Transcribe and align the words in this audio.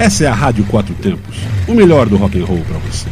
Essa 0.00 0.24
é 0.24 0.28
a 0.28 0.32
Rádio 0.32 0.64
Quatro 0.64 0.94
Tempos, 0.94 1.36
o 1.68 1.74
melhor 1.74 2.08
do 2.08 2.16
rock 2.16 2.40
and 2.40 2.46
roll 2.46 2.64
para 2.64 2.78
você. 2.78 3.06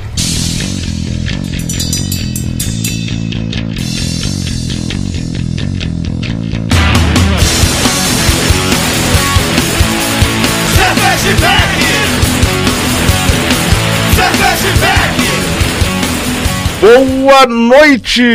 Boa 16.80 17.46
noite! 17.46 18.30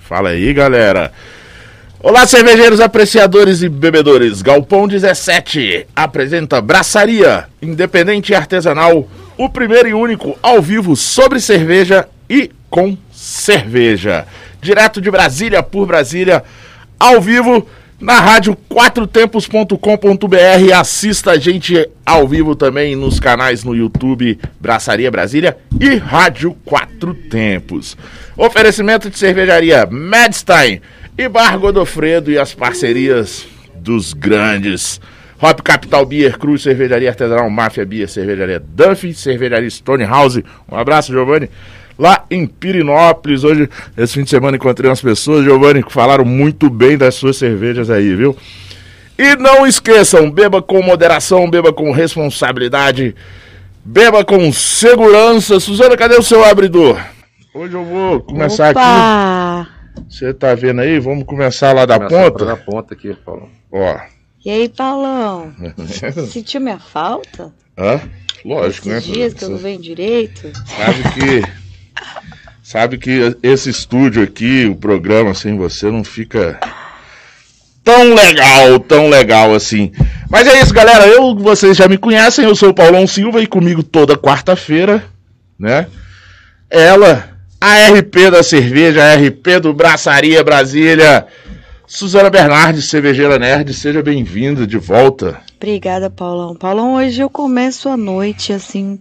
Fala 0.00 0.30
aí, 0.30 0.52
galera. 0.52 1.12
Olá, 1.98 2.26
cervejeiros, 2.26 2.78
apreciadores 2.78 3.62
e 3.62 3.70
bebedores. 3.70 4.42
Galpão 4.42 4.86
17 4.86 5.86
apresenta 5.96 6.60
Braçaria 6.60 7.46
Independente 7.60 8.32
e 8.32 8.34
Artesanal, 8.34 9.08
o 9.38 9.48
primeiro 9.48 9.88
e 9.88 9.94
único 9.94 10.38
ao 10.42 10.60
vivo 10.60 10.94
sobre 10.94 11.40
cerveja 11.40 12.06
e 12.28 12.50
com 12.68 12.98
cerveja. 13.10 14.26
Direto 14.60 15.00
de 15.00 15.10
Brasília 15.10 15.62
por 15.62 15.86
Brasília, 15.86 16.44
ao 17.00 17.18
vivo 17.18 17.66
na 17.98 18.20
rádio 18.20 18.54
quatrotempos.com.br. 18.68 20.74
Assista 20.74 21.30
a 21.30 21.38
gente 21.38 21.88
ao 22.04 22.28
vivo 22.28 22.54
também 22.54 22.94
nos 22.94 23.18
canais 23.18 23.64
no 23.64 23.74
YouTube 23.74 24.38
Braçaria 24.60 25.10
Brasília 25.10 25.56
e 25.80 25.96
Rádio 25.96 26.54
Quatro 26.62 27.14
Tempos. 27.14 27.96
Oferecimento 28.36 29.08
de 29.08 29.18
cervejaria 29.18 29.88
Madstein 29.90 30.82
e 31.18 31.28
Bar 31.28 31.58
Godofredo 31.58 32.30
e 32.30 32.38
as 32.38 32.54
parcerias 32.54 33.46
dos 33.74 34.12
grandes. 34.12 35.00
Hop 35.40 35.60
Capital 35.60 36.04
Beer, 36.06 36.38
Cruz, 36.38 36.62
Cervejaria 36.62 37.10
Artesanal, 37.10 37.48
Máfia 37.50 37.84
Beer, 37.84 38.08
Cervejaria 38.08 38.58
Duffy, 38.58 39.12
Cervejaria 39.12 39.68
Stonehouse. 39.68 40.44
Um 40.70 40.76
abraço, 40.76 41.12
Giovanni 41.12 41.50
lá 41.98 42.24
em 42.30 42.46
Pirinópolis. 42.46 43.44
Hoje, 43.44 43.68
esse 43.96 44.14
fim 44.14 44.24
de 44.24 44.30
semana, 44.30 44.56
encontrei 44.56 44.88
umas 44.88 45.00
pessoas, 45.00 45.44
Giovanni, 45.44 45.82
que 45.82 45.92
falaram 45.92 46.24
muito 46.24 46.68
bem 46.68 46.96
das 46.96 47.14
suas 47.14 47.36
cervejas 47.36 47.90
aí, 47.90 48.14
viu? 48.14 48.36
E 49.18 49.34
não 49.36 49.66
esqueçam, 49.66 50.30
beba 50.30 50.60
com 50.60 50.82
moderação, 50.82 51.48
beba 51.48 51.72
com 51.72 51.90
responsabilidade, 51.90 53.14
beba 53.84 54.24
com 54.24 54.52
segurança. 54.52 55.58
Suzana, 55.58 55.96
cadê 55.96 56.16
o 56.16 56.22
seu 56.22 56.44
abridor? 56.44 57.00
Hoje 57.54 57.72
eu 57.72 57.84
vou 57.84 58.20
começar 58.20 58.72
Opa! 58.72 58.80
aqui. 58.80 59.35
Você 60.08 60.32
tá 60.32 60.54
vendo 60.54 60.80
aí? 60.80 60.98
Vamos 60.98 61.24
começar 61.24 61.72
lá 61.72 61.86
da 61.86 61.96
começar 61.96 62.30
ponta? 62.30 62.44
Da 62.44 62.56
ponta 62.56 62.94
aqui, 62.94 63.14
Paulo. 63.14 63.48
Ó. 63.72 63.98
E 64.44 64.50
aí, 64.50 64.68
Paulão? 64.68 65.52
Sentiu 66.30 66.60
minha 66.60 66.78
falta? 66.78 67.52
Hã? 67.76 68.00
Lógico, 68.44 68.88
Esses 68.90 69.08
né? 69.08 69.14
dias 69.14 69.34
que 69.34 69.44
eu 69.44 69.50
não 69.50 69.58
venho 69.58 69.80
direito. 69.80 70.52
Sabe 70.66 71.02
que 71.14 71.66
Sabe 72.66 72.98
que 72.98 73.36
esse 73.44 73.70
estúdio 73.70 74.24
aqui, 74.24 74.66
o 74.66 74.74
programa 74.74 75.32
sem 75.34 75.56
você 75.56 75.88
não 75.88 76.02
fica 76.02 76.58
tão 77.84 78.12
legal, 78.12 78.80
tão 78.80 79.08
legal 79.08 79.54
assim. 79.54 79.92
Mas 80.28 80.48
é 80.48 80.60
isso, 80.60 80.74
galera. 80.74 81.06
Eu, 81.06 81.36
vocês 81.36 81.76
já 81.76 81.86
me 81.86 81.96
conhecem, 81.96 82.44
eu 82.44 82.56
sou 82.56 82.70
o 82.70 82.74
Paulão 82.74 83.06
Silva 83.06 83.40
e 83.40 83.46
comigo 83.46 83.84
toda 83.84 84.16
quarta-feira, 84.16 85.04
né? 85.56 85.86
Ela, 86.68 87.35
a 87.60 87.88
RP 87.88 88.30
da 88.30 88.42
cerveja, 88.42 89.02
a 89.02 89.14
RP 89.14 89.60
do 89.60 89.72
Braçaria 89.72 90.42
Brasília. 90.44 91.26
Suzana 91.86 92.28
Bernardes, 92.28 92.88
cervejeira 92.90 93.38
nerd, 93.38 93.72
seja 93.72 94.02
bem-vinda 94.02 94.66
de 94.66 94.76
volta. 94.76 95.40
Obrigada, 95.56 96.10
Paulão. 96.10 96.54
Paulão, 96.56 96.94
hoje 96.94 97.20
eu 97.20 97.30
começo 97.30 97.88
a 97.88 97.96
noite 97.96 98.52
assim 98.52 98.98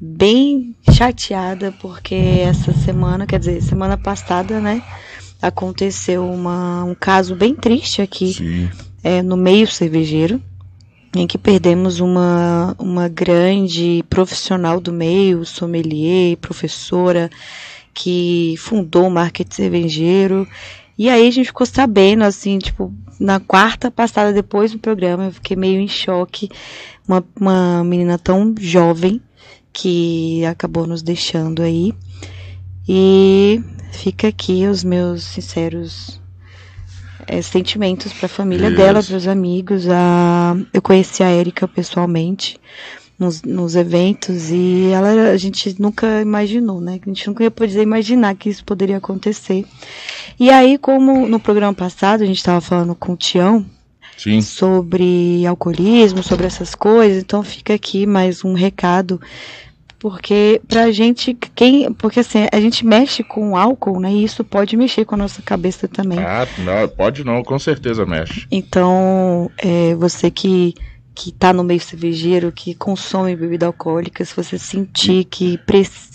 bem 0.00 0.74
chateada 0.92 1.72
porque 1.80 2.14
essa 2.14 2.72
semana, 2.72 3.26
quer 3.26 3.38
dizer, 3.38 3.62
semana 3.62 3.96
passada, 3.96 4.60
né, 4.60 4.82
aconteceu 5.40 6.28
uma, 6.28 6.84
um 6.84 6.94
caso 6.94 7.34
bem 7.36 7.54
triste 7.54 8.02
aqui 8.02 8.68
é, 9.04 9.22
no 9.22 9.36
meio 9.36 9.68
cervejeiro, 9.68 10.42
em 11.14 11.26
que 11.26 11.38
perdemos 11.38 12.00
uma, 12.00 12.74
uma 12.78 13.08
grande 13.08 14.04
profissional 14.10 14.80
do 14.80 14.92
meio, 14.92 15.46
sommelier, 15.46 16.36
professora, 16.38 17.30
que 17.96 18.54
fundou 18.58 19.06
o 19.06 19.10
market 19.10 19.50
cervejeiro. 19.50 20.46
E 20.98 21.08
aí 21.08 21.26
a 21.26 21.30
gente 21.30 21.46
ficou 21.46 21.66
sabendo, 21.66 22.24
assim, 22.24 22.58
tipo, 22.58 22.92
na 23.18 23.40
quarta 23.40 23.90
passada 23.90 24.34
depois 24.34 24.72
do 24.72 24.78
programa, 24.78 25.24
eu 25.24 25.32
fiquei 25.32 25.56
meio 25.56 25.80
em 25.80 25.88
choque. 25.88 26.50
Uma, 27.08 27.24
uma 27.40 27.84
menina 27.84 28.18
tão 28.18 28.54
jovem, 28.58 29.20
que 29.72 30.44
acabou 30.44 30.86
nos 30.86 31.02
deixando 31.02 31.62
aí. 31.62 31.94
E 32.86 33.62
fica 33.92 34.28
aqui 34.28 34.66
os 34.66 34.84
meus 34.84 35.24
sinceros 35.24 36.20
é, 37.26 37.40
sentimentos 37.40 38.12
para 38.12 38.26
a 38.26 38.28
família 38.28 38.68
Isso. 38.68 38.76
dela, 38.76 39.02
para 39.02 39.16
os 39.16 39.26
amigos. 39.26 39.88
A, 39.88 40.54
eu 40.72 40.82
conheci 40.82 41.22
a 41.22 41.32
Erika 41.32 41.66
pessoalmente 41.66 42.58
nos, 43.18 43.42
nos, 43.42 43.74
eventos 43.74 44.50
e 44.50 44.90
ela 44.92 45.30
a 45.30 45.36
gente 45.36 45.74
nunca 45.80 46.20
imaginou, 46.20 46.80
né? 46.80 47.00
A 47.02 47.08
gente 47.08 47.26
nunca 47.26 47.44
ia 47.44 47.50
poder 47.50 47.82
imaginar 47.82 48.34
que 48.34 48.48
isso 48.48 48.64
poderia 48.64 48.98
acontecer. 48.98 49.64
E 50.38 50.50
aí, 50.50 50.76
como 50.76 51.26
no 51.26 51.40
programa 51.40 51.72
passado 51.72 52.22
a 52.22 52.26
gente 52.26 52.38
estava 52.38 52.60
falando 52.60 52.94
com 52.94 53.12
o 53.12 53.16
Tião, 53.16 53.64
Sim. 54.16 54.40
sobre 54.40 55.46
alcoolismo, 55.46 56.22
sobre 56.22 56.46
essas 56.46 56.74
coisas. 56.74 57.22
Então 57.22 57.42
fica 57.42 57.74
aqui 57.74 58.06
mais 58.06 58.44
um 58.44 58.52
recado 58.52 59.20
porque 59.98 60.60
pra 60.68 60.90
gente, 60.92 61.36
quem. 61.54 61.92
Porque 61.92 62.20
assim, 62.20 62.46
a 62.52 62.60
gente 62.60 62.84
mexe 62.86 63.22
com 63.22 63.56
álcool, 63.56 63.98
né? 63.98 64.12
E 64.12 64.24
isso 64.24 64.44
pode 64.44 64.76
mexer 64.76 65.04
com 65.04 65.14
a 65.14 65.18
nossa 65.18 65.42
cabeça 65.42 65.88
também. 65.88 66.18
Ah, 66.18 66.46
não, 66.58 66.88
pode 66.88 67.24
não, 67.24 67.42
com 67.42 67.58
certeza 67.58 68.04
mexe. 68.04 68.46
Então, 68.50 69.50
é, 69.58 69.94
você 69.94 70.30
que 70.30 70.74
que 71.16 71.30
está 71.30 71.50
no 71.50 71.64
meio 71.64 71.80
cervejeiro, 71.80 72.52
que 72.52 72.74
consome 72.74 73.34
bebida 73.34 73.64
alcoólica, 73.64 74.22
se 74.22 74.36
você 74.36 74.58
sentir 74.58 75.24
que, 75.24 75.58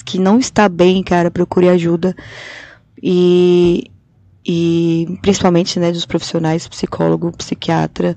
que 0.06 0.20
não 0.20 0.38
está 0.38 0.70
bem, 0.70 1.02
cara, 1.02 1.32
procure 1.32 1.68
ajuda. 1.68 2.16
E, 3.02 3.90
e 4.46 5.18
principalmente 5.24 5.80
né, 5.80 5.92
dos 5.92 6.06
profissionais, 6.06 6.68
psicólogo, 6.68 7.36
psiquiatra, 7.36 8.14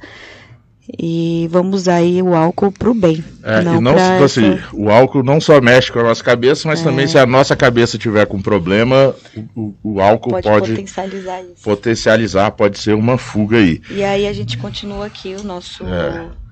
e 0.98 1.48
vamos 1.50 1.80
usar 1.80 1.94
aí 1.94 2.20
o 2.20 2.34
álcool 2.34 2.70
para 2.70 2.90
o 2.90 2.94
bem. 2.94 3.24
É, 3.42 3.62
não 3.62 3.76
e 3.76 3.80
não, 3.80 4.22
assim, 4.22 4.52
essa... 4.52 4.68
o 4.74 4.90
álcool 4.90 5.22
não 5.22 5.40
só 5.40 5.58
mexe 5.62 5.90
com 5.90 6.00
a 6.00 6.02
nossa 6.02 6.22
cabeça, 6.22 6.68
mas 6.68 6.82
é. 6.82 6.84
também 6.84 7.06
se 7.06 7.18
a 7.18 7.24
nossa 7.24 7.56
cabeça 7.56 7.96
tiver 7.96 8.26
com 8.26 8.42
problema, 8.42 9.14
o, 9.56 9.72
o, 9.82 10.00
álcool 10.02 10.32
pode, 10.32 10.46
pode, 10.46 10.70
potencializar 10.72 11.40
isso. 11.40 11.62
Potencializar, 11.64 12.50
pode 12.50 12.78
ser 12.78 12.92
uma 12.92 13.16
fuga 13.16 13.56
aí. 13.56 13.80
E 13.88 14.04
aí 14.04 14.26
a 14.26 14.32
gente 14.34 14.58
continua 14.58 15.06
aqui 15.06 15.34
o 15.34 15.42
nosso, 15.42 15.82
é. 15.86 16.43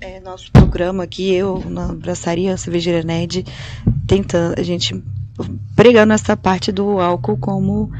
É, 0.00 0.20
nosso 0.20 0.50
programa 0.52 1.04
aqui, 1.04 1.32
eu 1.32 1.62
na 1.68 1.88
Braçaria 1.94 2.56
Cervejeira 2.56 3.02
Nerd, 3.02 3.44
tentando, 4.06 4.58
a 4.58 4.62
gente 4.62 5.02
pregando 5.74 6.12
essa 6.12 6.36
parte 6.36 6.70
do 6.70 6.98
álcool 7.00 7.36
como 7.36 7.90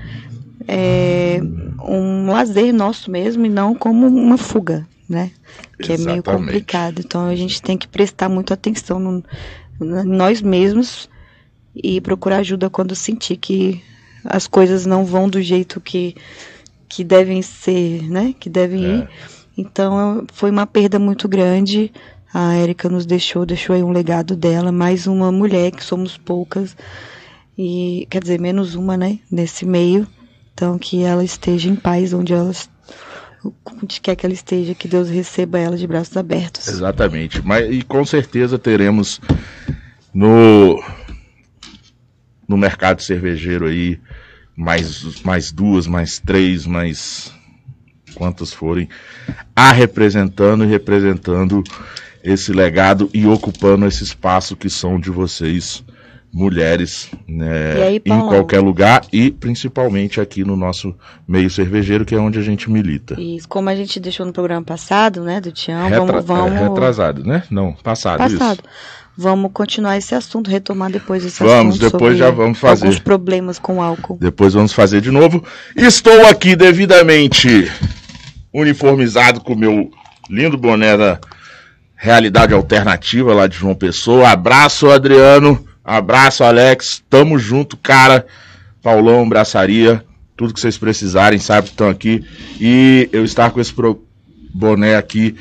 é, 0.68 1.40
um 1.82 2.30
lazer 2.30 2.72
nosso 2.72 3.10
mesmo 3.10 3.46
e 3.46 3.48
não 3.48 3.74
como 3.74 4.06
uma 4.06 4.38
fuga 4.38 4.86
né? 5.08 5.30
Que 5.78 5.92
Exatamente. 5.92 6.02
é 6.02 6.12
meio 6.12 6.22
complicado. 6.22 7.00
Então 7.00 7.26
a 7.26 7.34
gente 7.34 7.62
tem 7.62 7.78
que 7.78 7.88
prestar 7.88 8.28
muita 8.28 8.54
atenção 8.54 8.98
no, 8.98 9.24
no, 9.78 10.04
nós 10.04 10.42
mesmos 10.42 11.08
e 11.74 12.00
procurar 12.00 12.38
ajuda 12.38 12.70
quando 12.70 12.94
sentir 12.94 13.36
que 13.36 13.82
as 14.24 14.46
coisas 14.46 14.86
não 14.86 15.04
vão 15.04 15.28
do 15.28 15.40
jeito 15.40 15.80
que, 15.80 16.16
que 16.88 17.04
devem 17.04 17.42
ser, 17.42 18.02
né? 18.10 18.34
Que 18.38 18.50
devem 18.50 18.84
é. 18.84 18.88
ir. 18.88 19.08
Então 19.56 20.26
foi 20.32 20.50
uma 20.50 20.66
perda 20.66 20.98
muito 20.98 21.28
grande. 21.28 21.92
A 22.32 22.54
Érica 22.54 22.88
nos 22.88 23.06
deixou, 23.06 23.46
deixou 23.46 23.74
aí 23.74 23.82
um 23.82 23.92
legado 23.92 24.36
dela, 24.36 24.70
mais 24.70 25.06
uma 25.06 25.32
mulher 25.32 25.70
que 25.70 25.82
somos 25.82 26.18
poucas 26.18 26.76
e 27.56 28.06
quer 28.10 28.20
dizer 28.22 28.38
menos 28.38 28.74
uma, 28.74 28.96
né? 28.96 29.18
Nesse 29.30 29.64
meio. 29.64 30.06
Então 30.52 30.78
que 30.78 31.02
ela 31.02 31.24
esteja 31.24 31.68
em 31.68 31.76
paz 31.76 32.12
onde 32.12 32.32
ela 32.32 32.52
onde 33.64 34.00
quer 34.00 34.16
que 34.16 34.26
ela 34.26 34.34
esteja, 34.34 34.74
que 34.74 34.88
Deus 34.88 35.08
receba 35.08 35.58
ela 35.58 35.76
de 35.76 35.86
braços 35.86 36.16
abertos. 36.16 36.66
Exatamente. 36.68 37.40
Mas, 37.44 37.70
e 37.70 37.82
com 37.82 38.04
certeza 38.04 38.58
teremos 38.58 39.20
no, 40.12 40.82
no 42.48 42.56
mercado 42.56 43.02
cervejeiro 43.02 43.66
aí 43.66 44.00
mais, 44.56 45.22
mais 45.22 45.52
duas, 45.52 45.86
mais 45.86 46.18
três, 46.18 46.66
mais 46.66 47.32
quantas 48.16 48.52
forem, 48.52 48.88
a 49.54 49.70
representando 49.70 50.64
e 50.64 50.66
representando 50.66 51.62
esse 52.24 52.52
legado 52.52 53.08
e 53.14 53.26
ocupando 53.26 53.86
esse 53.86 54.02
espaço 54.02 54.56
que 54.56 54.68
são 54.68 54.98
de 54.98 55.10
vocês 55.10 55.84
mulheres 56.32 57.08
né, 57.26 57.72
aí, 57.82 58.02
em 58.04 58.20
qualquer 58.20 58.60
lugar 58.60 59.02
e 59.10 59.30
principalmente 59.30 60.20
aqui 60.20 60.44
no 60.44 60.54
nosso 60.54 60.94
meio 61.26 61.48
cervejeiro, 61.48 62.04
que 62.04 62.14
é 62.14 62.18
onde 62.18 62.38
a 62.38 62.42
gente 62.42 62.70
milita. 62.70 63.18
E 63.18 63.38
como 63.48 63.70
a 63.70 63.76
gente 63.76 63.98
deixou 63.98 64.26
no 64.26 64.32
programa 64.32 64.64
passado, 64.64 65.22
né, 65.22 65.40
do 65.40 65.50
Tião, 65.50 65.88
Retra- 65.88 66.04
vamos, 66.04 66.24
vamos 66.24 66.52
é, 66.52 66.68
retrasado, 66.68 67.24
né? 67.24 67.42
Não, 67.50 67.72
passado, 67.72 68.18
passado. 68.18 68.60
isso. 68.60 69.06
Vamos 69.18 69.50
continuar 69.54 69.96
esse 69.96 70.14
assunto, 70.14 70.50
retomar 70.50 70.90
depois 70.90 71.24
esse 71.24 71.42
Vamos, 71.42 71.76
assunto. 71.76 71.90
depois 71.92 72.12
sobre 72.12 72.16
já 72.18 72.30
vamos 72.30 72.58
fazer. 72.58 72.84
Alguns 72.84 72.98
problemas 73.00 73.58
com 73.58 73.82
álcool. 73.82 74.18
Depois 74.20 74.52
vamos 74.52 74.74
fazer 74.74 75.00
de 75.00 75.10
novo. 75.10 75.42
Estou 75.74 76.26
aqui 76.26 76.54
devidamente 76.54 77.70
uniformizado 78.60 79.40
com 79.40 79.52
o 79.52 79.58
meu 79.58 79.90
lindo 80.30 80.56
boné 80.56 80.96
da 80.96 81.20
Realidade 81.94 82.52
Alternativa 82.52 83.32
lá 83.34 83.46
de 83.46 83.56
João 83.56 83.74
Pessoa. 83.74 84.30
Abraço, 84.30 84.90
Adriano. 84.90 85.66
Abraço, 85.84 86.42
Alex. 86.44 87.02
Tamo 87.08 87.38
junto, 87.38 87.76
cara. 87.76 88.26
Paulão, 88.82 89.28
braçaria. 89.28 90.02
Tudo 90.36 90.52
que 90.52 90.60
vocês 90.60 90.76
precisarem, 90.76 91.38
sabe 91.38 91.68
que 91.68 91.72
estão 91.72 91.88
aqui. 91.88 92.24
E 92.60 93.08
eu 93.12 93.24
estar 93.24 93.50
com 93.50 93.60
esse 93.60 93.72
pro- 93.72 94.04
boné 94.52 94.96
aqui 94.96 95.34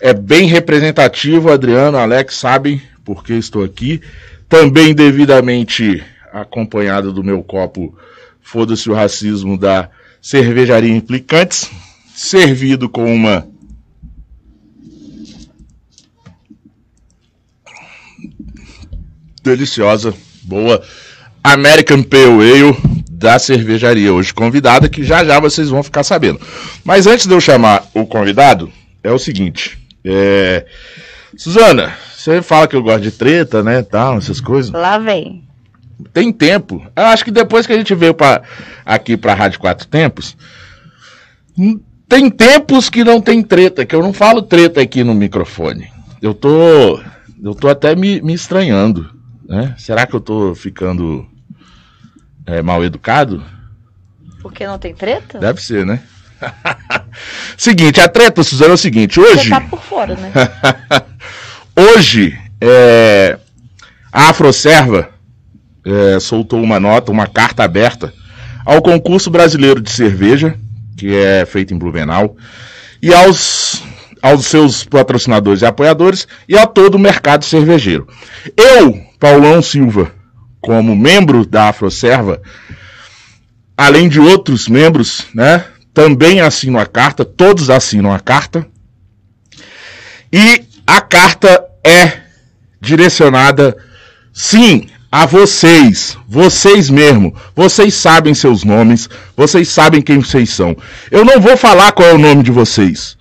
é 0.00 0.14
bem 0.14 0.46
representativo. 0.46 1.50
Adriano, 1.52 1.98
Alex 1.98 2.36
sabem 2.36 2.80
por 3.04 3.22
que 3.24 3.34
estou 3.34 3.62
aqui. 3.64 4.00
Também 4.48 4.94
devidamente 4.94 6.02
acompanhado 6.32 7.12
do 7.12 7.22
meu 7.24 7.42
copo 7.42 7.96
Foda-se 8.42 8.90
o 8.90 8.94
Racismo 8.94 9.56
da 9.56 9.88
Cervejaria 10.20 10.92
Implicantes. 10.96 11.70
Servido 12.22 12.86
com 12.86 13.10
uma 13.14 13.48
deliciosa, 19.42 20.12
boa 20.42 20.82
American 21.42 22.02
Pale 22.02 22.26
Ale 22.26 22.76
da 23.10 23.38
cervejaria 23.38 24.12
hoje 24.12 24.34
convidada, 24.34 24.86
que 24.86 25.02
já 25.02 25.24
já 25.24 25.40
vocês 25.40 25.70
vão 25.70 25.82
ficar 25.82 26.02
sabendo. 26.02 26.38
Mas 26.84 27.06
antes 27.06 27.26
de 27.26 27.32
eu 27.32 27.40
chamar 27.40 27.86
o 27.94 28.06
convidado, 28.06 28.70
é 29.02 29.10
o 29.10 29.18
seguinte, 29.18 29.78
é... 30.04 30.66
Suzana, 31.38 31.94
você 32.14 32.42
fala 32.42 32.68
que 32.68 32.76
eu 32.76 32.82
gosto 32.82 33.00
de 33.00 33.12
treta, 33.12 33.62
né, 33.62 33.80
tal, 33.80 34.18
essas 34.18 34.42
coisas. 34.42 34.70
Lá 34.70 34.98
vem. 34.98 35.42
Tem 36.12 36.30
tempo. 36.30 36.86
Eu 36.94 37.04
acho 37.06 37.24
que 37.24 37.30
depois 37.30 37.66
que 37.66 37.72
a 37.72 37.78
gente 37.78 37.94
veio 37.94 38.12
pra, 38.12 38.42
aqui 38.84 39.16
pra 39.16 39.32
Rádio 39.32 39.58
Quatro 39.58 39.88
Tempos, 39.88 40.36
tem 42.10 42.28
tempos 42.28 42.90
que 42.90 43.04
não 43.04 43.20
tem 43.20 43.40
treta, 43.40 43.86
que 43.86 43.94
eu 43.94 44.02
não 44.02 44.12
falo 44.12 44.42
treta 44.42 44.80
aqui 44.80 45.04
no 45.04 45.14
microfone. 45.14 45.88
Eu 46.20 46.34
tô. 46.34 47.00
Eu 47.40 47.54
tô 47.54 47.68
até 47.68 47.94
me, 47.94 48.20
me 48.20 48.34
estranhando. 48.34 49.08
Né? 49.48 49.74
Será 49.78 50.04
que 50.06 50.14
eu 50.14 50.20
tô 50.20 50.52
ficando 50.54 51.24
é, 52.44 52.60
mal 52.60 52.84
educado? 52.84 53.42
Porque 54.42 54.66
não 54.66 54.76
tem 54.76 54.92
treta? 54.92 55.38
Deve 55.38 55.62
ser, 55.62 55.86
né? 55.86 56.02
seguinte, 57.56 58.00
a 58.00 58.08
treta, 58.08 58.42
Suzana, 58.42 58.72
é 58.72 58.74
o 58.74 58.78
seguinte, 58.78 59.20
hoje. 59.20 59.44
Você 59.44 59.50
tá 59.50 59.60
por 59.60 59.80
fora, 59.80 60.16
né? 60.16 60.32
Hoje, 61.94 62.36
é, 62.60 63.38
a 64.12 64.30
Afroserva 64.30 65.10
é, 65.84 66.18
soltou 66.18 66.60
uma 66.60 66.80
nota, 66.80 67.12
uma 67.12 67.26
carta 67.26 67.62
aberta 67.62 68.12
ao 68.66 68.82
concurso 68.82 69.30
brasileiro 69.30 69.80
de 69.80 69.90
cerveja, 69.90 70.58
que 71.00 71.16
é 71.16 71.46
feito 71.46 71.72
em 71.72 71.78
Blumenau, 71.78 72.36
e 73.02 73.12
aos, 73.14 73.82
aos 74.20 74.44
seus 74.44 74.84
patrocinadores 74.84 75.62
e 75.62 75.66
apoiadores 75.66 76.28
e 76.46 76.58
a 76.58 76.66
todo 76.66 76.96
o 76.96 76.98
mercado 76.98 77.42
cervejeiro. 77.42 78.06
Eu, 78.54 79.00
Paulão 79.18 79.62
Silva, 79.62 80.12
como 80.60 80.94
membro 80.94 81.46
da 81.46 81.70
Afroserva, 81.70 82.42
além 83.74 84.10
de 84.10 84.20
outros 84.20 84.68
membros, 84.68 85.26
né, 85.34 85.64
também 85.94 86.42
assino 86.42 86.78
a 86.78 86.84
carta, 86.84 87.24
todos 87.24 87.70
assinam 87.70 88.12
a 88.12 88.20
carta, 88.20 88.66
e 90.30 90.62
a 90.86 91.00
carta 91.00 91.64
é 91.82 92.20
direcionada, 92.78 93.74
sim, 94.34 94.86
a 95.10 95.26
vocês, 95.26 96.16
vocês 96.28 96.88
mesmo. 96.88 97.34
Vocês 97.54 97.94
sabem 97.94 98.32
seus 98.34 98.62
nomes, 98.62 99.08
vocês 99.36 99.68
sabem 99.68 100.00
quem 100.00 100.18
vocês 100.18 100.50
são. 100.50 100.76
Eu 101.10 101.24
não 101.24 101.40
vou 101.40 101.56
falar 101.56 101.92
qual 101.92 102.08
é 102.08 102.14
o 102.14 102.18
nome 102.18 102.42
de 102.42 102.50
vocês. 102.50 103.16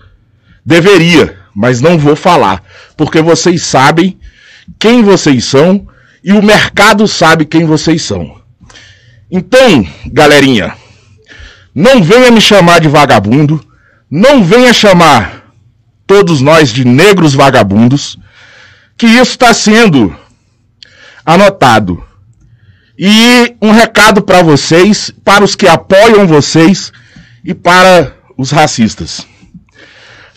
Deveria, 0.65 1.37
mas 1.55 1.81
não 1.81 1.97
vou 1.97 2.15
falar, 2.15 2.63
porque 2.95 3.21
vocês 3.21 3.63
sabem 3.63 4.19
quem 4.77 5.01
vocês 5.01 5.45
são 5.45 5.87
e 6.23 6.31
o 6.33 6.43
mercado 6.43 7.07
sabe 7.07 7.45
quem 7.45 7.65
vocês 7.65 8.03
são. 8.03 8.39
Então, 9.31 9.87
galerinha, 10.07 10.75
não 11.73 12.03
venha 12.03 12.29
me 12.29 12.41
chamar 12.41 12.79
de 12.79 12.87
vagabundo, 12.87 13.63
não 14.09 14.43
venha 14.43 14.73
chamar 14.73 15.53
todos 16.05 16.41
nós 16.41 16.71
de 16.71 16.85
negros 16.85 17.33
vagabundos, 17.33 18.17
que 18.97 19.05
isso 19.05 19.31
está 19.31 19.53
sendo 19.53 20.15
anotado. 21.25 22.03
E 22.97 23.55
um 23.61 23.71
recado 23.71 24.21
para 24.21 24.41
vocês, 24.43 25.11
para 25.23 25.43
os 25.43 25.55
que 25.55 25.67
apoiam 25.67 26.27
vocês 26.27 26.91
e 27.43 27.53
para 27.53 28.13
os 28.37 28.51
racistas. 28.51 29.25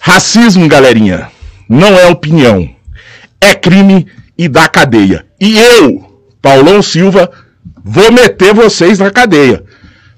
Racismo, 0.00 0.68
galerinha, 0.68 1.28
não 1.68 1.98
é 1.98 2.06
opinião, 2.06 2.68
é 3.40 3.54
crime 3.54 4.06
e 4.36 4.48
dá 4.48 4.68
cadeia. 4.68 5.24
E 5.40 5.58
eu, 5.58 6.22
Paulão 6.40 6.82
Silva, 6.82 7.30
vou 7.84 8.12
meter 8.12 8.54
vocês 8.54 8.98
na 8.98 9.10
cadeia. 9.10 9.64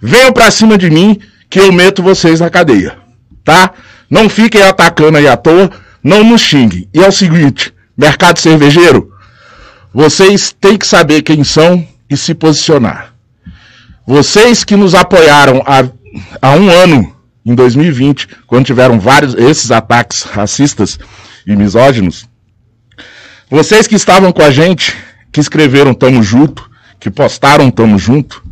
Venham 0.00 0.32
pra 0.32 0.50
cima 0.50 0.76
de 0.76 0.90
mim 0.90 1.18
que 1.48 1.58
eu 1.60 1.72
meto 1.72 2.02
vocês 2.02 2.40
na 2.40 2.50
cadeia, 2.50 2.96
tá? 3.42 3.72
Não 4.10 4.28
fiquem 4.28 4.62
atacando 4.62 5.16
aí 5.16 5.26
à 5.26 5.36
toa, 5.36 5.70
não 6.02 6.22
nos 6.22 6.42
xinguem. 6.42 6.88
E 6.92 7.02
é 7.02 7.08
o 7.08 7.12
seguinte, 7.12 7.72
mercado 7.96 8.38
cervejeiro, 8.38 9.13
vocês 9.94 10.52
têm 10.60 10.76
que 10.76 10.86
saber 10.86 11.22
quem 11.22 11.44
são 11.44 11.86
e 12.10 12.16
se 12.16 12.34
posicionar. 12.34 13.14
Vocês 14.04 14.64
que 14.64 14.74
nos 14.74 14.92
apoiaram 14.92 15.62
há, 15.64 15.88
há 16.42 16.50
um 16.56 16.68
ano, 16.68 17.14
em 17.46 17.54
2020, 17.54 18.28
quando 18.46 18.66
tiveram 18.66 18.98
vários 18.98 19.34
esses 19.34 19.70
ataques 19.70 20.22
racistas 20.22 20.98
e 21.46 21.54
misóginos, 21.54 22.28
vocês 23.48 23.86
que 23.86 23.94
estavam 23.94 24.32
com 24.32 24.42
a 24.42 24.50
gente, 24.50 24.96
que 25.30 25.38
escreveram 25.38 25.94
Tamo 25.94 26.22
Junto, 26.22 26.68
que 26.98 27.08
postaram 27.08 27.70
Tamo 27.70 27.96
Junto, 27.96 28.42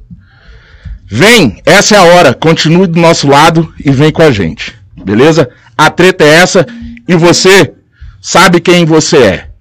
vem, 1.04 1.60
essa 1.66 1.96
é 1.96 1.98
a 1.98 2.04
hora, 2.04 2.34
continue 2.34 2.86
do 2.86 3.00
nosso 3.00 3.26
lado 3.26 3.74
e 3.84 3.90
vem 3.90 4.12
com 4.12 4.22
a 4.22 4.30
gente, 4.30 4.74
beleza? 5.04 5.50
A 5.76 5.90
treta 5.90 6.22
é 6.22 6.34
essa 6.34 6.64
e 7.08 7.16
você 7.16 7.74
sabe 8.20 8.60
quem 8.60 8.84
você 8.84 9.16
é. 9.16 9.51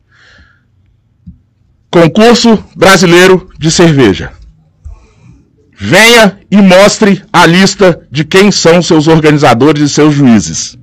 Concurso 1.92 2.64
Brasileiro 2.74 3.50
de 3.60 3.70
Cerveja. 3.70 4.32
Venha 5.78 6.40
e 6.50 6.56
mostre 6.58 7.22
a 7.34 7.46
lista 7.46 8.08
de 8.10 8.24
quem 8.24 8.50
são 8.50 8.82
seus 8.82 9.08
organizadores 9.08 9.82
e 9.84 9.94
seus 9.94 10.16
juízes. 10.16 10.78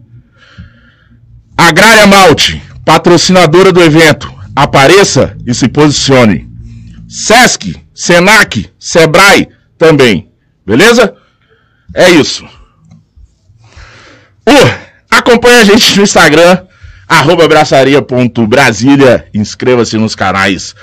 Agrária 1.57 2.07
Malte, 2.07 2.62
patrocinadora 2.85 3.73
do 3.73 3.83
evento. 3.83 4.31
Apareça 4.55 5.35
e 5.47 5.55
se 5.55 5.67
posicione. 5.69 6.47
Sesc, 7.09 7.75
Senac, 7.95 8.71
Sebrae 8.79 9.49
também. 9.79 10.31
Beleza? 10.67 11.15
É 11.95 12.11
isso. 12.11 12.45
Uh, 14.47 14.75
acompanhe 15.11 15.61
a 15.61 15.65
gente 15.65 15.97
no 15.97 16.03
Instagram, 16.03 16.67
arroba 17.09 17.49
braçaria.brasília. 17.49 19.27
Inscreva-se 19.33 19.97
nos 19.97 20.15
canais 20.15 20.75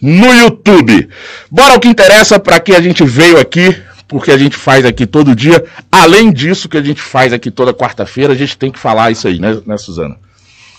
no 0.00 0.32
YouTube. 0.32 1.08
Bora 1.50 1.74
ao 1.74 1.80
que 1.80 1.88
interessa, 1.88 2.38
para 2.38 2.60
que 2.60 2.72
a 2.72 2.80
gente 2.80 3.04
veio 3.04 3.38
aqui, 3.38 3.74
porque 4.06 4.30
a 4.30 4.36
gente 4.36 4.56
faz 4.56 4.84
aqui 4.84 5.06
todo 5.06 5.34
dia. 5.34 5.64
Além 5.90 6.32
disso 6.32 6.68
que 6.68 6.76
a 6.76 6.82
gente 6.82 7.00
faz 7.00 7.32
aqui 7.32 7.50
toda 7.50 7.72
quarta-feira, 7.72 8.32
a 8.32 8.36
gente 8.36 8.56
tem 8.56 8.70
que 8.70 8.78
falar 8.78 9.10
isso 9.10 9.26
aí, 9.26 9.38
né, 9.38 9.60
né 9.66 9.76
Suzana? 9.76 10.16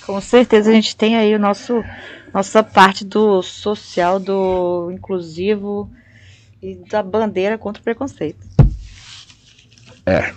Com 0.06 0.22
certeza 0.22 0.70
a 0.70 0.74
gente 0.74 0.96
tem 0.96 1.16
aí 1.18 1.34
o 1.34 1.40
nosso 1.40 1.84
nossa 2.32 2.62
parte 2.62 3.06
do 3.06 3.42
social, 3.42 4.20
do 4.20 4.92
inclusivo 4.92 5.90
e 6.62 6.76
da 6.90 7.02
bandeira 7.02 7.58
contra 7.58 7.80
o 7.80 7.84
preconceito. 7.84 8.46
É. 10.06 10.34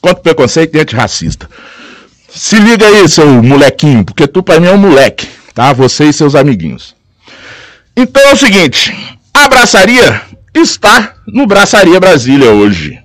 Contra 0.00 0.18
o 0.18 0.22
preconceito 0.22 0.76
e 0.76 0.80
antirracista. 0.80 1.48
Se 2.34 2.56
liga 2.58 2.86
aí, 2.86 3.08
seu 3.08 3.42
molequinho, 3.42 4.04
porque 4.04 4.26
tu 4.26 4.42
pra 4.42 4.58
mim 4.58 4.66
é 4.66 4.72
um 4.72 4.76
moleque, 4.78 5.26
tá? 5.54 5.72
Você 5.72 6.04
e 6.06 6.12
seus 6.12 6.34
amiguinhos. 6.34 6.94
Então 7.96 8.22
é 8.22 8.32
o 8.32 8.36
seguinte, 8.36 8.92
a 9.32 9.48
braçaria 9.48 10.20
está 10.54 11.14
no 11.26 11.46
Braçaria 11.46 12.00
Brasília 12.00 12.50
hoje. 12.50 12.98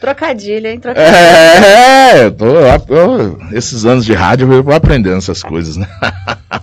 Trocadilho, 0.00 0.66
hein? 0.66 0.80
Trocadilho. 0.80 1.14
É, 1.14 2.24
eu 2.24 2.30
tô, 2.32 2.46
eu- 2.94 3.38
esses 3.52 3.84
anos 3.84 4.04
de 4.06 4.14
rádio 4.14 4.50
eu 4.50 4.62
vou 4.62 4.72
aprendendo 4.74 5.18
essas 5.18 5.42
coisas, 5.42 5.76
né? 5.76 5.86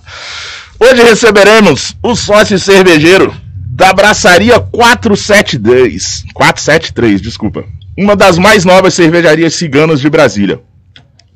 Hoje 0.79 1.01
receberemos 1.03 1.95
o 2.03 2.15
sócio 2.15 2.57
cervejeiro 2.59 3.33
da 3.71 3.93
Braçaria 3.93 4.59
473, 4.59 6.24
473, 6.33 7.19
desculpa. 7.21 7.63
Uma 7.97 8.15
das 8.15 8.38
mais 8.38 8.63
novas 8.63 8.93
cervejarias 8.93 9.55
ciganas 9.55 10.00
de 10.00 10.07
Brasília. 10.09 10.59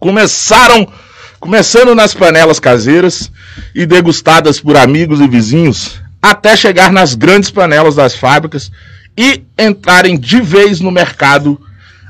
Começaram, 0.01 0.91
começando 1.39 1.93
nas 1.93 2.15
panelas 2.15 2.59
caseiras 2.59 3.31
e 3.75 3.85
degustadas 3.85 4.59
por 4.59 4.75
amigos 4.75 5.21
e 5.21 5.27
vizinhos, 5.27 6.01
até 6.19 6.57
chegar 6.57 6.91
nas 6.91 7.13
grandes 7.13 7.51
panelas 7.51 7.93
das 7.93 8.15
fábricas 8.15 8.71
e 9.15 9.43
entrarem 9.59 10.17
de 10.17 10.41
vez 10.41 10.79
no 10.79 10.89
mercado, 10.89 11.61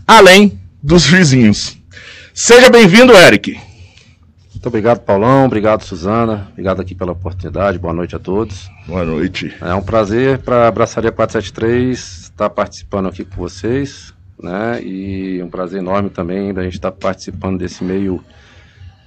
além 0.08 0.58
dos 0.82 1.06
vizinhos. 1.06 1.78
Seja 2.34 2.70
bem-vindo, 2.70 3.12
Eric. 3.12 3.60
Muito 4.54 4.68
obrigado, 4.68 5.00
Paulão. 5.02 5.44
Obrigado, 5.44 5.84
Suzana. 5.84 6.48
Obrigado 6.54 6.82
aqui 6.82 6.96
pela 6.96 7.12
oportunidade. 7.12 7.78
Boa 7.78 7.94
noite 7.94 8.16
a 8.16 8.20
todos. 8.20 8.70
Boa 8.88 9.04
noite. 9.04 9.54
É 9.60 9.74
um 9.74 9.82
prazer 9.82 10.38
para 10.38 10.64
a 10.64 10.68
Abraçaria 10.70 11.12
473 11.12 11.98
estar 11.98 12.50
participando 12.50 13.10
aqui 13.10 13.26
com 13.26 13.36
vocês, 13.36 14.14
né? 14.42 14.82
E 14.82 15.42
um 15.44 15.50
prazer 15.50 15.80
enorme 15.80 16.10
também 16.10 16.54
da 16.54 16.64
gente 16.64 16.76
estar 16.76 16.92
participando 16.92 17.60
desse 17.60 17.84
meio 17.84 18.24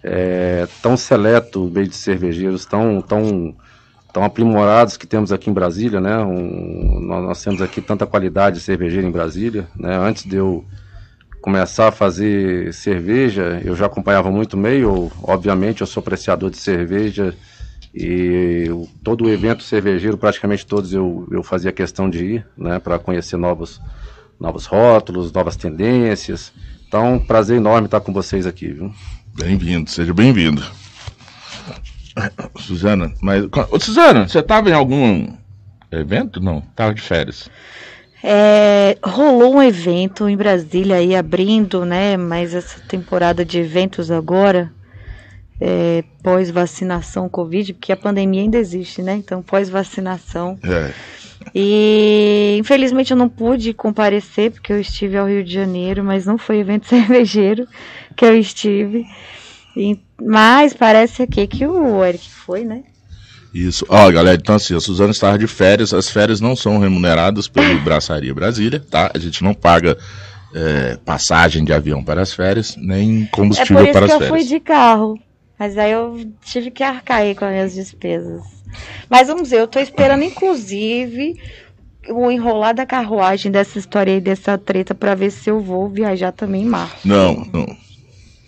é, 0.03 0.69
tão 0.83 0.97
seleto, 0.97 1.71
meio 1.73 1.89
de 1.89 1.97
cervejeiros, 1.97 2.67
tão, 2.67 3.01
tão, 3.01 3.55
tão 4.13 4.23
aprimorados 4.23 4.97
que 4.97 5.07
temos 5.07 5.33
aqui 5.33 5.49
em 5.49 5.53
Brasília, 5.55 6.01
né? 6.01 6.19
Um, 6.19 7.01
nós, 7.01 7.43
temos 7.43 7.63
aqui 7.63 7.81
tanta 7.81 8.07
qualidade 8.07 8.57
de 8.57 8.63
cervejeiro 8.63 9.07
em 9.07 9.11
Brasília, 9.11 9.67
né? 9.75 9.97
Antes 9.97 10.25
de 10.25 10.37
eu 10.37 10.65
começar 11.41 11.89
a 11.89 11.93
fazer 11.93 12.73
cerveja, 12.73 13.61
eu 13.65 13.77
já 13.77 13.87
acompanhava 13.87 14.31
muito 14.31 14.57
meio, 14.57 15.11
obviamente 15.23 15.83
eu 15.83 15.87
sou 15.87 16.01
apreciador 16.01 16.51
de 16.51 16.57
cerveja 16.57 17.35
e 17.95 18.65
todo 19.03 19.25
o 19.25 19.31
evento 19.31 19.63
cervejeiro, 19.63 20.17
praticamente 20.17 20.67
todos 20.67 20.93
eu, 20.93 21.29
eu 21.31 21.43
fazia 21.43 21.71
questão 21.71 22.09
de 22.09 22.25
ir, 22.25 22.47
né, 22.57 22.79
para 22.79 22.99
conhecer 22.99 23.37
novos, 23.37 23.81
novos 24.39 24.67
rótulos, 24.67 25.33
novas 25.33 25.57
tendências. 25.57 26.53
Então, 26.87 27.19
prazer 27.19 27.57
enorme 27.57 27.87
estar 27.87 28.01
com 28.01 28.13
vocês 28.13 28.47
aqui, 28.47 28.69
viu? 28.69 28.93
Bem-vindo, 29.35 29.91
seja 29.91 30.15
bem-vindo. 30.15 30.63
Suzana, 32.57 33.13
mas. 33.21 33.45
Ô, 33.71 33.81
Suzana, 33.81 34.29
você 34.29 34.39
estava 34.39 34.71
em 34.71 34.73
algum 34.73 35.35
evento? 35.91 36.41
Não, 36.41 36.59
estava 36.59 36.95
de 36.95 37.03
férias. 37.03 37.51
É, 38.23 38.97
rolou 39.05 39.57
um 39.57 39.63
evento 39.63 40.29
em 40.29 40.37
Brasília 40.37 40.97
aí 40.97 41.15
abrindo, 41.15 41.85
né? 41.85 42.17
Mas 42.17 42.55
essa 42.55 42.81
temporada 42.81 43.45
de 43.45 43.59
eventos 43.59 44.11
agora, 44.11 44.73
é, 45.61 46.05
pós-vacinação 46.23 47.29
Covid, 47.29 47.75
porque 47.75 47.93
a 47.93 47.97
pandemia 47.97 48.41
ainda 48.41 48.57
existe, 48.57 49.03
né? 49.03 49.15
Então, 49.15 49.43
pós-vacinação. 49.43 50.59
É. 50.63 50.93
E 51.55 52.57
infelizmente 52.59 53.13
eu 53.13 53.17
não 53.17 53.29
pude 53.29 53.73
comparecer, 53.73 54.51
porque 54.51 54.73
eu 54.73 54.81
estive 54.81 55.17
ao 55.17 55.29
Rio 55.29 55.45
de 55.45 55.53
Janeiro, 55.53 56.03
mas 56.03 56.27
não 56.27 56.37
foi 56.37 56.59
evento 56.59 56.87
cervejeiro 56.89 57.69
que 58.17 58.25
eu 58.25 58.37
estive. 58.37 59.07
E, 59.77 59.99
mas 60.21 60.75
parece 60.75 61.23
aqui 61.23 61.47
que 61.47 61.67
o 61.67 62.05
Eric 62.05 62.29
foi, 62.31 62.65
né? 62.65 62.83
Isso. 63.55 63.87
Ó, 63.89 64.11
galera, 64.11 64.37
então 64.37 64.57
assim, 64.57 64.75
a 64.75 64.81
Suzana 64.81 65.13
estava 65.13 65.39
de 65.39 65.47
férias. 65.47 65.95
As 65.95 66.09
férias 66.09 66.41
não 66.41 66.57
são 66.57 66.79
remuneradas 66.79 67.47
pelo 67.47 67.79
Braçaria 67.83 68.35
Brasília, 68.35 68.85
tá? 68.91 69.13
A 69.15 69.19
gente 69.19 69.45
não 69.45 69.55
paga 69.55 69.97
é, 70.53 70.97
passagem 71.05 71.65
de 71.65 71.73
avião 71.73 72.03
para 72.03 72.21
as 72.21 72.33
férias, 72.33 72.77
nem 72.77 73.27
combustível 73.27 73.79
é 73.79 73.93
para 73.93 74.07
as 74.07 74.13
férias. 74.13 74.29
eu 74.31 74.37
fui 74.37 74.45
de 74.45 74.59
carro. 74.59 75.17
Mas 75.57 75.79
aí 75.79 75.93
eu 75.93 76.33
tive 76.45 76.73
que 76.73 76.83
arcar 76.83 77.19
aí 77.19 77.35
com 77.35 77.45
as 77.45 77.53
minhas 77.53 77.75
despesas. 77.75 78.43
Mas 79.09 79.29
vamos 79.29 79.51
ver, 79.51 79.61
eu 79.61 79.69
tô 79.69 79.79
esperando, 79.79 80.25
inclusive, 80.25 81.37
o 82.09 82.31
enrolar 82.31 82.75
da 82.75 82.87
carruagem 82.87 83.51
dessa 83.51 83.79
história 83.79 84.15
aí, 84.15 84.21
dessa 84.21 84.59
treta, 84.59 84.95
para 84.95 85.15
ver 85.15 85.31
se 85.31 85.51
eu 85.51 85.61
vou 85.61 85.89
viajar 85.89 86.33
também 86.33 86.63
em 86.63 86.67
março. 86.67 87.07
Não, 87.07 87.47
não. 87.53 87.67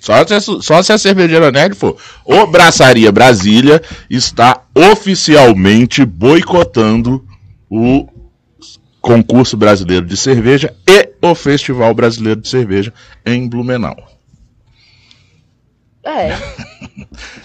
Só 0.01 0.25
se, 0.25 0.35
a, 0.35 0.41
só 0.41 0.83
se 0.83 0.93
a 0.93 0.99
cervejeira 0.99 1.51
nerd 1.51 1.75
for. 1.75 1.97
O 2.25 2.47
Braçaria 2.47 3.11
Brasília 3.11 3.83
está 4.09 4.63
oficialmente 4.75 6.05
boicotando 6.05 7.25
o 7.69 8.09
concurso 9.01 9.57
brasileiro 9.57 10.07
de 10.07 10.17
cerveja 10.17 10.75
e 10.87 11.11
o 11.23 11.35
Festival 11.35 11.95
Brasileiro 11.95 12.41
de 12.41 12.49
Cerveja 12.49 12.93
em 13.25 13.49
Blumenau. 13.49 13.97
É. 16.05 16.37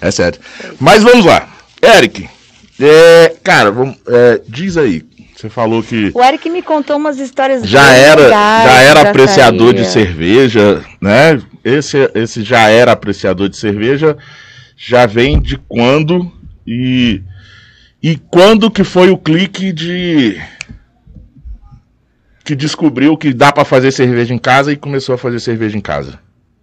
É 0.02 0.10
sério. 0.10 0.40
Mas 0.80 1.04
vamos 1.04 1.26
lá. 1.26 1.48
Eric, 1.82 2.28
é, 2.82 3.36
cara, 3.44 3.72
vamos, 3.72 3.98
é, 4.08 4.42
diz 4.48 4.78
aí. 4.78 5.04
Você 5.36 5.50
falou 5.50 5.82
que 5.82 6.12
O 6.14 6.24
Eric 6.24 6.48
me 6.52 6.62
contou 6.62 6.98
umas 6.98 7.18
histórias 7.20 7.64
já 7.68 7.94
era, 7.96 8.30
já 8.30 8.82
era 8.82 9.10
apreciador 9.10 9.74
de 9.74 9.86
cerveja, 9.86 10.84
né? 11.02 11.42
Esse, 11.64 11.98
esse 12.14 12.44
já 12.44 12.70
era 12.70 12.92
apreciador 12.92 13.50
de 13.50 13.58
cerveja, 13.58 14.16
já 14.78 15.08
vem 15.08 15.42
de 15.42 15.58
quando 15.68 16.32
e 16.66 17.24
e 18.04 18.18
quando 18.30 18.70
que 18.70 18.84
foi 18.84 19.10
o 19.10 19.18
clique 19.18 19.72
de 19.72 20.40
que 22.44 22.56
descobriu 22.56 23.18
que 23.18 23.34
dá 23.34 23.52
pra 23.52 23.66
fazer 23.66 23.92
cerveja 23.92 24.34
em 24.34 24.40
casa 24.40 24.72
e 24.72 24.78
começou 24.78 25.16
a 25.16 25.18
fazer 25.18 25.40
cerveja 25.40 25.78
em 25.78 25.82
casa. 25.82 26.20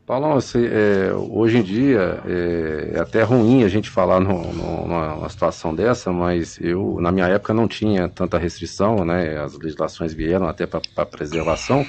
Paulão, 0.09 0.39
assim, 0.39 0.65
é, 0.65 1.13
hoje 1.13 1.59
em 1.59 1.63
dia 1.63 2.23
é, 2.27 2.93
é 2.95 2.99
até 2.99 3.23
ruim 3.23 3.63
a 3.63 3.69
gente 3.69 3.91
falar 3.91 4.19
no, 4.19 4.55
no, 4.55 4.89
numa, 4.89 5.29
situação 5.29 5.75
dessa, 5.75 6.11
mas 6.11 6.59
eu, 6.63 6.97
na 6.99 7.13
minha 7.13 7.27
época, 7.27 7.53
não 7.53 7.69
tinha 7.69 8.09
tanta 8.09 8.39
restrição, 8.39 9.05
né? 9.05 9.37
As 9.37 9.53
legislações 9.59 10.15
vieram 10.15 10.49
até 10.49 10.67
para 10.67 11.05
preservação, 11.05 11.85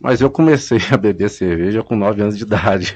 mas 0.00 0.22
eu 0.22 0.30
comecei 0.30 0.78
a 0.90 0.96
beber 0.96 1.28
cerveja 1.28 1.82
com 1.82 1.94
9 1.94 2.22
anos 2.22 2.38
de 2.38 2.44
idade. 2.44 2.94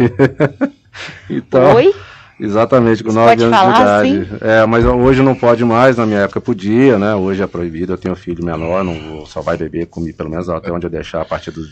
então, 1.28 1.74
Oi? 1.74 1.94
Exatamente, 2.40 3.04
com 3.04 3.10
Você 3.10 3.18
9 3.18 3.28
pode 3.28 3.44
anos 3.44 3.58
falar, 3.58 4.02
de 4.02 4.14
idade. 4.14 4.36
É, 4.40 4.64
mas 4.64 4.82
hoje 4.86 5.20
não 5.20 5.34
pode 5.34 5.62
mais, 5.62 5.98
na 5.98 6.06
minha 6.06 6.20
época 6.20 6.40
podia, 6.40 6.98
né? 6.98 7.14
Hoje 7.14 7.42
é 7.42 7.46
proibido, 7.46 7.92
eu 7.92 7.98
tenho 7.98 8.16
filho 8.16 8.42
menor, 8.42 8.82
não 8.82 8.94
vou- 8.94 9.26
só 9.26 9.42
vai 9.42 9.58
beber 9.58 9.88
comigo, 9.88 10.16
pelo 10.16 10.30
menos 10.30 10.48
até 10.48 10.72
onde 10.72 10.86
eu 10.86 10.90
deixar 10.90 11.20
a 11.20 11.24
partir 11.26 11.50
dos, 11.50 11.68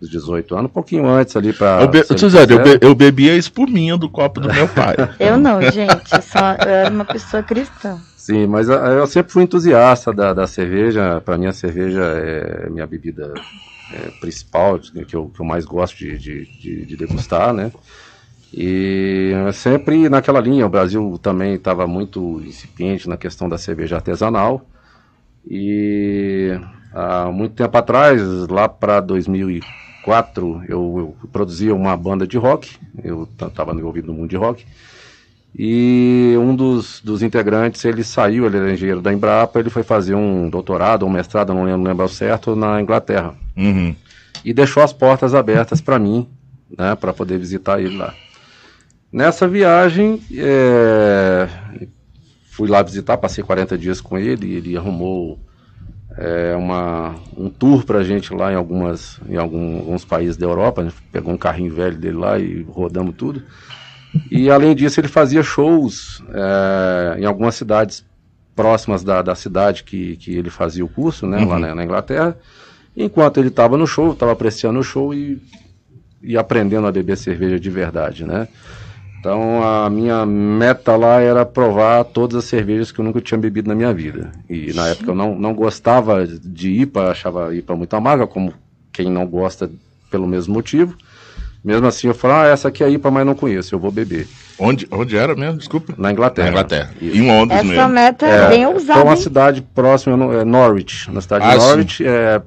dos 0.00 0.10
18 0.10 0.54
anos, 0.54 0.70
um 0.70 0.74
pouquinho 0.74 1.06
antes 1.08 1.34
ali 1.36 1.52
para. 1.52 1.80
eu 1.82 1.88
be- 1.88 2.04
eu, 2.52 2.58
be- 2.64 2.78
eu 2.82 2.94
bebia 2.94 3.32
a 3.32 3.36
espuminha 3.36 3.96
do 3.96 4.08
copo 4.10 4.40
do 4.40 4.52
meu 4.52 4.68
pai. 4.68 4.94
Eu 5.18 5.38
não, 5.38 5.60
gente. 5.70 6.12
Eu, 6.14 6.22
só, 6.22 6.52
eu 6.60 6.68
era 6.68 6.90
uma 6.90 7.04
pessoa 7.04 7.42
cristã. 7.42 7.98
Sim, 8.16 8.46
mas 8.46 8.68
ah, 8.68 8.74
eu 8.88 9.06
sempre 9.06 9.32
fui 9.32 9.42
entusiasta 9.44 10.12
da, 10.12 10.34
da 10.34 10.46
cerveja. 10.46 11.20
Para 11.24 11.38
mim, 11.38 11.46
a 11.46 11.52
cerveja 11.52 12.02
é 12.02 12.68
minha 12.68 12.86
bebida 12.86 13.32
é, 13.92 14.10
principal, 14.20 14.78
que 14.80 15.14
eu, 15.16 15.28
que 15.28 15.40
eu 15.40 15.46
mais 15.46 15.64
gosto 15.64 15.96
de, 15.96 16.18
de, 16.18 16.44
de- 16.60 16.84
de 16.86 16.96
degustar, 16.96 17.52
né? 17.54 17.70
E 18.52 19.32
é 19.48 19.52
sempre 19.52 20.08
naquela 20.08 20.40
linha. 20.40 20.66
O 20.66 20.70
Brasil 20.70 21.18
também 21.22 21.54
estava 21.54 21.86
muito 21.86 22.40
incipiente 22.44 23.08
na 23.08 23.16
questão 23.16 23.48
da 23.48 23.56
cerveja 23.58 23.96
artesanal. 23.96 24.66
E 25.48 26.58
há 26.92 27.26
muito 27.30 27.54
tempo 27.54 27.76
atrás, 27.76 28.20
lá 28.48 28.68
para 28.68 29.00
2004, 29.00 29.85
eu, 30.68 31.16
eu 31.22 31.28
produzia 31.32 31.74
uma 31.74 31.96
banda 31.96 32.26
de 32.26 32.36
rock. 32.36 32.76
Eu 33.02 33.28
estava 33.32 33.72
envolvido 33.72 34.06
no 34.08 34.14
mundo 34.14 34.30
de 34.30 34.36
rock. 34.36 34.64
E 35.58 36.34
um 36.38 36.54
dos, 36.54 37.00
dos 37.00 37.22
integrantes, 37.22 37.82
ele 37.84 38.04
saiu, 38.04 38.44
ele 38.44 38.58
era 38.58 38.72
engenheiro 38.72 39.00
da 39.00 39.10
Embrapa, 39.10 39.58
ele 39.58 39.70
foi 39.70 39.82
fazer 39.82 40.14
um 40.14 40.50
doutorado, 40.50 41.06
um 41.06 41.10
mestrado, 41.10 41.54
não 41.54 41.64
lembro, 41.64 41.78
não 41.78 41.90
lembro 41.90 42.08
certo, 42.08 42.54
na 42.54 42.80
Inglaterra. 42.80 43.34
Uhum. 43.56 43.94
E 44.44 44.52
deixou 44.52 44.82
as 44.82 44.92
portas 44.92 45.34
abertas 45.34 45.80
para 45.80 45.98
mim, 45.98 46.28
né, 46.76 46.94
para 46.94 47.12
poder 47.14 47.38
visitar 47.38 47.80
ele 47.80 47.96
lá. 47.96 48.12
Nessa 49.10 49.48
viagem, 49.48 50.20
é, 50.36 51.48
fui 52.50 52.68
lá 52.68 52.82
visitar, 52.82 53.16
passei 53.16 53.42
40 53.42 53.78
dias 53.78 53.98
com 53.98 54.18
ele, 54.18 54.56
ele 54.56 54.76
arrumou 54.76 55.40
é, 56.18 56.54
uma, 56.56 57.14
um 57.36 57.48
tour 57.50 57.84
pra 57.84 58.02
gente 58.02 58.32
lá 58.34 58.52
em, 58.52 58.56
algumas, 58.56 59.20
em 59.28 59.36
algum- 59.36 59.78
alguns 59.78 60.04
países 60.04 60.36
da 60.36 60.46
Europa, 60.46 60.80
a 60.80 60.84
gente 60.84 60.96
pegou 61.12 61.32
um 61.32 61.38
carrinho 61.38 61.74
velho 61.74 61.96
dele 61.96 62.16
lá 62.16 62.38
e 62.38 62.62
rodamos 62.62 63.14
tudo. 63.16 63.42
E 64.30 64.50
além 64.50 64.74
disso, 64.74 64.98
ele 65.00 65.08
fazia 65.08 65.42
shows 65.42 66.22
é, 66.32 67.20
em 67.20 67.24
algumas 67.26 67.54
cidades 67.54 68.04
próximas 68.54 69.04
da, 69.04 69.20
da 69.22 69.34
cidade 69.34 69.84
que, 69.84 70.16
que 70.16 70.34
ele 70.34 70.48
fazia 70.50 70.84
o 70.84 70.88
curso, 70.88 71.26
né, 71.26 71.38
lá 71.44 71.58
na, 71.58 71.74
na 71.74 71.84
Inglaterra. 71.84 72.36
Enquanto 72.96 73.38
ele 73.38 73.48
estava 73.48 73.76
no 73.76 73.86
show, 73.86 74.12
estava 74.12 74.32
apreciando 74.32 74.78
o 74.78 74.82
show 74.82 75.12
e, 75.12 75.38
e 76.22 76.36
aprendendo 76.36 76.86
a 76.86 76.92
beber 76.92 77.16
cerveja 77.18 77.60
de 77.60 77.68
verdade, 77.68 78.24
né? 78.24 78.48
Então 79.26 79.60
a 79.60 79.90
minha 79.90 80.24
meta 80.24 80.94
lá 80.94 81.20
era 81.20 81.44
provar 81.44 82.04
todas 82.04 82.36
as 82.36 82.44
cervejas 82.44 82.92
que 82.92 83.00
eu 83.00 83.04
nunca 83.04 83.20
tinha 83.20 83.36
bebido 83.36 83.68
na 83.68 83.74
minha 83.74 83.92
vida. 83.92 84.30
E 84.48 84.72
na 84.72 84.86
época 84.86 85.10
eu 85.10 85.16
não, 85.16 85.36
não 85.36 85.52
gostava 85.52 86.24
de 86.24 86.70
IPA, 86.82 87.10
achava 87.10 87.52
IPA 87.52 87.74
muito 87.74 87.96
amarga, 87.96 88.24
como 88.28 88.54
quem 88.92 89.10
não 89.10 89.26
gosta 89.26 89.68
pelo 90.12 90.28
mesmo 90.28 90.54
motivo. 90.54 90.96
Mesmo 91.64 91.88
assim, 91.88 92.06
eu 92.06 92.14
falo, 92.14 92.34
ah, 92.34 92.46
essa 92.46 92.68
aqui 92.68 92.84
é 92.84 92.88
IPA, 92.90 93.10
mas 93.10 93.26
não 93.26 93.34
conheço, 93.34 93.74
eu 93.74 93.80
vou 93.80 93.90
beber. 93.90 94.28
Onde, 94.60 94.86
onde 94.92 95.16
era 95.16 95.34
mesmo? 95.34 95.58
Desculpa. 95.58 95.92
Na 95.98 96.12
Inglaterra. 96.12 96.44
Na 96.46 96.52
Inglaterra. 96.52 96.90
Em 97.02 97.26
Londres 97.26 97.58
Essa 97.58 97.68
mesmo. 97.68 97.88
meta 97.88 98.26
é, 98.26 98.30
É, 98.44 98.48
bem 98.48 98.64
Foi 98.64 98.74
ousada. 98.74 99.02
uma 99.02 99.10
hein? 99.14 99.20
cidade 99.20 99.60
próxima, 99.74 100.34
é 100.36 100.44
Norwich. 100.44 101.10
Na 101.10 101.20
cidade 101.20 101.44
Ah, 101.44 101.56
de 101.56 101.60
sim. 101.62 101.68
Norwich, 101.68 102.06
é 102.06 102.40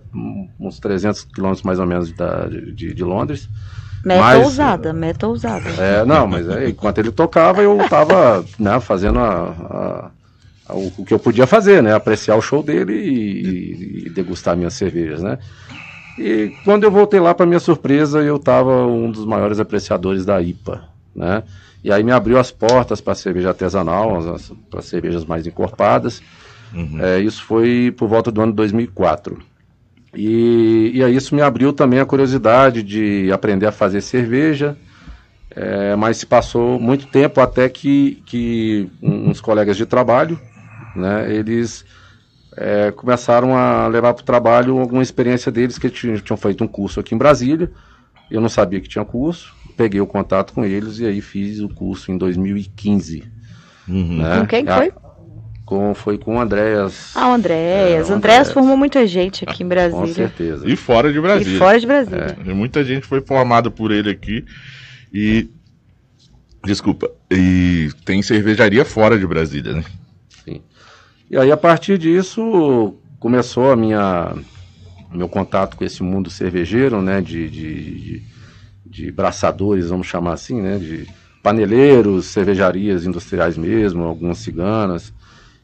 uns 0.58 0.80
300 0.80 1.26
quilômetros 1.26 1.62
mais 1.64 1.78
ou 1.78 1.86
menos 1.86 2.14
da- 2.14 2.48
de, 2.48 2.94
de 2.94 3.04
Londres. 3.04 3.50
Meta 4.06 4.22
mas- 4.22 4.44
ousada, 4.46 4.94
meta 4.94 5.28
ousada. 5.28 5.70
É, 5.78 6.06
não, 6.06 6.26
mas 6.26 6.48
é, 6.48 6.70
enquanto 6.70 7.00
ele 7.00 7.12
tocava, 7.12 7.62
eu 7.62 7.78
tava 7.90 8.46
né, 8.58 8.80
fazendo 8.80 9.20
a- 9.20 9.56
a- 9.70 10.12
a- 10.70 10.74
o, 10.76 10.92
o 11.00 11.06
que 11.06 11.14
eu 11.14 11.20
podia 11.20 11.46
fazer, 11.46 11.84
né? 11.84 11.94
Apreciar 11.94 12.36
o 12.38 12.42
show 12.42 12.64
dele 12.64 12.94
e, 12.94 14.06
e 14.06 14.10
degustar 14.10 14.56
minhas 14.56 14.74
cervejas, 14.74 15.22
né? 15.22 15.38
E 16.18 16.54
quando 16.66 16.84
eu 16.84 16.92
voltei 16.92 17.20
lá, 17.20 17.34
para 17.34 17.46
minha 17.46 17.60
surpresa, 17.60 18.22
eu 18.22 18.38
tava 18.40 18.86
um 18.86 19.10
dos 19.12 19.26
maiores 19.26 19.60
apreciadores 19.60 20.26
da 20.26 20.42
IPA, 20.42 20.84
né? 21.16 21.44
E 21.84 21.92
aí 21.94 22.04
me 22.04 22.12
abriu 22.12 22.38
as 22.38 22.52
portas 22.52 23.00
para 23.00 23.16
cerveja 23.16 23.50
artesanal, 23.50 24.22
para 24.70 24.82
cervejas 24.82 25.24
mais 25.24 25.48
encorpadas. 25.48 26.22
É, 27.00 27.20
isso 27.20 27.44
foi 27.44 27.94
por 27.98 28.08
volta 28.10 28.30
do 28.32 28.42
ano 28.42 28.52
2004. 28.54 29.40
E, 30.14 30.92
e 30.96 31.04
aí 31.04 31.16
isso 31.16 31.36
me 31.36 31.42
abriu 31.42 31.72
também 31.72 32.00
a 32.00 32.06
curiosidade 32.06 32.82
de 32.82 33.32
aprender 33.32 33.68
a 33.68 33.72
fazer 33.72 34.02
cerveja, 34.02 34.76
é, 35.52 35.96
mas 35.96 36.18
se 36.18 36.26
passou 36.26 36.80
muito 36.80 37.08
tempo 37.08 37.40
até 37.42 37.70
que, 37.70 38.22
que 38.26 38.90
uns 39.02 39.40
colegas 39.40 39.78
de 39.78 39.86
trabalho, 39.86 40.40
né, 40.96 41.32
eles 41.34 41.86
é, 42.58 42.92
começaram 42.92 43.56
a 43.56 43.88
levar 43.88 44.14
para 44.14 44.22
o 44.22 44.26
trabalho 44.26 44.80
alguma 44.80 45.04
experiência 45.04 45.52
deles 45.52 45.78
que 45.78 45.90
tinham, 45.90 46.18
tinham 46.18 46.38
feito 46.38 46.64
um 46.64 46.68
curso 46.68 47.00
aqui 47.00 47.14
em 47.14 47.18
Brasília. 47.18 47.72
Eu 48.32 48.42
não 48.42 48.50
sabia 48.50 48.80
que 48.80 48.88
tinha 48.88 49.04
curso, 49.06 49.54
peguei 49.78 50.02
o 50.02 50.08
contato 50.08 50.54
com 50.54 50.64
eles 50.66 51.00
e 51.00 51.06
aí 51.06 51.22
fiz 51.22 51.60
o 51.60 51.70
curso 51.70 52.12
em 52.12 52.18
2015. 52.18 53.24
Uhum. 53.88 54.18
né? 54.18 54.40
Com 54.40 54.48
quem 54.48 54.66
que 54.66 54.72
A- 54.72 54.78
foi? 54.78 54.94
Com, 55.70 55.94
foi 55.94 56.18
com 56.18 56.38
o 56.38 56.40
Andréas, 56.42 57.12
Ah, 57.14 57.30
o 57.30 57.34
Andréas. 57.34 58.10
É, 58.10 58.12
o 58.12 58.16
Andréas 58.16 58.52
formou 58.52 58.76
muita 58.76 59.06
gente 59.06 59.44
aqui 59.48 59.62
em 59.62 59.66
com 59.68 59.70
Brasília. 59.70 60.14
certeza. 60.16 60.68
E 60.68 60.76
fora 60.76 61.12
de 61.12 61.20
E 61.20 61.22
Brasília. 61.22 61.60
fora 61.60 61.80
de 61.80 61.86
Brasília. 61.86 62.38
E 62.44 62.50
Muita 62.56 62.84
gente 62.84 63.06
foi 63.06 63.22
formada 63.22 63.70
por 63.70 63.92
ele 63.92 64.10
aqui. 64.10 64.44
E. 65.14 65.48
Desculpa. 66.66 67.12
E 67.30 67.90
tem 68.04 68.20
cervejaria 68.24 68.84
fora 68.84 69.16
de 69.20 69.28
Brasília, 69.28 69.74
né? 69.74 69.84
E 71.30 71.38
aí, 71.38 71.52
a 71.52 71.58
partir 71.58 72.00
disso, 72.00 72.96
começou 73.20 73.72
a 73.72 73.76
minha 73.76 74.34
meu 75.14 75.30
contato 75.30 75.78
com 75.78 75.86
esse 75.86 76.02
mundo 76.02 76.32
cervejeiro, 76.32 77.00
né, 77.00 77.22
de, 77.22 77.48
de, 77.48 78.00
de, 78.00 78.24
de 78.88 79.12
braçadores, 79.12 79.90
vamos 79.90 80.08
chamar 80.08 80.34
assim, 80.34 80.60
né, 80.60 80.80
de 80.80 81.08
paneleiros, 81.44 82.26
cervejarias 82.26 83.06
industriais 83.06 83.56
mesmo, 83.56 84.04
algumas 84.04 84.40
ciganas, 84.40 85.14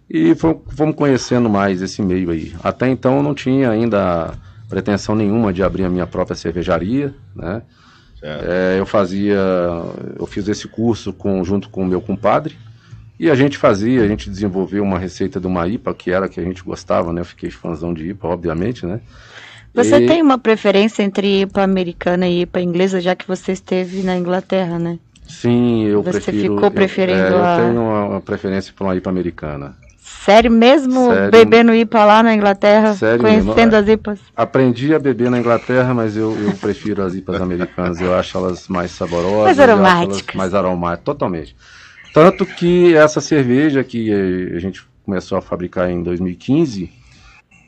e 0.09 0.35
fom- 0.35 0.61
fomos 0.69 0.95
conhecendo 0.95 1.49
mais 1.49 1.81
esse 1.81 2.01
meio 2.01 2.29
aí. 2.31 2.53
Até 2.63 2.87
então 2.87 3.17
eu 3.17 3.23
não 3.23 3.33
tinha 3.33 3.69
ainda 3.69 4.33
pretensão 4.69 5.15
nenhuma 5.15 5.53
de 5.53 5.63
abrir 5.63 5.85
a 5.85 5.89
minha 5.89 6.07
própria 6.07 6.35
cervejaria, 6.35 7.13
né, 7.35 7.61
é, 8.23 8.79
eu 8.79 8.85
fazia, 8.85 9.37
eu 10.17 10.25
fiz 10.25 10.47
esse 10.47 10.67
curso 10.67 11.13
com, 11.13 11.43
junto 11.43 11.69
com 11.69 11.83
o 11.83 11.85
meu 11.85 12.01
compadre, 12.01 12.57
e 13.19 13.29
a 13.29 13.35
gente 13.35 13.57
fazia, 13.57 14.03
a 14.03 14.07
gente 14.07 14.29
desenvolveu 14.29 14.83
uma 14.83 14.99
receita 14.99 15.39
de 15.39 15.47
uma 15.47 15.67
IPA, 15.67 15.93
que 15.93 16.11
era 16.11 16.25
a 16.25 16.29
que 16.29 16.39
a 16.39 16.43
gente 16.43 16.63
gostava, 16.63 17.13
né? 17.13 17.21
Eu 17.21 17.25
fiquei 17.25 17.49
fãzão 17.49 17.93
de 17.93 18.09
IPA, 18.09 18.27
obviamente, 18.27 18.85
né? 18.85 18.99
Você 19.73 20.01
E- 20.01 20.07
tem 20.07 20.21
uma 20.21 20.37
preferência 20.37 21.01
entre 21.03 21.41
IPA 21.41 21.63
americana 21.63 22.27
e 22.27 22.41
IPA 22.41 22.61
inglesa, 22.61 22.99
já 22.99 23.15
que 23.15 23.27
você 23.27 23.51
esteve 23.53 24.01
na 24.03 24.17
Inglaterra, 24.17 24.77
né? 24.79 24.99
Sim, 25.27 25.85
eu 25.85 26.03
Você 26.03 26.19
prefiro... 26.19 26.55
ficou 26.55 26.69
eu- 26.69 26.71
preferindo 26.71 27.19
é, 27.19 27.39
a- 27.41 27.57
Eu 27.59 27.67
tenho 27.69 27.81
uma, 27.81 28.05
uma 28.05 28.21
preferência 28.21 28.73
por 28.75 28.85
uma 28.85 28.95
IPA 28.95 29.09
americana. 29.09 29.75
Sério 30.25 30.51
mesmo? 30.51 31.13
Sério. 31.13 31.31
Bebendo 31.31 31.73
IPA 31.75 32.03
lá 32.03 32.23
na 32.23 32.33
Inglaterra? 32.33 32.95
Sério 32.95 33.21
conhecendo 33.21 33.75
é. 33.75 33.79
as 33.79 33.87
IPAs? 33.87 34.19
Aprendi 34.35 34.95
a 34.95 34.97
beber 34.97 35.29
na 35.29 35.37
Inglaterra, 35.37 35.93
mas 35.93 36.17
eu, 36.17 36.35
eu 36.41 36.51
prefiro 36.53 37.03
as 37.03 37.13
IPAs 37.13 37.39
americanas. 37.39 38.01
Eu 38.01 38.15
acho 38.15 38.35
elas 38.35 38.67
mais 38.67 38.89
saborosas. 38.89 39.43
Mais 39.43 39.59
aromáticas. 39.59 40.35
Mais 40.35 40.53
aromáticas, 40.55 41.05
totalmente. 41.05 41.55
Tanto 42.11 42.43
que 42.43 42.95
essa 42.95 43.21
cerveja 43.21 43.83
que 43.83 44.11
a 44.55 44.59
gente 44.59 44.83
começou 45.05 45.37
a 45.37 45.41
fabricar 45.41 45.91
em 45.91 46.01
2015, 46.01 46.89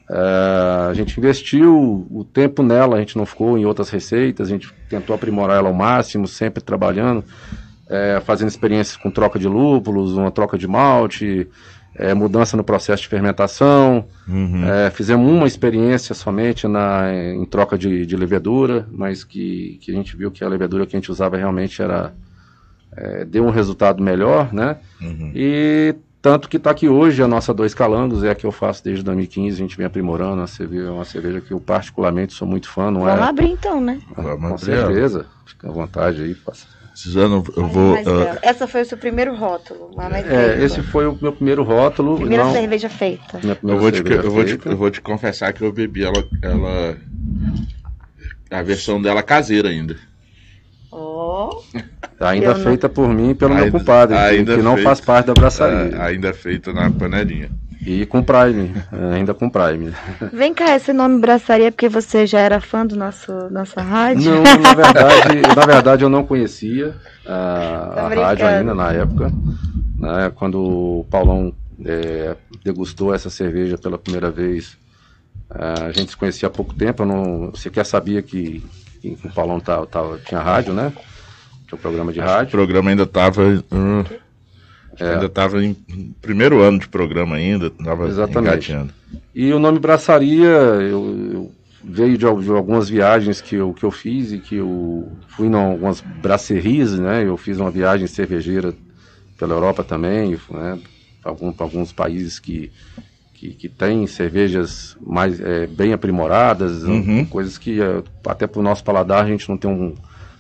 eh, 0.10 0.88
a 0.90 0.94
gente 0.96 1.20
investiu 1.20 2.08
o 2.10 2.24
tempo 2.24 2.64
nela, 2.64 2.96
a 2.96 3.00
gente 3.00 3.18
não 3.18 3.26
ficou 3.26 3.56
em 3.56 3.66
outras 3.66 3.92
receitas, 3.92 4.48
a 4.48 4.50
gente 4.50 4.74
tentou 4.90 5.16
aprimorar 5.16 5.58
ela 5.58 5.68
ao 5.68 5.76
máximo, 5.76 6.28
sempre 6.28 6.64
trabalhando, 6.64 7.24
eh, 7.88 8.20
fazendo 8.26 8.48
experiências 8.48 8.98
com 8.98 9.12
troca 9.12 9.38
de 9.38 9.48
lúpulos, 9.48 10.14
uma 10.14 10.32
troca 10.32 10.58
de 10.58 10.68
malte, 10.68 11.48
eh, 11.98 12.14
mudança 12.14 12.56
no 12.56 12.64
processo 12.64 13.02
de 13.04 13.10
fermentação. 13.10 14.06
Uhum. 14.28 14.64
É, 14.66 14.90
fizemos 14.92 15.30
uma 15.30 15.48
experiência 15.48 16.14
somente 16.14 16.68
na, 16.68 17.12
em 17.14 17.46
troca 17.46 17.78
de, 17.78 18.06
de 18.06 18.16
levedura, 18.16 18.88
mas 18.92 19.24
que, 19.24 19.80
que 19.82 19.92
a 19.92 19.94
gente 19.94 20.16
viu 20.16 20.32
que 20.32 20.44
a 20.44 20.48
levedura 20.48 20.86
que 20.86 20.96
a 20.96 21.00
gente 21.00 21.12
usava 21.12 21.38
realmente 21.38 21.82
era 21.82 22.14
é, 22.96 23.26
deu 23.26 23.46
um 23.46 23.50
resultado 23.50 24.02
melhor, 24.02 24.54
né? 24.54 24.78
Uhum. 25.02 25.32
E 25.36 25.96
tanto 26.22 26.50
que 26.50 26.58
está 26.58 26.72
aqui 26.72 26.90
hoje 26.90 27.22
a 27.22 27.28
nossa 27.28 27.54
Dois 27.54 27.74
Calangos, 27.74 28.24
é 28.24 28.32
a 28.32 28.36
que 28.36 28.46
eu 28.46 28.52
faço 28.52 28.84
desde 28.84 29.04
2015, 29.04 29.56
a 29.56 29.58
gente 29.58 29.78
vem 29.78 29.86
aprimorando, 29.86 30.36
uma 30.38 30.48
cerveja, 30.48 30.92
uma 30.92 31.06
cerveja 31.06 31.42
que 31.42 31.52
eu 31.52 31.60
particularmente 31.60 32.34
sou 32.34 32.48
muito 32.48 32.70
fã, 32.70 32.92
não 32.92 33.02
Vamos 33.02 33.20
é? 33.26 33.30
abrir 33.30 33.50
então, 33.50 33.80
né? 33.80 34.02
Vamos 34.16 34.40
Com 34.40 34.56
abrir 34.56 34.72
ela. 34.72 34.88
certeza, 34.88 35.26
fica 35.46 35.70
à 35.70 35.72
vontade 35.72 36.24
aí. 36.24 36.34
Faça. 36.34 36.77
Suzano, 36.98 37.44
eu 37.56 37.68
vou. 37.68 37.94
Bela. 38.04 38.40
Essa 38.42 38.68
foi 38.68 38.82
o 38.82 38.86
seu 38.86 38.98
primeiro 38.98 39.36
rótulo, 39.36 39.92
É, 40.28 40.64
esse 40.64 40.82
foi 40.82 41.06
o 41.06 41.16
meu 41.22 41.32
primeiro 41.32 41.62
rótulo. 41.62 42.16
Primeira 42.18 42.44
não, 42.46 42.52
cerveja 42.52 42.90
feita. 42.90 43.40
eu, 43.64 43.78
vou 43.78 43.92
te, 43.92 44.02
eu, 44.12 44.32
vou 44.32 44.44
te, 44.44 44.50
feita. 44.50 44.70
eu 44.70 44.78
vou 44.78 44.90
te 44.90 45.00
confessar 45.00 45.54
que 45.54 45.62
eu 45.64 45.72
bebi 45.72 46.04
ela. 46.04 46.24
ela 46.42 46.98
a 48.50 48.62
versão 48.64 49.00
dela 49.00 49.22
caseira 49.22 49.70
ainda. 49.70 49.96
Ó, 50.92 51.62
Ainda 52.20 52.48
Eu 52.48 52.58
não- 52.58 52.64
feita 52.64 52.90
por 52.90 53.08
mim 53.08 53.30
e 53.30 53.36
pelo 53.36 53.54
meu 53.54 53.66
Ainda- 53.66 53.78
compadre, 53.78 54.18
que- 54.56 54.62
não 54.64 54.74
feita. 54.74 54.90
faz 54.90 55.00
parte 55.00 55.28
da 55.28 55.34
braçaria. 55.36 55.96
Ah, 56.02 56.06
ainda 56.08 56.34
feita 56.34 56.74
na 56.74 56.90
panelinha. 56.90 57.52
E 57.90 58.06
com 58.06 58.22
Prime, 58.22 58.74
é, 58.92 59.14
ainda 59.16 59.34
com 59.34 59.50
Prime. 59.50 59.94
Vem 60.34 60.54
cá, 60.54 60.76
esse 60.76 60.92
nome 60.92 61.22
braçaria 61.22 61.68
é 61.70 61.72
porque 61.72 61.88
você 61.88 62.28
já 62.28 62.40
era 62.42 62.60
fã 62.60 62.86
do 62.86 62.98
nosso 62.98 63.32
nossa 63.50 63.82
rádio? 63.82 64.30
Não, 64.30 64.44
na 64.44 64.74
verdade, 64.74 65.42
na 65.56 65.66
verdade 65.66 66.04
eu 66.04 66.10
não 66.10 66.26
conhecia 66.26 66.94
a, 67.26 67.92
Tá 67.96 68.02
a 68.08 68.10
rádio 68.10 68.46
ainda 68.46 68.76
na 68.76 68.92
época. 68.92 69.32
Né, 69.98 70.32
quando 70.36 70.60
o 70.62 71.06
Paulão 71.10 71.54
é, 71.86 72.36
degustou 72.64 73.16
essa 73.16 73.30
cerveja 73.30 73.78
pela 73.78 73.98
primeira 73.98 74.30
vez, 74.30 74.78
a 75.50 75.90
gente 75.94 76.12
se 76.12 76.18
conhecia 76.18 76.48
há 76.48 76.52
pouco 76.52 76.74
tempo, 76.74 77.04
eu 77.04 77.08
não 77.08 77.56
sequer 77.56 77.86
sabia 77.86 78.22
que, 78.22 78.62
que 79.02 79.18
o 79.24 79.32
Paulão 79.34 79.62
tava, 79.62 79.88
tava- 79.88 80.20
tinha 80.26 80.42
rádio, 80.42 80.74
né? 80.74 80.92
Tinha 81.68 81.78
um 81.78 81.82
programa 81.82 82.12
de 82.12 82.20
rádio. 82.20 82.50
O 82.50 82.52
programa 82.52 82.90
ainda 82.90 83.04
estava. 83.04 83.42
Ainda 85.00 85.26
estava 85.28 85.64
em 85.64 85.74
primeiro 86.22 86.62
ano 86.62 86.80
de 86.80 86.88
programa 86.88 87.36
ainda, 87.36 87.68
estava 87.68 88.08
Exatamente. 88.08 88.72
engateando. 88.72 88.94
E 89.34 89.54
o 89.54 89.60
nome 89.60 89.80
Braçaria 89.80 90.48
eu, 90.48 91.32
eu- 91.34 91.52
veio 91.84 92.18
de, 92.18 92.26
de 92.46 92.52
algumas 92.52 92.90
viagens 92.90 93.40
que 93.40 93.56
eu, 93.56 93.74
que 93.74 93.84
eu 93.86 93.92
fiz 93.92 94.32
e 94.32 94.40
que 94.40 94.56
eu 94.56 95.18
fui 95.30 95.48
em 95.48 95.54
algumas 95.56 96.02
brasseries, 96.02 96.98
né? 96.98 97.24
Eu 97.26 97.38
fiz 97.38 97.60
uma 97.60 97.72
viagem 97.72 98.08
cervejeira 98.08 98.74
pela 99.38 99.54
Europa 99.54 99.84
também, 99.84 100.32
né? 100.52 100.80
Para 101.22 101.32
algum, 101.32 101.52
pra 101.54 101.66
alguns 101.66 101.92
países 101.94 102.40
que, 102.40 102.72
que, 103.34 103.54
que 103.54 103.70
têm 103.70 104.08
cervejas 104.08 104.98
mais 105.00 105.40
é, 105.40 105.68
bem 105.68 105.94
aprimoradas, 105.94 106.84
Uhum. 106.84 107.26
coisas 107.26 107.58
que 107.58 107.82
é, 107.82 108.04
até 108.26 108.48
para 108.48 108.60
o 108.60 108.64
nosso 108.64 108.84
paladar 108.84 109.24
a 109.24 109.28
gente 109.28 109.48
não 109.48 109.58
tem 109.58 109.70
um 109.70 109.94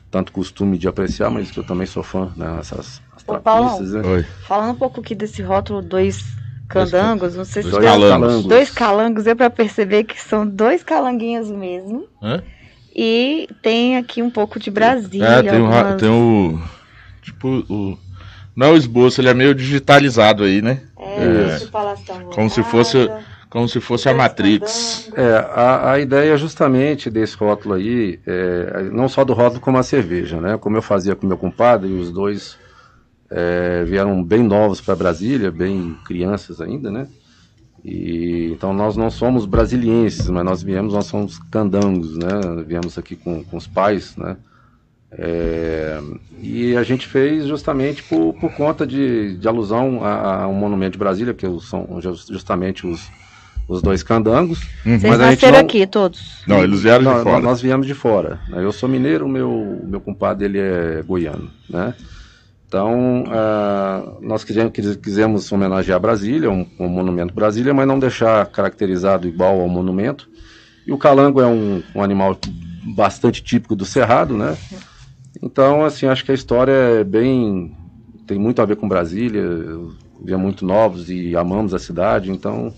tanto 0.09 0.31
costume 0.31 0.77
de 0.77 0.87
apreciar, 0.87 1.29
mas 1.29 1.51
que 1.51 1.59
eu 1.59 1.63
também 1.63 1.85
sou 1.85 2.01
fã, 2.03 2.31
né? 2.35 2.57
Essas 2.59 2.79
as 2.79 3.01
Ô, 3.27 3.37
Paulão. 3.39 3.69
trapistas, 3.77 3.93
né? 4.03 4.09
Oi. 4.09 4.25
Falando 4.47 4.71
um 4.71 4.75
pouco 4.75 5.01
aqui 5.01 5.13
desse 5.13 5.41
rótulo 5.41 5.81
dois 5.81 6.23
candangos, 6.69 7.35
não 7.35 7.45
sei 7.45 7.63
se 7.63 7.69
Dois 7.69 7.83
deu- 7.83 7.91
calangos. 7.91 8.45
dois 8.45 8.69
calangos, 8.71 9.23
deu 9.25 9.35
pra 9.35 9.49
perceber 9.49 10.03
que 10.03 10.19
são 10.21 10.45
dois 10.47 10.83
calanguinhos 10.83 11.49
mesmo. 11.49 12.07
Hã? 12.21 12.41
E 12.95 13.47
tem 13.61 13.95
aqui 13.97 14.21
um 14.23 14.29
pouco 14.29 14.59
de 14.59 14.71
Brasília. 14.71 15.25
É, 15.27 15.43
tem 15.43 15.59
o, 15.61 15.65
algumas- 15.65 15.95
tem 16.01 16.09
o. 16.09 16.59
Tipo, 17.21 17.47
o. 17.69 17.97
Não 18.55 18.67
é 18.67 18.71
o 18.71 18.77
esboço, 18.77 19.21
ele 19.21 19.29
é 19.29 19.33
meio 19.35 19.53
digitalizado 19.53 20.43
aí, 20.43 20.61
né? 20.63 20.81
É, 20.99 21.23
É. 21.63 22.25
Como 22.33 22.49
se 22.49 22.63
fosse 22.63 23.09
Como 23.49 23.67
se 23.69 23.79
fosse 23.79 24.09
a 24.09 24.13
Matrix. 24.13 25.09
É, 25.15 25.35
a, 25.53 25.91
a 25.91 25.99
ideia 25.99 26.35
justamente 26.35 27.09
desse 27.09 27.37
rótulo 27.37 27.75
aí, 27.75 28.19
é, 28.27 28.89
não 28.91 29.07
só 29.07 29.23
do 29.23 29.31
rótulo 29.33 29.61
como 29.61 29.77
a 29.77 29.83
cerveja, 29.83 30.41
né? 30.41 30.57
Como 30.57 30.75
eu 30.75 30.81
fazia 30.81 31.15
com 31.15 31.25
meu 31.25 31.37
compadre, 31.37 31.87
os 31.93 32.11
dois 32.11 32.57
é, 33.29 33.83
vieram 33.85 34.23
bem 34.23 34.43
novos 34.43 34.81
para 34.81 34.95
Brasília, 34.95 35.51
bem 35.51 35.97
crianças 36.05 36.61
ainda, 36.61 36.91
né? 36.91 37.07
E, 37.83 38.49
então 38.51 38.73
nós 38.73 38.97
não 38.97 39.09
somos 39.09 39.45
brasilienses, 39.45 40.29
mas 40.29 40.43
nós 40.43 40.63
viemos, 40.63 40.93
nós 40.93 41.05
somos 41.05 41.39
candangos, 41.51 42.17
né? 42.17 42.63
Viemos 42.65 42.97
aqui 42.97 43.15
com, 43.15 43.43
com 43.43 43.57
os 43.57 43.67
pais, 43.67 44.15
né? 44.17 44.37
É, 45.09 45.99
e 46.41 46.75
a 46.75 46.83
gente 46.83 47.07
fez 47.07 47.45
justamente 47.45 48.03
por, 48.03 48.33
por 48.33 48.51
conta 48.53 48.85
de, 48.85 49.37
de 49.37 49.47
alusão 49.47 50.03
a, 50.03 50.43
a, 50.43 50.47
um 50.47 50.53
monumento 50.53 50.93
de 50.93 50.97
Brasília, 50.97 51.33
que 51.33 51.45
são 51.61 51.99
justamente 52.29 52.85
os, 52.85 53.09
os 53.69 53.81
dois 53.81 54.03
candangos. 54.03 54.61
Uhum. 54.85 54.99
Vocês 54.99 55.17
nasceram 55.17 55.53
não... 55.53 55.59
aqui 55.61 55.87
todos? 55.87 56.43
Não, 56.45 56.63
eles 56.63 56.81
vieram 56.81 57.03
não, 57.03 57.17
de 57.17 57.23
fora. 57.23 57.39
Nós 57.39 57.61
viemos 57.61 57.87
de 57.87 57.93
fora. 57.93 58.39
Né? 58.49 58.63
Eu 58.63 58.71
sou 58.73 58.89
mineiro, 58.89 59.29
meu, 59.29 59.81
meu 59.83 60.01
compadre 60.01 60.45
ele 60.45 60.59
é 60.59 61.01
goiano. 61.07 61.49
Né? 61.69 61.93
Então, 62.67 63.23
uh, 63.23 64.17
nós 64.21 64.43
quisemos, 64.43 64.73
quisemos 64.97 65.51
homenagear 65.51 65.99
Brasília, 65.99 66.51
um, 66.51 66.67
um 66.77 66.89
monumento 66.89 67.33
Brasília, 67.33 67.73
mas 67.73 67.87
não 67.87 67.97
deixar 67.97 68.45
caracterizado 68.47 69.25
igual 69.27 69.61
ao 69.61 69.69
monumento. 69.69 70.29
E 70.85 70.91
o 70.91 70.97
calango 70.97 71.39
é 71.39 71.47
um, 71.47 71.81
um 71.95 72.03
animal 72.03 72.37
bastante 72.95 73.41
típico 73.41 73.75
do 73.75 73.85
Cerrado, 73.85 74.35
né? 74.37 74.57
Então, 75.41 75.85
assim, 75.85 76.07
acho 76.07 76.25
que 76.25 76.31
a 76.31 76.35
história 76.35 76.71
é 76.71 77.03
bem. 77.03 77.75
tem 78.25 78.37
muito 78.37 78.61
a 78.61 78.65
ver 78.65 78.75
com 78.75 78.87
Brasília. 78.87 79.43
Via 80.23 80.37
muito 80.37 80.65
novos 80.65 81.11
e 81.11 81.35
amamos 81.35 81.75
a 81.75 81.79
cidade, 81.79 82.31
então 82.31 82.73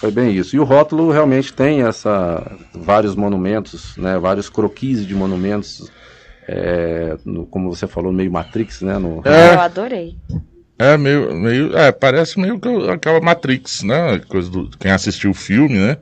foi 0.00 0.10
bem 0.10 0.34
isso. 0.34 0.56
E 0.56 0.58
o 0.58 0.64
rótulo 0.64 1.10
realmente 1.10 1.52
tem 1.52 1.82
essa 1.82 2.56
vários 2.74 3.14
monumentos, 3.14 3.94
né? 3.98 4.18
Vários 4.18 4.48
croquis 4.48 5.06
de 5.06 5.14
monumentos, 5.14 5.90
é, 6.52 7.16
no, 7.24 7.46
como 7.46 7.72
você 7.72 7.86
falou, 7.86 8.12
meio 8.12 8.32
Matrix, 8.32 8.82
né? 8.82 8.98
No... 8.98 9.22
É, 9.24 9.54
Eu 9.54 9.60
adorei. 9.60 10.16
É 10.76 10.96
meio, 10.96 11.32
meio, 11.32 11.78
é, 11.78 11.92
parece 11.92 12.40
meio 12.40 12.58
que 12.58 12.68
aquela 12.90 13.20
Matrix, 13.20 13.84
né? 13.84 14.18
Coisa 14.26 14.50
do 14.50 14.68
quem 14.76 14.90
assistiu 14.90 15.30
o 15.30 15.34
filme, 15.34 15.78
né? 15.78 15.98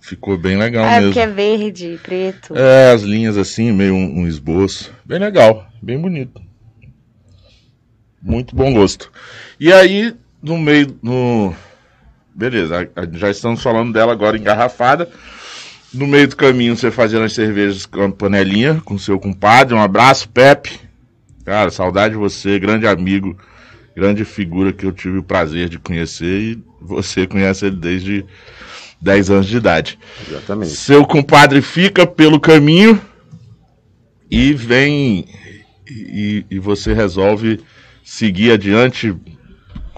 Ficou 0.00 0.36
bem 0.36 0.56
legal 0.58 0.84
é, 0.84 1.00
mesmo. 1.00 1.04
É, 1.04 1.06
porque 1.10 1.20
é 1.20 1.26
verde, 1.28 2.00
preto. 2.02 2.56
É, 2.56 2.90
as 2.90 3.02
linhas 3.02 3.38
assim, 3.38 3.70
meio 3.70 3.94
um, 3.94 4.22
um, 4.22 4.26
esboço. 4.26 4.92
Bem 5.04 5.20
legal, 5.20 5.64
bem 5.80 6.00
bonito. 6.00 6.42
Muito 8.20 8.56
bom 8.56 8.72
gosto. 8.72 9.12
E 9.60 9.72
aí, 9.72 10.12
no 10.42 10.58
meio, 10.58 10.98
no... 11.00 11.54
Beleza, 12.34 12.90
já 13.12 13.30
estamos 13.30 13.62
falando 13.62 13.92
dela 13.92 14.10
agora 14.10 14.36
engarrafada. 14.36 15.08
No 15.92 16.06
meio 16.06 16.28
do 16.28 16.36
caminho, 16.36 16.76
você 16.76 16.90
fazendo 16.90 17.24
as 17.24 17.34
cervejas 17.34 17.84
com 17.84 18.02
a 18.02 18.10
panelinha, 18.10 18.80
com 18.84 18.96
seu 18.96 19.20
compadre. 19.20 19.74
Um 19.74 19.82
abraço, 19.82 20.28
Pepe. 20.28 20.80
Cara, 21.44 21.70
saudade 21.70 22.14
de 22.14 22.20
você, 22.20 22.58
grande 22.58 22.86
amigo, 22.86 23.36
grande 23.94 24.24
figura 24.24 24.72
que 24.72 24.86
eu 24.86 24.92
tive 24.92 25.18
o 25.18 25.22
prazer 25.22 25.68
de 25.68 25.78
conhecer. 25.78 26.40
E 26.40 26.64
você 26.80 27.26
conhece 27.26 27.66
ele 27.66 27.76
desde 27.76 28.24
10 29.02 29.30
anos 29.30 29.46
de 29.46 29.56
idade. 29.56 29.98
Exatamente. 30.26 30.70
Seu 30.70 31.04
compadre 31.04 31.60
fica 31.60 32.06
pelo 32.06 32.40
caminho 32.40 33.00
e 34.30 34.54
vem 34.54 35.26
e, 35.86 36.46
e 36.50 36.58
você 36.58 36.94
resolve 36.94 37.60
seguir 38.02 38.52
adiante 38.52 39.14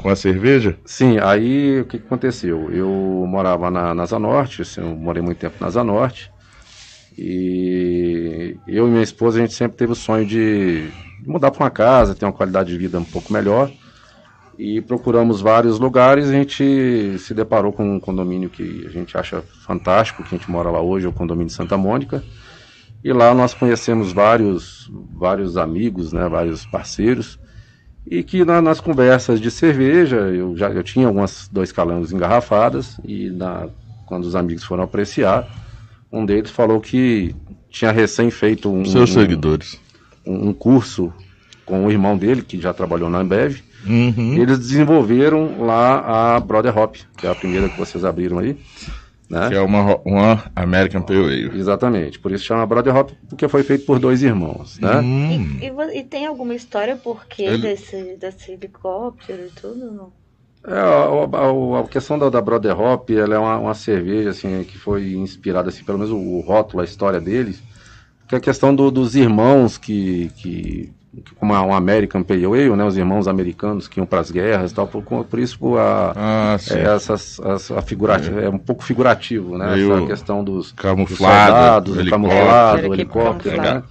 com 0.05 0.11
a 0.11 0.17
cerveja? 0.17 0.77
Sim, 0.85 1.17
aí 1.19 1.81
o 1.81 1.87
que, 1.87 1.97
aconteceu? 1.97 2.71
Eu 2.71 2.91
morava 3.27 3.71
na, 3.71 3.95
na 3.95 4.05
Zanorte, 4.05 4.61
assim, 4.61 4.83
eu 4.83 4.95
morei 4.95 5.23
muito 5.23 5.39
tempo 5.39 5.57
na 5.59 5.71
Zanorte, 5.71 6.31
e 7.17 8.55
eu 8.69 8.87
e 8.87 8.91
minha 8.91 9.03
esposa 9.03 9.39
a 9.39 9.41
gente 9.41 9.55
sempre 9.55 9.79
teve 9.79 9.93
o 9.93 9.97
sonho 9.97 10.27
de 10.27 10.91
mudar 11.27 11.51
para 11.51 11.65
uma 11.65 11.71
casa, 11.71 12.15
ter 12.15 12.27
uma 12.27 12.35
qualidade 12.35 12.71
de 12.71 12.77
vida 12.77 12.99
um 12.99 13.05
pouco 13.05 13.33
melhor 13.33 13.73
e 14.59 14.83
procuramos 14.83 15.41
vários 15.41 15.79
lugares. 15.79 16.29
A 16.29 16.33
gente 16.33 17.17
se 17.19 17.33
deparou 17.33 17.73
com 17.73 17.97
um 17.97 17.99
condomínio 17.99 18.51
que 18.51 18.85
a 18.87 18.91
gente 18.91 19.17
acha 19.17 19.41
fantástico, 19.65 20.23
que 20.23 20.35
a 20.35 20.39
gente 20.39 20.51
mora 20.51 20.71
lá 20.71 20.83
hoje, 20.83 21.07
é 21.07 21.09
o 21.09 21.13
condomínio 21.13 21.47
de 21.47 21.55
Santa 21.55 21.79
Mônica. 21.79 22.23
E 23.03 23.11
lá 23.11 23.33
nós 23.33 23.55
conhecemos 23.55 24.13
vários, 24.13 24.91
vários 25.15 25.57
amigos, 25.57 26.13
né, 26.13 26.29
vários 26.29 26.67
parceiros. 26.67 27.39
E 28.07 28.23
que 28.23 28.45
na, 28.45 28.61
nas 28.61 28.81
conversas 28.81 29.41
de 29.41 29.51
cerveja, 29.51 30.17
eu 30.17 30.57
já 30.57 30.71
eu 30.71 30.83
tinha 30.83 31.07
algumas 31.07 31.49
dois 31.51 31.73
calangos 31.73 32.13
engarrafadas 32.13 32.99
e 33.05 33.31
na, 33.31 33.69
quando 34.07 34.25
os 34.25 34.37
amigos 34.37 34.65
foram 34.65 34.85
apreciar, 34.85 35.49
um 36.13 36.25
deles 36.25 36.51
falou 36.51 36.81
que 36.81 37.35
tinha 37.71 37.91
recém 37.91 38.31
feito 38.31 38.71
um 38.71 38.85
seus 38.85 39.13
seguidores 39.13 39.81
um, 40.25 40.51
um 40.51 40.53
curso 40.53 41.13
com 41.65 41.87
o 41.87 41.91
irmão 41.91 42.17
dele 42.17 42.43
que 42.43 42.61
já 42.61 42.73
trabalhou 42.73 43.09
na 43.09 43.19
Ambev 43.19 43.63
Uhum. 43.87 44.35
Eles 44.35 44.59
desenvolveram 44.59 45.65
lá 45.65 46.37
a 46.37 46.41
Brother 46.41 46.77
Hop, 46.77 46.97
que 47.17 47.27
é 47.27 47.31
a 47.31 47.35
primeira 47.35 47.69
que 47.69 47.79
vocês 47.79 48.05
abriram 48.05 48.39
aí. 48.39 48.57
Né? 49.29 49.49
Que 49.49 49.55
é 49.55 49.61
uma, 49.61 49.97
uma 50.05 50.45
American 50.55 51.03
Pale 51.03 51.25
Ale. 51.25 51.59
Exatamente, 51.59 52.19
por 52.19 52.31
isso 52.33 52.45
chama 52.45 52.67
Brother 52.67 52.95
Hop, 52.95 53.11
porque 53.29 53.49
foi 53.49 53.63
feito 53.63 53.87
por 53.87 53.99
dois 53.99 54.23
irmãos, 54.23 54.79
né? 54.79 54.97
Hum. 55.01 55.59
E, 55.61 55.67
e, 55.67 55.99
e, 55.99 56.05
tem 56.05 56.27
alguma 56.27 56.55
história 56.55 56.97
por 56.97 57.27
que 57.27 57.43
Ele... 57.43 57.59
desse, 57.59 58.17
desse 58.17 58.53
helicóptero 58.53 59.47
e 59.47 59.51
tudo, 59.51 59.91
não? 59.91 60.13
É, 60.67 60.79
a, 60.79 61.79
a, 61.79 61.81
a, 61.81 61.89
questão 61.89 62.19
da, 62.19 62.31
da 62.31 62.41
Brother 62.41 62.79
Hop, 62.79 63.11
ela 63.11 63.35
é 63.35 63.39
uma, 63.39 63.59
uma, 63.59 63.75
cerveja, 63.75 64.31
assim, 64.31 64.65
que 64.65 64.79
foi 64.79 65.13
inspirada, 65.13 65.69
assim, 65.69 65.85
pelo 65.85 65.99
menos 65.99 66.13
o, 66.13 66.17
o 66.17 66.41
rótulo, 66.41 66.81
a 66.81 66.85
história 66.85 67.21
deles, 67.21 67.63
que 68.27 68.35
é 68.35 68.39
a 68.39 68.41
questão 68.41 68.75
do, 68.75 68.91
dos 68.91 69.15
irmãos 69.15 69.77
que, 69.77 70.31
que 70.37 70.93
como 71.39 71.55
um 71.55 71.75
American 71.75 72.23
Pale 72.23 72.45
Ale, 72.45 72.77
né, 72.77 72.85
os 72.85 72.97
irmãos 72.97 73.29
americanos 73.29 73.89
que 73.89 74.01
iam 74.01 74.07
para 74.07 74.21
as 74.21 74.31
guerras 74.31 74.73
e 74.73 74.75
tal, 74.75 74.87
por, 74.87 75.03
por 75.03 75.39
isso 75.39 75.77
a, 75.77 76.13
ah, 76.17 76.57
é, 76.71 76.95
essas, 76.95 77.41
a 77.71 77.83
figurativo, 77.83 78.41
é. 78.41 78.45
é. 78.45 78.49
um 78.49 78.59
pouco 78.59 78.83
figurativo, 78.83 79.57
né, 79.59 79.79
essa 79.81 80.07
questão 80.07 80.43
dos, 80.43 80.73
camuflado, 80.73 81.85
dos 81.85 81.95
soldados, 81.95 82.11
camuflado, 82.11 82.89
o 82.89 82.95
helicóptero, 82.95 83.61
né. 83.61 83.83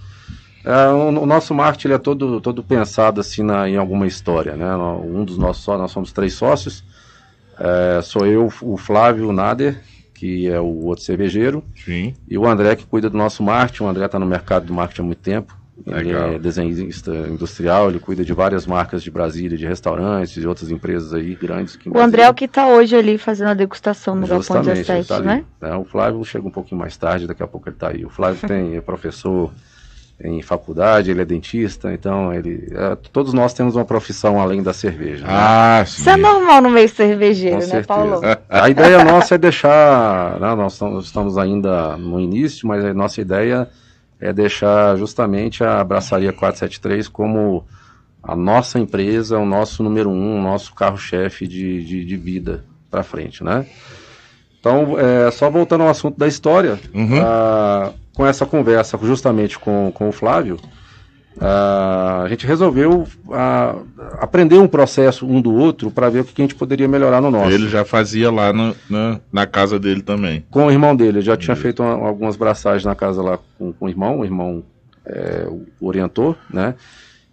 É, 0.64 0.88
o, 0.88 1.08
o, 1.08 1.26
nosso 1.26 1.54
marketing 1.54 1.94
é 1.94 1.98
todo, 1.98 2.40
todo 2.40 2.62
pensado 2.62 3.20
assim 3.20 3.42
na, 3.42 3.68
em 3.68 3.76
alguma 3.76 4.06
história, 4.06 4.56
né, 4.56 4.74
um 4.76 5.24
dos 5.24 5.38
nossos 5.38 5.66
nós 5.66 5.90
somos 5.90 6.12
três 6.12 6.34
sócios, 6.34 6.84
é, 7.58 8.00
sou 8.02 8.26
eu, 8.26 8.52
o 8.62 8.76
Flávio 8.76 9.32
Nader, 9.32 9.80
que 10.14 10.48
é 10.48 10.60
o 10.60 10.84
outro 10.84 11.04
cervejeiro, 11.04 11.62
Sim. 11.84 12.14
e 12.28 12.38
o 12.38 12.46
André 12.46 12.76
que 12.76 12.86
cuida 12.86 13.10
do 13.10 13.16
nosso 13.16 13.42
marketing, 13.42 13.84
o 13.84 13.88
André 13.88 14.06
está 14.06 14.18
no 14.18 14.26
mercado 14.26 14.66
do 14.66 14.72
marketing 14.72 15.02
há 15.02 15.04
muito 15.04 15.18
tempo, 15.18 15.63
ele 15.86 16.12
é 16.12 16.38
desenhista 16.38 17.10
industrial, 17.28 17.90
ele 17.90 17.98
cuida 17.98 18.24
de 18.24 18.32
várias 18.32 18.66
marcas 18.66 19.02
de 19.02 19.10
Brasília, 19.10 19.58
de 19.58 19.66
restaurantes 19.66 20.36
e 20.36 20.46
outras 20.46 20.70
empresas 20.70 21.12
aí 21.12 21.34
grandes. 21.34 21.76
o 21.86 21.98
André 21.98 22.22
é 22.22 22.30
o 22.30 22.34
que 22.34 22.44
está 22.44 22.68
hoje 22.68 22.94
ali 22.94 23.18
fazendo 23.18 23.48
a 23.48 23.54
degustação 23.54 24.14
no 24.14 24.26
Galpão 24.26 24.62
17, 24.62 25.08
tá 25.08 25.18
né? 25.20 25.44
É, 25.60 25.74
o 25.74 25.84
Flávio 25.84 26.24
chega 26.24 26.46
um 26.46 26.50
pouquinho 26.50 26.80
mais 26.80 26.96
tarde, 26.96 27.26
daqui 27.26 27.42
a 27.42 27.46
pouco 27.46 27.68
ele 27.68 27.76
está 27.76 27.88
aí. 27.88 28.04
O 28.04 28.08
Flávio 28.08 28.40
tem, 28.46 28.76
é 28.76 28.80
professor 28.80 29.50
em 30.22 30.40
faculdade, 30.42 31.10
ele 31.10 31.20
é 31.20 31.24
dentista, 31.24 31.92
então 31.92 32.32
ele. 32.32 32.68
É, 32.72 32.96
todos 33.12 33.32
nós 33.32 33.52
temos 33.52 33.74
uma 33.74 33.84
profissão 33.84 34.40
além 34.40 34.62
da 34.62 34.72
cerveja. 34.72 35.26
Né? 35.26 35.32
Ah, 35.32 35.84
sim. 35.84 36.02
Isso 36.02 36.10
é 36.10 36.16
normal 36.16 36.62
no 36.62 36.70
meio 36.70 36.88
cervejeiro, 36.88 37.56
Com 37.56 37.62
né, 37.62 37.66
certeza. 37.66 37.88
Paulo? 37.88 38.20
A 38.48 38.70
ideia 38.70 39.04
nossa 39.04 39.34
é 39.34 39.38
deixar. 39.38 40.38
Né, 40.38 40.54
nós 40.54 40.80
estamos 41.02 41.36
ainda 41.36 41.96
no 41.96 42.20
início, 42.20 42.66
mas 42.68 42.84
a 42.84 42.94
nossa 42.94 43.20
ideia 43.20 43.68
é 43.68 43.83
deixar 44.32 44.96
justamente 44.96 45.62
a 45.62 45.82
Braçaria 45.82 46.32
473 46.32 47.08
como 47.08 47.64
a 48.22 48.34
nossa 48.34 48.78
empresa, 48.78 49.38
o 49.38 49.44
nosso 49.44 49.82
número 49.82 50.10
um, 50.10 50.38
o 50.38 50.42
nosso 50.42 50.74
carro-chefe 50.74 51.46
de, 51.46 51.84
de, 51.84 52.04
de, 52.04 52.16
vida 52.16 52.64
para 52.90 53.02
frente, 53.02 53.44
né? 53.44 53.66
Então, 54.58 54.98
é, 54.98 55.30
só 55.30 55.50
voltando 55.50 55.82
ao 55.82 55.90
assunto 55.90 56.18
da 56.18 56.26
história, 56.26 56.80
uhum. 56.94 57.20
a, 57.22 57.92
com 58.14 58.26
essa 58.26 58.46
conversa 58.46 58.98
justamente 59.02 59.58
com, 59.58 59.92
com 59.92 60.08
o 60.08 60.12
Flávio, 60.12 60.58
Uh, 61.36 62.22
a 62.24 62.26
gente 62.28 62.46
resolveu 62.46 63.02
uh, 63.26 63.86
aprender 64.20 64.56
um 64.58 64.68
processo 64.68 65.26
um 65.26 65.40
do 65.40 65.52
outro 65.52 65.90
para 65.90 66.08
ver 66.08 66.20
o 66.20 66.24
que 66.24 66.40
a 66.40 66.44
gente 66.44 66.54
poderia 66.54 66.86
melhorar 66.86 67.20
no 67.20 67.30
nosso. 67.30 67.50
Ele 67.50 67.68
já 67.68 67.84
fazia 67.84 68.30
lá 68.30 68.52
no, 68.52 68.74
na, 68.88 69.20
na 69.32 69.46
casa 69.46 69.78
dele 69.78 70.00
também. 70.00 70.44
Com 70.50 70.66
o 70.66 70.70
irmão 70.70 70.94
dele, 70.94 71.18
ele 71.18 71.24
já 71.26 71.36
tinha 71.36 71.56
feito 71.56 71.82
uma, 71.82 72.06
algumas 72.06 72.36
braçagens 72.36 72.84
na 72.84 72.94
casa 72.94 73.20
lá 73.20 73.38
com, 73.58 73.72
com 73.72 73.86
o 73.86 73.88
irmão, 73.88 74.20
o 74.20 74.24
irmão 74.24 74.62
é, 75.04 75.48
orientou, 75.80 76.36
né? 76.48 76.74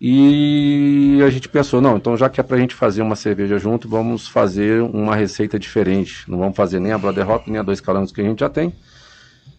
E 0.04 1.20
a 1.24 1.30
gente 1.30 1.48
pensou, 1.48 1.80
não, 1.80 1.96
então 1.96 2.18
já 2.18 2.28
que 2.28 2.40
é 2.40 2.44
para 2.44 2.58
a 2.58 2.60
gente 2.60 2.74
fazer 2.74 3.04
uma 3.04 3.16
cerveja 3.16 3.60
junto, 3.60 3.88
vamos 3.88 4.28
fazer 4.28 4.82
uma 4.82 5.16
receita 5.16 5.60
diferente. 5.60 6.24
Não 6.28 6.40
vamos 6.40 6.56
fazer 6.56 6.80
nem 6.80 6.92
a 6.92 6.98
Brother 6.98 7.30
Hop, 7.30 7.48
nem 7.48 7.60
a 7.60 7.64
Dois 7.64 7.80
Calangos 7.80 8.12
que 8.12 8.20
a 8.20 8.24
gente 8.24 8.40
já 8.40 8.50
tem. 8.50 8.74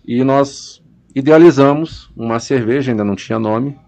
E 0.05 0.25
nós 0.25 0.83
idealizamos 1.15 2.11
uma 2.17 2.41
cerveja, 2.41 2.91
ainda 2.91 3.05
não 3.05 3.15
tinha 3.15 3.39
nome, 3.39 3.79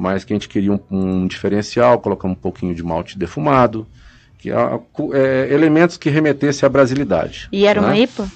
mas 0.00 0.24
que 0.24 0.32
a 0.32 0.36
gente 0.36 0.48
queria 0.48 0.72
um, 0.72 0.80
um 0.90 1.26
diferencial, 1.26 2.00
colocamos 2.00 2.34
um 2.38 2.40
pouquinho 2.40 2.74
de 2.74 2.82
malte 2.82 3.18
defumado, 3.18 3.86
que 4.38 4.50
é, 4.50 4.54
é, 5.12 5.52
elementos 5.52 5.98
que 5.98 6.08
remetessem 6.08 6.66
à 6.66 6.70
brasilidade. 6.70 7.48
E 7.52 7.66
era 7.66 7.82
né? 7.82 7.86
uma 7.86 7.98
IPA? 7.98 8.28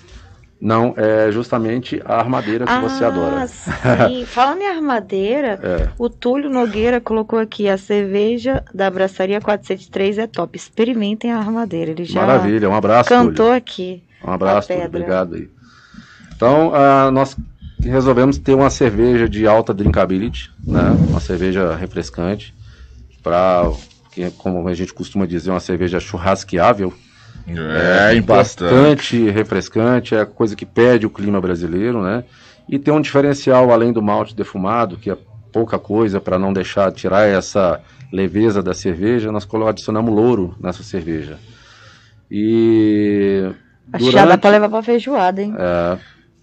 Não, 0.61 0.95
é 0.97 1.33
justamente 1.33 2.03
a 2.05 2.17
armadeira 2.17 2.67
que 2.67 2.71
ah, 2.71 2.81
você 2.81 3.03
adora. 3.03 3.47
Sim, 3.47 4.25
falando 4.29 4.61
em 4.61 4.69
armadeira, 4.69 5.59
é. 5.63 5.89
o 5.99 6.11
Túlio 6.11 6.51
Nogueira 6.51 7.01
colocou 7.01 7.39
aqui 7.39 7.67
a 7.67 7.79
cerveja 7.79 8.63
da 8.73 8.91
Braçaria 8.91 9.41
473 9.41 10.19
é 10.19 10.27
top. 10.27 10.57
Experimentem 10.57 11.33
a 11.33 11.39
armadeira. 11.39 11.93
Ele 11.93 12.05
já 12.05 12.21
Maravilha, 12.27 12.69
um 12.69 12.75
abraço. 12.75 13.09
Cantou 13.09 13.47
Túlio. 13.47 13.53
aqui. 13.53 14.03
Um 14.23 14.31
abraço, 14.31 14.69
Túlio, 14.69 14.85
obrigado 14.85 15.35
aí. 15.35 15.49
Então, 16.37 16.69
uh, 16.69 17.11
nós 17.11 17.37
resolvemos 17.89 18.39
ter 18.39 18.55
uma 18.55 18.71
cerveja 18.71 19.29
de 19.29 19.47
alta 19.47 19.75
drinkability, 19.75 20.51
né? 20.67 20.97
Uma 21.09 21.21
cerveja 21.21 21.75
refrescante 21.75 22.55
para 23.23 23.71
como 24.39 24.69
a 24.69 24.75
gente 24.75 24.95
costuma 24.95 25.27
dizer, 25.27 25.51
uma 25.51 25.61
cerveja 25.61 25.99
churrasqueável. 25.99 26.93
É, 27.47 28.17
é 28.17 28.21
bastante 28.21 29.29
refrescante, 29.29 30.15
é 30.15 30.25
coisa 30.25 30.55
que 30.55 30.65
pede 30.65 31.05
o 31.05 31.11
clima 31.11 31.41
brasileiro, 31.41 32.03
né? 32.03 32.25
E 32.69 32.79
tem 32.79 32.95
um 32.95 33.01
diferencial 33.01 33.71
além 33.71 33.93
do 33.93 34.01
malte 34.01 34.35
defumado, 34.35 34.97
que 34.97 35.11
é 35.11 35.19
pouca 35.53 35.79
coisa 35.79 36.21
para 36.21 36.39
não 36.39 36.53
deixar 36.53 36.91
tirar 36.93 37.29
essa 37.29 37.81
leveza 38.13 38.63
da 38.63 38.73
cerveja, 38.73 39.33
nós 39.33 39.47
adicionamos 39.69 40.15
louro 40.15 40.55
nessa 40.61 40.83
cerveja. 40.83 41.39
E 42.31 43.43
Acho 43.93 44.05
durante... 44.05 44.05
que 44.05 44.13
já 44.13 44.25
dá 44.25 44.39
para 44.39 44.51
levar 44.51 44.69
para 44.69 44.83
feijoada, 44.83 45.43
hein? 45.43 45.55
É, 45.59 45.99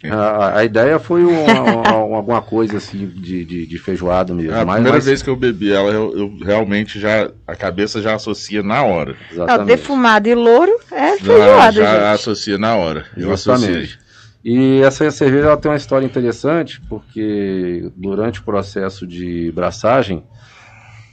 a, 0.09 0.57
a, 0.59 0.65
ideia 0.65 0.97
foi 0.97 1.23
uma, 1.23 1.61
uma, 1.61 2.15
alguma 2.15 2.41
coisa 2.41 2.77
assim 2.77 3.05
de, 3.05 3.45
de, 3.45 3.65
de 3.67 3.77
feijoada 3.77 4.33
mesmo. 4.33 4.53
É 4.53 4.61
a 4.61 4.65
primeira 4.65 4.97
mas... 4.97 5.05
vez 5.05 5.21
que 5.21 5.29
eu 5.29 5.35
bebi 5.35 5.71
ela, 5.71 5.91
eu, 5.91 6.17
eu, 6.17 6.37
realmente 6.43 6.99
já. 6.99 7.29
A 7.45 7.55
cabeça 7.55 8.01
já 8.01 8.15
associa 8.15 8.63
na 8.63 8.83
hora. 8.83 9.15
Não, 9.31 9.65
defumado 9.65 10.27
e 10.27 10.33
louro 10.33 10.71
é 10.91 11.17
feijoada. 11.17 11.71
Já, 11.71 11.99
já 11.99 12.11
associa 12.13 12.57
na 12.57 12.75
hora. 12.75 13.05
Eu 13.15 13.31
Exatamente. 13.31 13.99
E 14.43 14.81
essa 14.81 15.09
cerveja 15.11 15.47
ela 15.47 15.57
tem 15.57 15.69
uma 15.69 15.77
história 15.77 16.05
interessante, 16.05 16.81
porque 16.89 17.91
durante 17.95 18.39
o 18.39 18.43
processo 18.43 19.05
de 19.05 19.51
braçagem, 19.51 20.23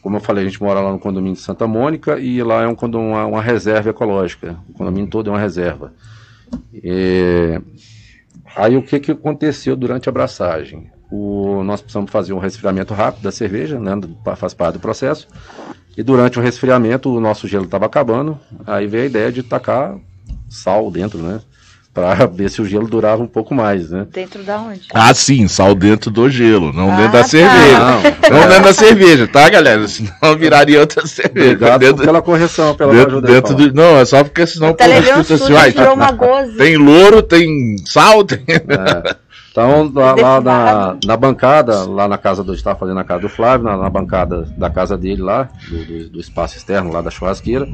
como 0.00 0.16
eu 0.16 0.20
falei, 0.20 0.44
a 0.44 0.48
gente 0.48 0.62
mora 0.62 0.80
lá 0.80 0.90
no 0.90 0.98
condomínio 0.98 1.34
de 1.34 1.42
Santa 1.42 1.66
Mônica 1.66 2.18
e 2.18 2.42
lá 2.42 2.62
é 2.62 2.66
um, 2.66 2.74
uma, 2.74 3.26
uma 3.26 3.42
reserva 3.42 3.90
ecológica. 3.90 4.56
O 4.70 4.72
condomínio 4.72 5.10
todo 5.10 5.28
é 5.28 5.32
uma 5.34 5.38
reserva. 5.38 5.92
E, 6.72 7.60
Aí 8.56 8.76
o 8.76 8.82
que, 8.82 8.98
que 9.00 9.12
aconteceu 9.12 9.76
durante 9.76 10.08
a 10.08 10.10
abraçagem? 10.10 10.90
O, 11.10 11.62
nós 11.62 11.80
precisamos 11.80 12.10
fazer 12.10 12.32
um 12.32 12.38
resfriamento 12.38 12.92
rápido 12.92 13.22
da 13.22 13.32
cerveja, 13.32 13.78
né, 13.78 13.92
faz 14.36 14.52
parte 14.52 14.74
do 14.74 14.80
processo. 14.80 15.26
E 15.96 16.02
durante 16.02 16.38
o 16.38 16.42
resfriamento 16.42 17.12
o 17.14 17.20
nosso 17.20 17.48
gelo 17.48 17.64
estava 17.64 17.86
acabando, 17.86 18.38
aí 18.66 18.86
veio 18.86 19.04
a 19.04 19.06
ideia 19.06 19.32
de 19.32 19.42
tacar 19.42 19.98
sal 20.48 20.90
dentro, 20.90 21.18
né? 21.18 21.40
Para 21.98 22.26
ver 22.26 22.48
se 22.48 22.62
o 22.62 22.64
gelo 22.64 22.86
durava 22.86 23.22
um 23.22 23.26
pouco 23.26 23.52
mais, 23.52 23.90
né? 23.90 24.06
Dentro 24.12 24.42
da 24.44 24.60
onde? 24.60 24.82
Ah, 24.94 25.12
sim, 25.12 25.48
sal 25.48 25.74
dentro 25.74 26.10
do 26.10 26.30
gelo, 26.30 26.72
não 26.72 26.92
ah, 26.92 26.96
dentro 26.96 27.12
da 27.12 27.22
tá. 27.22 27.28
cerveja. 27.28 27.78
Não, 27.78 28.38
não 28.38 28.48
dentro 28.48 28.64
da 28.64 28.72
cerveja, 28.72 29.26
tá, 29.26 29.48
galera? 29.48 29.88
Senão 29.88 30.38
viraria 30.38 30.80
outra 30.80 31.04
cerveja. 31.06 31.54
Obrigado 31.56 31.80
dentro, 31.80 32.04
pela 32.04 32.22
correção, 32.22 32.74
pela 32.76 32.92
dentro, 32.92 33.18
ajuda. 33.18 33.26
Dentro 33.26 33.54
do, 33.54 33.74
não, 33.74 33.98
é 33.98 34.04
só 34.04 34.22
porque 34.22 34.46
senão 34.46 34.70
o 34.70 34.74
povo 34.74 34.90
escuta 34.90 35.34
assim, 35.34 35.52
uai, 35.52 35.74
uma 35.92 36.12
goze. 36.12 36.56
tem 36.56 36.76
louro, 36.76 37.20
tem 37.20 37.76
sal, 37.86 38.24
tem... 38.24 38.38
É. 38.48 39.16
Então, 39.50 39.90
lá, 39.92 40.14
lá 40.14 40.40
na, 40.40 40.96
na, 41.04 41.16
bancada, 41.16 41.82
lá 41.82 42.06
na 42.06 42.16
casa 42.16 42.44
do 42.44 42.54
estava 42.54 42.78
fazendo 42.78 43.00
a 43.00 43.04
casa 43.04 43.22
do 43.22 43.28
Flávio, 43.28 43.64
na, 43.64 43.76
na 43.76 43.90
bancada 43.90 44.42
da 44.56 44.70
casa 44.70 44.96
dele 44.96 45.20
lá, 45.20 45.48
do, 45.68 45.84
do, 45.84 46.10
do 46.10 46.20
espaço 46.20 46.56
externo 46.56 46.92
lá 46.92 47.00
da 47.00 47.10
churrasqueira, 47.10 47.66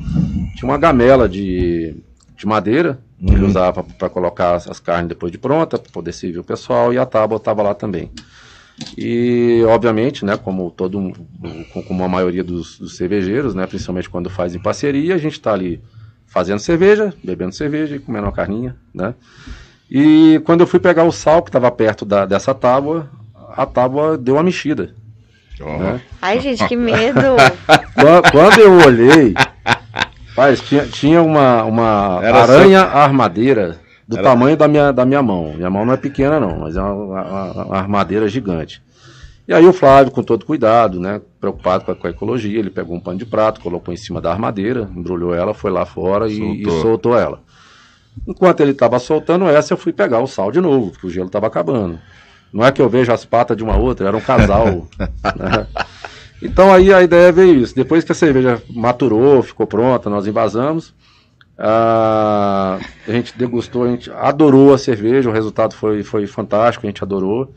tinha 0.56 0.64
uma 0.64 0.78
gamela 0.78 1.28
de 1.28 1.94
de 2.36 2.46
madeira, 2.46 2.98
que 3.18 3.32
ele 3.32 3.42
uhum. 3.42 3.48
usava 3.48 3.82
para 3.82 4.08
colocar 4.08 4.56
as 4.56 4.80
carnes 4.80 5.08
depois 5.08 5.30
de 5.30 5.38
pronta, 5.38 5.78
para 5.78 5.90
poder 5.90 6.12
servir 6.12 6.38
o 6.38 6.44
pessoal, 6.44 6.92
e 6.92 6.98
a 6.98 7.06
tábua 7.06 7.36
estava 7.36 7.62
lá 7.62 7.74
também. 7.74 8.10
E, 8.98 9.62
obviamente, 9.68 10.24
né, 10.24 10.36
como 10.36 10.70
todo 10.70 11.12
como 11.86 12.02
a 12.02 12.08
maioria 12.08 12.42
dos, 12.42 12.78
dos, 12.78 12.96
cervejeiros, 12.96 13.54
né, 13.54 13.66
principalmente 13.66 14.10
quando 14.10 14.28
faz 14.28 14.54
em 14.54 14.58
parceria, 14.58 15.14
a 15.14 15.18
gente 15.18 15.34
está 15.34 15.52
ali 15.52 15.80
fazendo 16.26 16.58
cerveja, 16.58 17.14
bebendo 17.22 17.54
cerveja 17.54 17.94
e 17.94 18.00
comendo 18.00 18.26
uma 18.26 18.32
carninha, 18.32 18.74
né? 18.92 19.14
E 19.88 20.40
quando 20.44 20.62
eu 20.62 20.66
fui 20.66 20.80
pegar 20.80 21.04
o 21.04 21.12
sal 21.12 21.42
que 21.42 21.50
estava 21.50 21.70
perto 21.70 22.04
da, 22.04 22.26
dessa 22.26 22.52
tábua, 22.52 23.08
a 23.56 23.64
tábua 23.64 24.18
deu 24.18 24.34
uma 24.34 24.42
mexida. 24.42 24.92
Oh. 25.60 25.78
Né? 25.78 26.00
Ai, 26.20 26.40
gente, 26.40 26.66
que 26.66 26.74
medo! 26.74 27.20
quando, 27.94 28.30
quando 28.32 28.58
eu 28.58 28.72
olhei, 28.84 29.34
Rapaz, 30.34 30.60
tinha, 30.60 30.84
tinha 30.84 31.22
uma, 31.22 31.62
uma 31.62 32.18
aranha 32.18 32.80
só... 32.80 32.96
armadeira 32.96 33.78
do 34.06 34.16
Era... 34.16 34.24
tamanho 34.24 34.56
da 34.56 34.66
minha, 34.66 34.92
da 34.92 35.06
minha 35.06 35.22
mão. 35.22 35.54
Minha 35.54 35.70
mão 35.70 35.86
não 35.86 35.94
é 35.94 35.96
pequena, 35.96 36.40
não, 36.40 36.58
mas 36.58 36.76
é 36.76 36.82
uma, 36.82 37.22
uma, 37.22 37.64
uma, 37.64 37.76
armadeira 37.76 38.28
gigante. 38.28 38.82
E 39.46 39.54
aí 39.54 39.64
o 39.64 39.72
Flávio, 39.72 40.10
com 40.10 40.24
todo 40.24 40.44
cuidado, 40.44 40.98
né, 40.98 41.20
preocupado 41.40 41.84
com 41.84 41.92
a, 41.92 41.94
com 41.94 42.06
a, 42.08 42.10
ecologia, 42.10 42.58
ele 42.58 42.70
pegou 42.70 42.96
um 42.96 43.00
pano 43.00 43.18
de 43.18 43.24
prato, 43.24 43.60
colocou 43.60 43.94
em 43.94 43.96
cima 43.96 44.20
da 44.20 44.32
armadeira, 44.32 44.90
embrulhou 44.96 45.32
ela, 45.32 45.54
foi 45.54 45.70
lá 45.70 45.86
fora 45.86 46.26
e 46.26 46.36
soltou, 46.36 46.78
e 46.78 46.82
soltou 46.82 47.18
ela. 47.18 47.40
Enquanto 48.26 48.60
ele 48.60 48.72
estava 48.72 48.98
soltando 48.98 49.46
essa, 49.46 49.72
eu 49.72 49.78
fui 49.78 49.92
pegar 49.92 50.20
o 50.20 50.26
sal 50.26 50.50
de 50.50 50.60
novo, 50.60 50.90
porque 50.90 51.06
o 51.06 51.10
gelo 51.10 51.26
estava 51.26 51.46
acabando. 51.46 52.00
Não 52.52 52.64
é 52.64 52.72
que 52.72 52.82
eu 52.82 52.88
vejo 52.88 53.12
as 53.12 53.24
patas 53.24 53.56
de 53.56 53.62
uma 53.62 53.76
outra, 53.76 54.08
era 54.08 54.16
um 54.16 54.20
casal. 54.20 54.86
né? 54.98 55.66
Então 56.44 56.70
aí 56.70 56.92
a 56.92 57.02
ideia 57.02 57.32
veio 57.32 57.54
isso. 57.60 57.74
Depois 57.74 58.04
que 58.04 58.12
a 58.12 58.14
cerveja 58.14 58.62
maturou, 58.68 59.42
ficou 59.42 59.66
pronta, 59.66 60.10
nós 60.10 60.26
invasamos. 60.26 60.94
a 61.58 62.78
gente 63.08 63.36
degustou, 63.36 63.84
a 63.84 63.88
gente 63.88 64.10
adorou 64.10 64.74
a 64.74 64.78
cerveja, 64.78 65.30
o 65.30 65.32
resultado 65.32 65.74
foi, 65.74 66.02
foi 66.02 66.26
fantástico, 66.26 66.86
a 66.86 66.90
gente 66.90 67.02
adorou. 67.02 67.50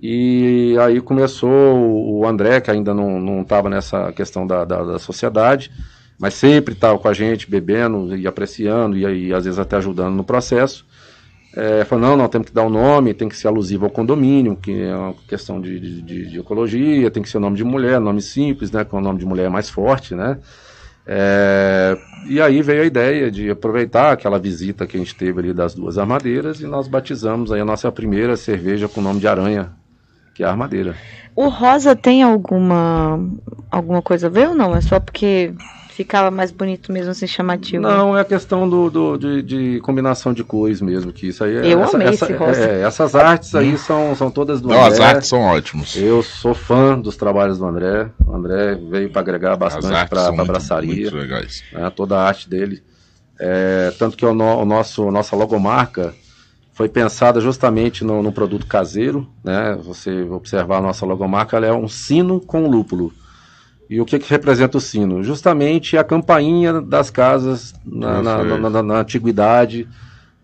E 0.00 0.76
aí 0.80 1.00
começou 1.00 1.50
o 1.50 2.26
André, 2.26 2.60
que 2.60 2.70
ainda 2.70 2.92
não 2.92 3.40
estava 3.40 3.70
nessa 3.70 4.12
questão 4.12 4.46
da, 4.46 4.62
da, 4.62 4.84
da 4.84 4.98
sociedade, 4.98 5.72
mas 6.18 6.34
sempre 6.34 6.74
estava 6.74 6.98
com 6.98 7.08
a 7.08 7.14
gente, 7.14 7.50
bebendo 7.50 8.14
e 8.14 8.26
apreciando, 8.26 8.96
e 8.96 9.06
aí 9.06 9.32
às 9.32 9.46
vezes 9.46 9.58
até 9.58 9.76
ajudando 9.76 10.14
no 10.14 10.22
processo 10.22 10.84
é, 11.58 11.84
falou, 11.84 12.10
não, 12.10 12.16
não, 12.16 12.28
temos 12.28 12.48
que 12.48 12.54
dar 12.54 12.62
um 12.62 12.70
nome, 12.70 13.12
tem 13.12 13.28
que 13.28 13.36
ser 13.36 13.48
alusivo 13.48 13.84
ao 13.84 13.90
condomínio, 13.90 14.54
que 14.54 14.80
é 14.80 14.94
uma 14.94 15.12
questão 15.26 15.60
de, 15.60 15.80
de, 15.80 16.30
de 16.30 16.38
ecologia, 16.38 17.10
tem 17.10 17.20
que 17.20 17.28
ser 17.28 17.38
o 17.38 17.40
nome 17.40 17.56
de 17.56 17.64
mulher, 17.64 17.98
nome 18.00 18.22
simples, 18.22 18.70
né, 18.70 18.84
que 18.84 18.94
o 18.94 19.00
nome 19.00 19.18
de 19.18 19.26
mulher 19.26 19.46
é 19.46 19.48
mais 19.48 19.68
forte, 19.68 20.14
né, 20.14 20.38
é, 21.04 21.98
e 22.28 22.40
aí 22.40 22.62
veio 22.62 22.82
a 22.82 22.86
ideia 22.86 23.28
de 23.28 23.50
aproveitar 23.50 24.12
aquela 24.12 24.38
visita 24.38 24.86
que 24.86 24.96
a 24.96 25.00
gente 25.00 25.16
teve 25.16 25.40
ali 25.40 25.52
das 25.52 25.74
duas 25.74 25.98
armadeiras 25.98 26.60
e 26.60 26.66
nós 26.66 26.86
batizamos 26.86 27.50
aí 27.50 27.60
a 27.60 27.64
nossa 27.64 27.90
primeira 27.90 28.36
cerveja 28.36 28.86
com 28.86 29.00
o 29.00 29.02
nome 29.02 29.18
de 29.18 29.26
Aranha, 29.26 29.72
que 30.34 30.44
é 30.44 30.46
a 30.46 30.50
armadeira. 30.50 30.94
O 31.34 31.48
rosa 31.48 31.96
tem 31.96 32.22
alguma 32.22 33.18
alguma 33.68 34.02
coisa 34.02 34.28
a 34.28 34.30
ver 34.30 34.48
ou 34.50 34.54
não? 34.54 34.76
É 34.76 34.80
só 34.80 35.00
porque 35.00 35.54
ficava 35.98 36.30
mais 36.30 36.52
bonito 36.52 36.92
mesmo, 36.92 37.10
assim, 37.10 37.26
chamativo. 37.26 37.82
Não, 37.82 38.16
é 38.16 38.20
a 38.20 38.24
questão 38.24 38.68
do, 38.68 38.88
do 38.88 39.18
de, 39.18 39.42
de, 39.42 39.80
combinação 39.80 40.32
de 40.32 40.44
cores 40.44 40.80
mesmo, 40.80 41.12
que 41.12 41.26
isso 41.26 41.42
aí 41.42 41.56
é. 41.56 41.72
Eu 41.74 41.82
essa, 41.82 41.96
amei 41.96 42.08
essa, 42.08 42.24
esse 42.24 42.34
rosa. 42.34 42.60
É, 42.60 42.82
essas 42.82 43.14
artes 43.16 43.52
aí 43.56 43.76
são, 43.76 44.14
são 44.14 44.30
todas 44.30 44.60
do 44.60 44.68
Não, 44.68 44.76
André. 44.76 44.92
as 44.92 45.00
artes 45.00 45.28
são 45.28 45.40
ótimas. 45.40 45.96
Eu 45.96 46.22
sou 46.22 46.54
fã 46.54 46.96
dos 46.96 47.16
trabalhos 47.16 47.58
do 47.58 47.66
André. 47.66 48.08
O 48.24 48.32
André 48.32 48.76
veio 48.76 49.10
para 49.10 49.22
agregar 49.22 49.56
bastante 49.56 50.08
para 50.08 50.28
a 50.28 50.44
braçaria. 50.44 51.10
Muito 51.10 51.16
legais. 51.16 51.64
Né, 51.72 51.90
toda 51.90 52.16
a 52.16 52.28
arte 52.28 52.48
dele. 52.48 52.80
É, 53.40 53.92
tanto 53.98 54.16
que 54.16 54.24
o, 54.24 54.32
no, 54.32 54.58
o 54.58 54.64
nosso 54.64 55.10
nossa 55.10 55.34
logomarca 55.34 56.14
foi 56.72 56.88
pensada 56.88 57.40
justamente 57.40 58.04
no, 58.04 58.22
no, 58.22 58.30
produto 58.30 58.66
caseiro, 58.66 59.28
né? 59.42 59.76
Você 59.82 60.22
observar 60.22 60.78
a 60.78 60.80
nossa 60.80 61.04
logomarca, 61.04 61.56
ela 61.56 61.66
é 61.66 61.72
um 61.72 61.88
sino 61.88 62.40
com 62.40 62.68
lúpulo. 62.68 63.12
E 63.88 64.00
o 64.00 64.04
que, 64.04 64.18
que 64.18 64.30
representa 64.30 64.76
o 64.76 64.80
sino? 64.80 65.22
Justamente 65.22 65.96
a 65.96 66.04
campainha 66.04 66.80
das 66.80 67.10
casas 67.10 67.74
na, 67.84 68.22
na, 68.22 68.44
na, 68.44 68.82
na 68.82 69.00
antiguidade. 69.00 69.88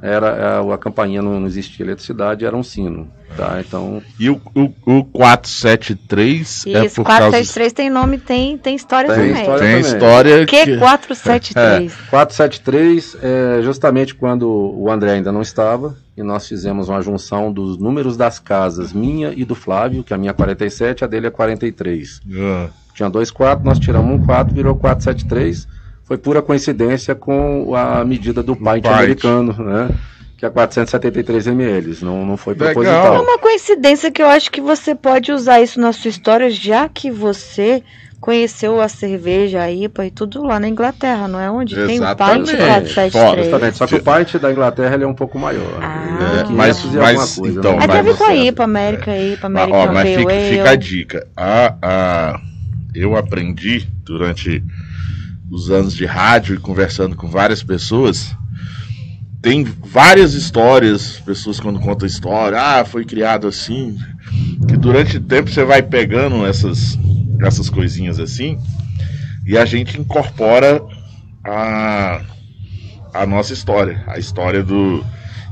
Era 0.03 0.59
a, 0.61 0.75
a 0.75 0.77
campainha 0.77 1.23
não, 1.23 1.39
não, 1.41 1.47
existia 1.47 1.87
eletricidade, 1.87 2.45
era 2.45 2.57
um 2.57 2.65
sino. 2.65 3.09
Tá? 3.37 3.63
Então... 3.67 4.03
E 4.19 4.29
o, 4.29 4.41
o, 4.55 4.99
o 4.99 5.05
473 5.05 6.41
Isso, 6.41 6.69
é 6.69 6.89
por 6.89 7.05
473 7.05 7.55
causa... 7.55 7.75
tem 7.75 7.91
nome, 7.91 8.19
tem, 8.19 8.59
tem 8.59 8.75
história 8.75 9.15
tem 9.15 9.29
também. 9.29 9.41
História 9.41 9.61
tem 9.61 9.83
também. 9.83 9.93
história. 9.93 10.47
Que, 10.47 10.65
que 10.65 10.79
473? 10.79 11.93
É. 11.93 12.11
473 12.11 13.17
é 13.23 13.63
justamente 13.63 14.15
quando 14.15 14.49
o 14.51 14.91
André 14.91 15.13
ainda 15.13 15.31
não 15.31 15.41
estava 15.41 15.97
e 16.17 16.23
nós 16.23 16.47
fizemos 16.47 16.89
uma 16.89 17.01
junção 17.01 17.53
dos 17.53 17.79
números 17.79 18.17
das 18.17 18.39
casas, 18.39 18.93
minha 18.93 19.33
e 19.35 19.45
do 19.45 19.55
Flávio, 19.55 20.05
que 20.05 20.13
a 20.13 20.19
minha 20.19 20.31
é 20.31 20.35
47, 20.35 21.05
a 21.05 21.07
dele 21.07 21.29
é 21.29 21.31
43. 21.31 22.19
Uh. 22.19 22.84
Tinha 22.95 23.11
dois 23.11 23.31
quatro, 23.31 23.65
nós 23.65 23.79
tiramos 23.79 24.15
um 24.15 24.25
quatro, 24.25 24.55
virou 24.55 24.77
473. 24.77 25.67
Foi 26.05 26.17
pura 26.17 26.41
coincidência 26.41 27.15
com 27.15 27.75
a 27.75 28.05
medida 28.05 28.43
do 28.43 28.55
pint, 28.55 28.87
americano, 28.87 29.53
né? 29.59 29.91
Que 30.37 30.47
é 30.47 30.51
473 30.51 31.47
ml, 31.49 31.99
não, 32.03 32.25
não 32.25 32.37
foi 32.37 32.55
proposital. 32.55 33.03
Legal. 33.03 33.17
É 33.17 33.21
uma 33.21 33.39
coincidência 33.39 34.11
que 34.11 34.23
eu 34.23 34.27
acho 34.27 34.51
que 34.51 34.61
você 34.61 34.95
pode 34.95 35.33
usar 35.33 35.61
isso 35.61 35.81
na 35.81 35.93
sua 35.93 36.09
história, 36.09 36.51
já 36.51 36.89
que 36.89 37.11
você 37.11 37.83
conheceu 38.21 38.81
a 38.81 38.89
cerveja, 38.89 39.63
a 39.63 39.71
IPA 39.71 40.07
e 40.07 40.11
tudo 40.11 40.45
lá 40.45 40.61
na 40.61 40.69
Inglaterra, 40.69 41.27
não 41.27 41.41
é 41.41 41.51
onde 41.51 41.79
Exatamente. 41.79 42.53
tem 42.53 42.55
o 42.55 42.65
pint 42.65 43.13
473. 43.13 43.47
Exatamente, 43.47 43.77
só 43.77 43.87
que 43.87 43.95
o 43.97 44.03
pint 44.03 44.35
da 44.41 44.53
Inglaterra 44.53 44.95
ele 44.95 45.05
é 45.05 45.07
um 45.07 45.15
pouco 45.15 45.39
maior. 45.39 45.79
Ah. 45.83 46.41
É, 46.41 46.45
mas, 46.51 46.85
mas 46.85 47.39
coisa, 47.39 47.59
então, 47.59 47.77
né? 47.77 47.85
É, 47.85 48.03
mas, 48.03 48.17
com 48.17 48.25
a 48.25 48.35
IPA, 48.35 48.65
América 48.65 49.19
IPA, 49.19 49.47
América 49.47 49.77
ó, 49.77 49.93
mas 49.93 50.09
fica, 50.09 50.31
fica, 50.31 50.71
a 50.71 50.77
dica. 50.77 51.27
A, 51.37 51.75
a 51.83 52.41
eu 52.95 53.17
aprendi 53.17 53.87
durante 54.05 54.63
os 55.51 55.71
anos 55.71 55.95
de 55.95 56.07
rádio 56.07 56.55
e 56.55 56.59
conversando 56.59 57.17
com 57.17 57.29
várias 57.29 57.63
pessoas 57.63 58.35
tem 59.45 59.63
várias 59.63 60.33
histórias, 60.33 61.21
pessoas 61.21 61.61
quando 61.61 61.79
contam 61.79 62.07
história, 62.07 62.59
ah, 62.59 62.83
foi 62.83 63.05
criado 63.05 63.47
assim, 63.47 63.95
que 64.67 64.75
durante 64.75 65.19
o 65.19 65.21
tempo 65.21 65.51
você 65.51 65.63
vai 65.63 65.83
pegando 65.83 66.47
essas, 66.47 66.99
essas 67.43 67.69
coisinhas 67.69 68.19
assim, 68.19 68.59
e 69.47 69.59
a 69.59 69.67
gente 69.67 70.01
incorpora 70.01 70.83
a, 71.45 72.23
a 73.13 73.27
nossa 73.27 73.53
história, 73.53 74.03
a 74.07 74.19
história 74.19 74.63
do. 74.63 75.05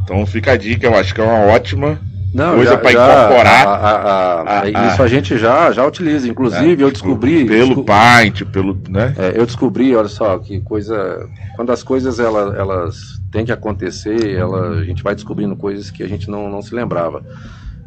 Então 0.02 0.24
fica 0.24 0.52
a 0.52 0.57
dica, 0.57 0.87
eu 0.87 0.96
acho 0.96 1.14
que 1.14 1.20
é 1.20 1.24
uma 1.24 1.52
ótima 1.52 2.00
Não, 2.33 2.55
coisa 2.55 2.79
para 2.79 2.92
incorporar. 2.92 3.66
a- 3.66 3.73
a- 3.75 4.42
a- 4.42 4.61
a- 4.62 4.88
isso 4.92 5.03
a 5.03 5.07
gente 5.09 5.37
já, 5.38 5.71
já 5.73 5.87
utiliza. 5.87 6.27
Inclusive, 6.29 6.83
É, 6.83 6.87
eu 6.87 6.90
descobri. 6.90 7.45
Pelo 7.45 7.66
desco- 7.68 7.85
Paint, 7.85 8.42
pelo. 8.47 8.79
Né? 8.88 9.14
É, 9.18 9.33
eu 9.37 9.45
descobri, 9.45 9.95
olha 9.95 10.09
só, 10.09 10.38
que 10.38 10.61
coisa. 10.61 11.29
Quando 11.57 11.71
as 11.73 11.83
coisas 11.83 12.18
elas, 12.18 12.55
elas 12.57 12.97
têm 13.31 13.45
que 13.45 13.53
acontecer, 13.53 14.35
ela, 14.35 14.79
a 14.79 14.85
gente 14.85 15.03
vai 15.03 15.14
descobrindo 15.14 15.55
coisas 15.57 15.90
que 15.90 16.03
a 16.03 16.09
gente 16.09 16.31
não, 16.31 16.49
não 16.51 16.62
se 16.62 16.75
lembrava. 16.75 17.23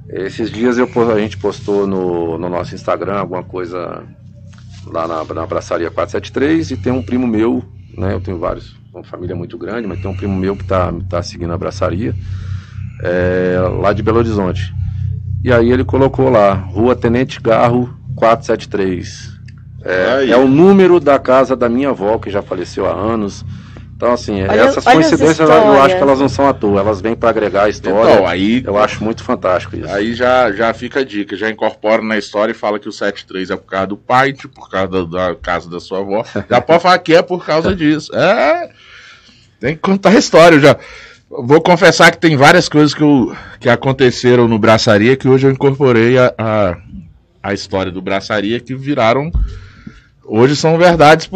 Esses 0.10 0.52
dias 0.52 0.78
eu, 0.78 0.88
a 1.12 1.20
gente 1.20 1.38
postou 1.38 1.88
no, 1.88 2.38
no 2.38 2.48
nosso 2.48 2.76
Instagram 2.76 3.16
alguma 3.18 3.42
coisa 3.44 4.04
lá 4.86 5.08
na, 5.08 5.24
na 5.34 5.46
Braçaria 5.48 5.90
473 5.90 6.70
e 6.72 6.78
tem 6.78 6.94
um 6.94 7.02
primo 7.02 7.26
meu, 7.26 7.64
né? 7.98 8.14
Eu 8.14 8.22
tenho 8.22 8.38
vários, 8.38 8.76
uma 8.94 9.04
família 9.04 9.36
muito 9.36 9.58
grande, 9.58 9.88
mas 9.88 10.00
tem 10.00 10.10
um 10.10 10.16
primo 10.16 10.36
meu 10.36 10.56
que 10.56 10.64
tá, 10.64 10.94
tá 11.10 11.24
seguindo 11.24 11.52
a 11.54 11.58
Braçaria, 11.58 12.14
é, 13.04 13.58
lá 13.82 13.94
de 13.94 14.02
Belo 14.04 14.18
Horizonte. 14.20 14.74
E 15.44 15.52
aí 15.54 15.72
ele 15.72 15.84
colocou 15.84 16.30
lá, 16.30 16.54
Rua 16.54 16.96
Tenente 16.96 17.40
Garro 17.42 17.96
473. 18.16 19.36
Aí. 19.86 20.30
É, 20.32 20.34
é 20.34 20.38
o 20.38 20.48
número 20.48 21.00
da 21.00 21.20
casa 21.20 21.56
da 21.56 21.70
minha 21.70 21.90
avó, 21.90 22.18
que 22.18 22.30
já 22.32 22.42
faleceu 22.42 22.88
há 22.88 22.92
anos. 22.94 23.46
Então, 23.96 24.12
assim, 24.12 24.44
Olha- 24.44 24.62
essas 24.64 24.86
olha 24.86 25.00
as 25.00 25.06
coincidências 25.08 25.40
eu- 25.50 25.56
eu 25.56 25.82
acho 25.82 25.96
que 25.96 26.02
elas 26.02 26.20
não 26.20 26.28
são 26.28 26.50
à 26.50 26.54
toa, 26.54 26.82
elas 26.82 27.00
vêm 27.00 27.16
para 27.16 27.30
agregar 27.30 27.64
a 27.64 27.70
história. 27.70 28.12
Então, 28.14 28.28
aí, 28.28 28.62
eu 28.66 28.78
acho 28.78 29.02
muito 29.02 29.24
fantástico 29.24 29.78
isso. 29.78 29.88
aí 29.90 30.14
já, 30.14 30.52
já 30.52 30.74
fica 30.74 31.00
a 31.00 31.04
dica, 31.06 31.38
já 31.38 31.50
incorpora 31.50 32.02
na 32.02 32.18
história 32.18 32.52
e 32.52 32.56
fala 32.56 32.78
que 32.78 32.90
o 32.90 32.92
73 32.92 33.52
é 33.52 33.56
por 33.56 33.68
causa 33.70 33.88
do 33.88 33.96
Paint, 33.96 34.48
por 34.48 34.70
causa 34.70 34.88
da, 35.06 35.30
da 35.30 35.36
casa 35.36 35.70
da 35.70 35.80
sua 35.80 36.00
avó. 36.00 36.26
Já 36.50 36.60
pode 36.60 36.82
falar 36.84 36.98
que 37.00 37.14
é 37.16 37.22
por 37.22 37.46
causa 37.46 37.72
disso. 37.76 38.14
É. 38.14 38.70
Tem 39.62 39.76
que 39.76 39.82
contar 39.82 40.10
a 40.10 40.16
história. 40.18 40.60
Já. 40.60 40.76
Vou 41.44 41.62
confessar 41.62 42.12
que 42.12 42.18
tem 42.18 42.36
várias 42.38 42.70
coisas 42.70 42.94
que, 42.94 43.02
eu, 43.04 43.36
que 43.60 43.70
aconteceram 43.70 44.48
no 44.48 44.58
Braçaria 44.60 45.16
que 45.18 45.28
hoje 45.28 45.48
eu 45.48 45.52
incorporei 45.52 46.18
a, 46.18 46.34
a, 46.38 46.78
a 47.44 47.54
história 47.54 47.92
do 47.92 48.02
Braçaria 48.02 48.60
que 48.60 48.76
viraram. 48.76 49.32
Hoje 50.24 50.56
são 50.56 50.78
verdades 50.78 51.30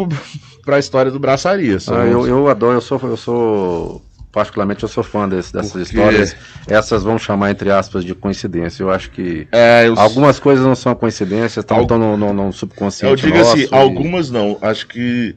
para 0.64 0.76
a 0.76 0.78
história 0.78 1.10
do 1.10 1.18
Braçaria. 1.18 1.78
Ah, 1.88 2.04
eu, 2.06 2.26
eu 2.26 2.48
adoro, 2.48 2.76
eu 2.76 2.80
sou, 2.80 3.00
eu 3.04 3.16
sou 3.16 4.02
particularmente 4.32 4.82
eu 4.84 4.88
sou 4.88 5.02
fã 5.02 5.28
desse- 5.28 5.52
dessas 5.52 5.70
Porque- 5.72 5.82
histórias. 5.84 6.36
Essas 6.68 7.02
vão 7.02 7.18
chamar 7.18 7.50
entre 7.50 7.70
aspas 7.70 8.04
de 8.04 8.14
coincidência. 8.14 8.82
Eu 8.82 8.90
acho 8.90 9.10
que 9.10 9.46
é, 9.52 9.88
eu, 9.88 9.98
algumas 9.98 10.38
coisas 10.38 10.64
não 10.64 10.74
são 10.76 10.94
coincidências, 10.94 11.58
estão 11.64 11.78
Al- 11.78 11.86
no, 11.98 12.16
no, 12.16 12.32
no 12.32 12.52
subconsciente. 12.52 13.24
eu 13.24 13.30
digo 13.32 13.38
assim, 13.42 13.62
e- 13.62 13.68
algumas 13.74 14.30
não. 14.30 14.56
Acho 14.62 14.86
que 14.86 15.34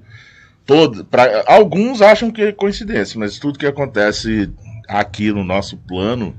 todo, 0.65 1.06
pra, 1.06 1.43
alguns 1.47 2.02
acham 2.02 2.32
que 2.32 2.41
é 2.41 2.52
coincidência, 2.52 3.19
mas 3.19 3.38
tudo 3.39 3.60
que 3.60 3.65
acontece 3.65 4.49
aqui 4.88 5.32
no 5.32 5.43
nosso 5.43 5.78
plano 5.78 6.36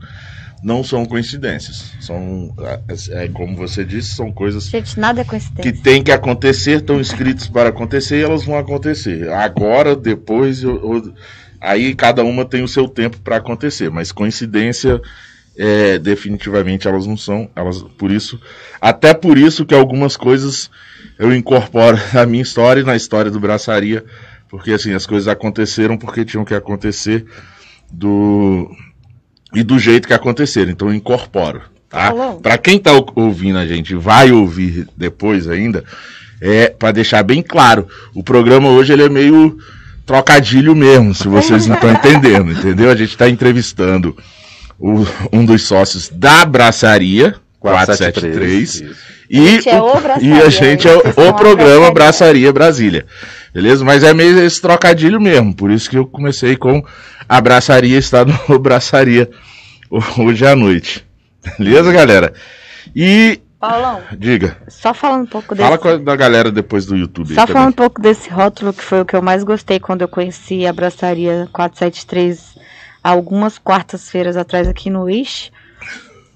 não 0.62 0.82
são 0.82 1.04
coincidências. 1.04 1.92
São, 2.00 2.54
é, 2.58 3.24
é, 3.24 3.28
como 3.28 3.54
você 3.54 3.84
disse, 3.84 4.14
são 4.16 4.32
coisas 4.32 4.64
Gente, 4.68 4.98
nada 4.98 5.20
é 5.20 5.24
que 5.24 5.30
coincidência. 5.30 5.82
têm 5.82 6.02
que 6.02 6.10
acontecer, 6.10 6.78
estão 6.78 7.00
escritos 7.00 7.48
para 7.48 7.68
acontecer 7.68 8.20
e 8.20 8.22
elas 8.24 8.44
vão 8.44 8.56
acontecer. 8.56 9.28
Agora, 9.30 9.94
depois, 9.94 10.62
eu- 10.62 10.76
eu- 10.94 11.14
aí 11.60 11.94
cada 11.94 12.24
uma 12.24 12.46
tem 12.46 12.62
o 12.62 12.68
seu 12.68 12.88
tempo 12.88 13.18
para 13.20 13.36
acontecer, 13.36 13.90
mas 13.90 14.10
coincidência, 14.10 15.02
é, 15.56 15.98
definitivamente 15.98 16.88
elas 16.88 17.06
não 17.06 17.16
são. 17.16 17.50
Elas, 17.54 17.82
por 17.98 18.10
isso, 18.10 18.40
até 18.80 19.12
por 19.12 19.36
isso 19.36 19.66
que 19.66 19.74
algumas 19.74 20.16
coisas 20.16 20.70
eu 21.18 21.34
incorporo 21.34 21.98
na 22.12 22.26
minha 22.26 22.42
história 22.42 22.80
e 22.80 22.84
na 22.84 22.96
história 22.96 23.30
do 23.30 23.40
Braçaria, 23.40 24.04
porque 24.48 24.72
assim 24.72 24.92
as 24.92 25.06
coisas 25.06 25.28
aconteceram 25.28 25.96
porque 25.96 26.24
tinham 26.24 26.44
que 26.44 26.54
acontecer 26.54 27.24
do 27.90 28.70
e 29.54 29.62
do 29.62 29.78
jeito 29.78 30.08
que 30.08 30.14
aconteceram. 30.14 30.70
Então 30.72 30.88
eu 30.88 30.94
incorporo. 30.94 31.62
Tá? 31.88 32.12
Para 32.42 32.58
quem 32.58 32.78
tá 32.78 32.92
ou- 32.92 33.06
ouvindo 33.14 33.56
a 33.58 33.66
gente, 33.66 33.94
vai 33.94 34.32
ouvir 34.32 34.88
depois 34.96 35.48
ainda, 35.48 35.84
é 36.40 36.68
para 36.68 36.90
deixar 36.90 37.22
bem 37.22 37.40
claro, 37.40 37.86
o 38.12 38.22
programa 38.24 38.68
hoje 38.68 38.92
ele 38.92 39.04
é 39.04 39.08
meio 39.08 39.56
trocadilho 40.04 40.74
mesmo, 40.74 41.14
se 41.14 41.28
vocês 41.28 41.66
não 41.68 41.76
estão 41.76 41.92
entendendo, 41.92 42.50
entendeu? 42.50 42.90
A 42.90 42.96
gente 42.96 43.10
está 43.10 43.28
entrevistando 43.28 44.16
o- 44.76 45.06
um 45.32 45.44
dos 45.44 45.62
sócios 45.62 46.08
da 46.08 46.44
Braçaria 46.44 47.36
473 47.72 48.74
Isso. 48.74 48.84
e, 49.30 49.46
Gente, 49.56 49.68
é 49.70 49.80
o- 49.80 50.00
Braçaria, 50.00 50.34
e 50.34 50.42
a 50.42 50.48
gente 50.50 50.86
é 50.88 50.94
o, 50.96 50.98
a 51.28 51.32
programa 51.32 51.90
Braçaria. 51.90 51.92
Braçaria 51.92 52.52
Brasília. 52.52 53.06
Beleza? 53.54 53.84
Mas 53.84 54.02
é 54.04 54.12
meio 54.12 54.38
esse 54.44 54.60
trocadilho 54.60 55.20
mesmo. 55.20 55.54
Por 55.54 55.70
isso 55.70 55.88
que 55.88 55.96
eu 55.96 56.06
comecei 56.06 56.56
com 56.56 56.84
a 57.28 57.40
Braçaria 57.40 57.96
está 57.98 58.24
no 58.24 58.58
Braçaria 58.58 59.30
hoje 60.18 60.46
à 60.46 60.54
noite. 60.54 61.06
Beleza, 61.58 61.92
galera? 61.92 62.32
E 62.94 63.40
Paulão, 63.58 64.02
diga, 64.18 64.58
só 64.68 64.92
falando 64.92 65.22
um 65.22 65.26
pouco 65.26 65.54
desse. 65.54 65.62
fala 65.66 65.78
com 65.78 65.88
a, 65.88 65.96
da 65.96 66.14
galera 66.16 66.52
depois 66.52 66.84
do 66.84 66.94
YouTube. 66.96 67.30
aí 67.30 67.34
Só 67.34 67.42
também. 67.42 67.54
falando 67.54 67.68
um 67.70 67.76
pouco 67.76 68.00
desse 68.02 68.28
rótulo 68.28 68.74
que 68.74 68.82
foi 68.84 69.00
o 69.00 69.04
que 69.06 69.16
eu 69.16 69.22
mais 69.22 69.42
gostei 69.42 69.80
quando 69.80 70.02
eu 70.02 70.08
conheci 70.08 70.66
a 70.66 70.72
Braçaria 70.72 71.48
473 71.50 72.56
algumas 73.02 73.56
quartas-feiras 73.58 74.36
atrás 74.36 74.68
aqui 74.68 74.90
no 74.90 75.04
Wish. 75.04 75.50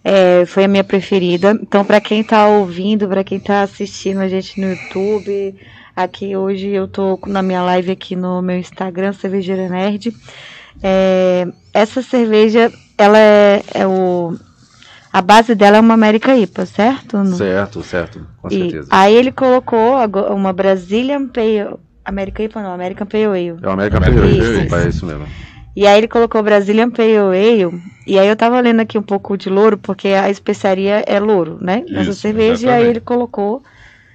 É, 0.04 0.46
foi 0.46 0.64
a 0.64 0.68
minha 0.68 0.84
preferida. 0.84 1.58
Então, 1.60 1.84
para 1.84 2.00
quem 2.00 2.22
tá 2.22 2.46
ouvindo, 2.46 3.08
para 3.08 3.24
quem 3.24 3.38
tá 3.38 3.62
assistindo 3.62 4.20
a 4.20 4.28
gente 4.28 4.60
no 4.60 4.70
YouTube, 4.70 5.54
aqui 5.94 6.36
hoje 6.36 6.68
eu 6.68 6.86
tô 6.86 7.18
na 7.26 7.42
minha 7.42 7.62
live 7.62 7.90
aqui 7.90 8.14
no 8.14 8.40
meu 8.40 8.56
Instagram, 8.56 9.12
Cervejeira 9.12 9.68
Nerd. 9.68 10.14
É, 10.82 11.46
essa 11.74 12.02
cerveja, 12.02 12.72
ela 12.96 13.18
é, 13.18 13.62
é 13.74 13.86
o. 13.86 14.36
A 15.12 15.22
base 15.22 15.54
dela 15.54 15.78
é 15.78 15.80
uma 15.80 15.94
América 15.94 16.36
IPA, 16.36 16.66
certo? 16.66 17.24
Certo, 17.34 17.82
certo, 17.82 18.26
com 18.40 18.48
e 18.48 18.60
certeza. 18.60 18.88
aí 18.90 19.14
ele 19.14 19.32
colocou 19.32 19.96
uma 20.30 20.52
Brazilian 20.52 21.26
Pale... 21.26 21.76
American 22.04 22.44
IPA 22.44 22.62
não, 22.62 22.72
American 22.72 23.06
Pale 23.06 23.24
Ale. 23.24 23.56
É 23.62 23.66
o 23.66 23.70
América 23.70 23.96
América 23.96 24.20
Pale 24.20 24.40
Ale, 24.40 24.84
é 24.84 24.88
isso 24.88 25.06
mesmo. 25.06 25.26
E 25.76 25.86
aí 25.86 25.98
ele 25.98 26.08
colocou 26.08 26.42
Brazilian 26.42 26.90
Pale 26.90 27.16
Ale. 27.16 27.80
E 28.06 28.18
aí 28.18 28.26
eu 28.26 28.36
tava 28.36 28.60
lendo 28.60 28.80
aqui 28.80 28.98
um 28.98 29.02
pouco 29.02 29.36
de 29.36 29.48
louro, 29.48 29.78
porque 29.78 30.08
a 30.08 30.28
especiaria 30.28 31.04
é 31.06 31.20
louro, 31.20 31.58
né? 31.60 31.84
Nessa 31.88 32.12
cerveja. 32.14 32.66
E 32.66 32.70
aí 32.70 32.74
exatamente. 32.74 32.90
ele 32.90 33.00
colocou 33.00 33.62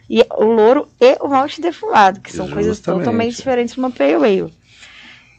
e 0.10 0.26
o 0.38 0.44
louro 0.44 0.88
e 1.00 1.18
o 1.22 1.28
malte 1.30 1.62
defumado, 1.62 2.20
que 2.20 2.34
são 2.34 2.50
coisas 2.50 2.78
Justamente. 2.78 3.06
totalmente 3.06 3.36
diferentes 3.38 3.74
de 3.74 3.80
uma 3.80 3.92
Pale 3.92 4.14
Ale. 4.16 4.54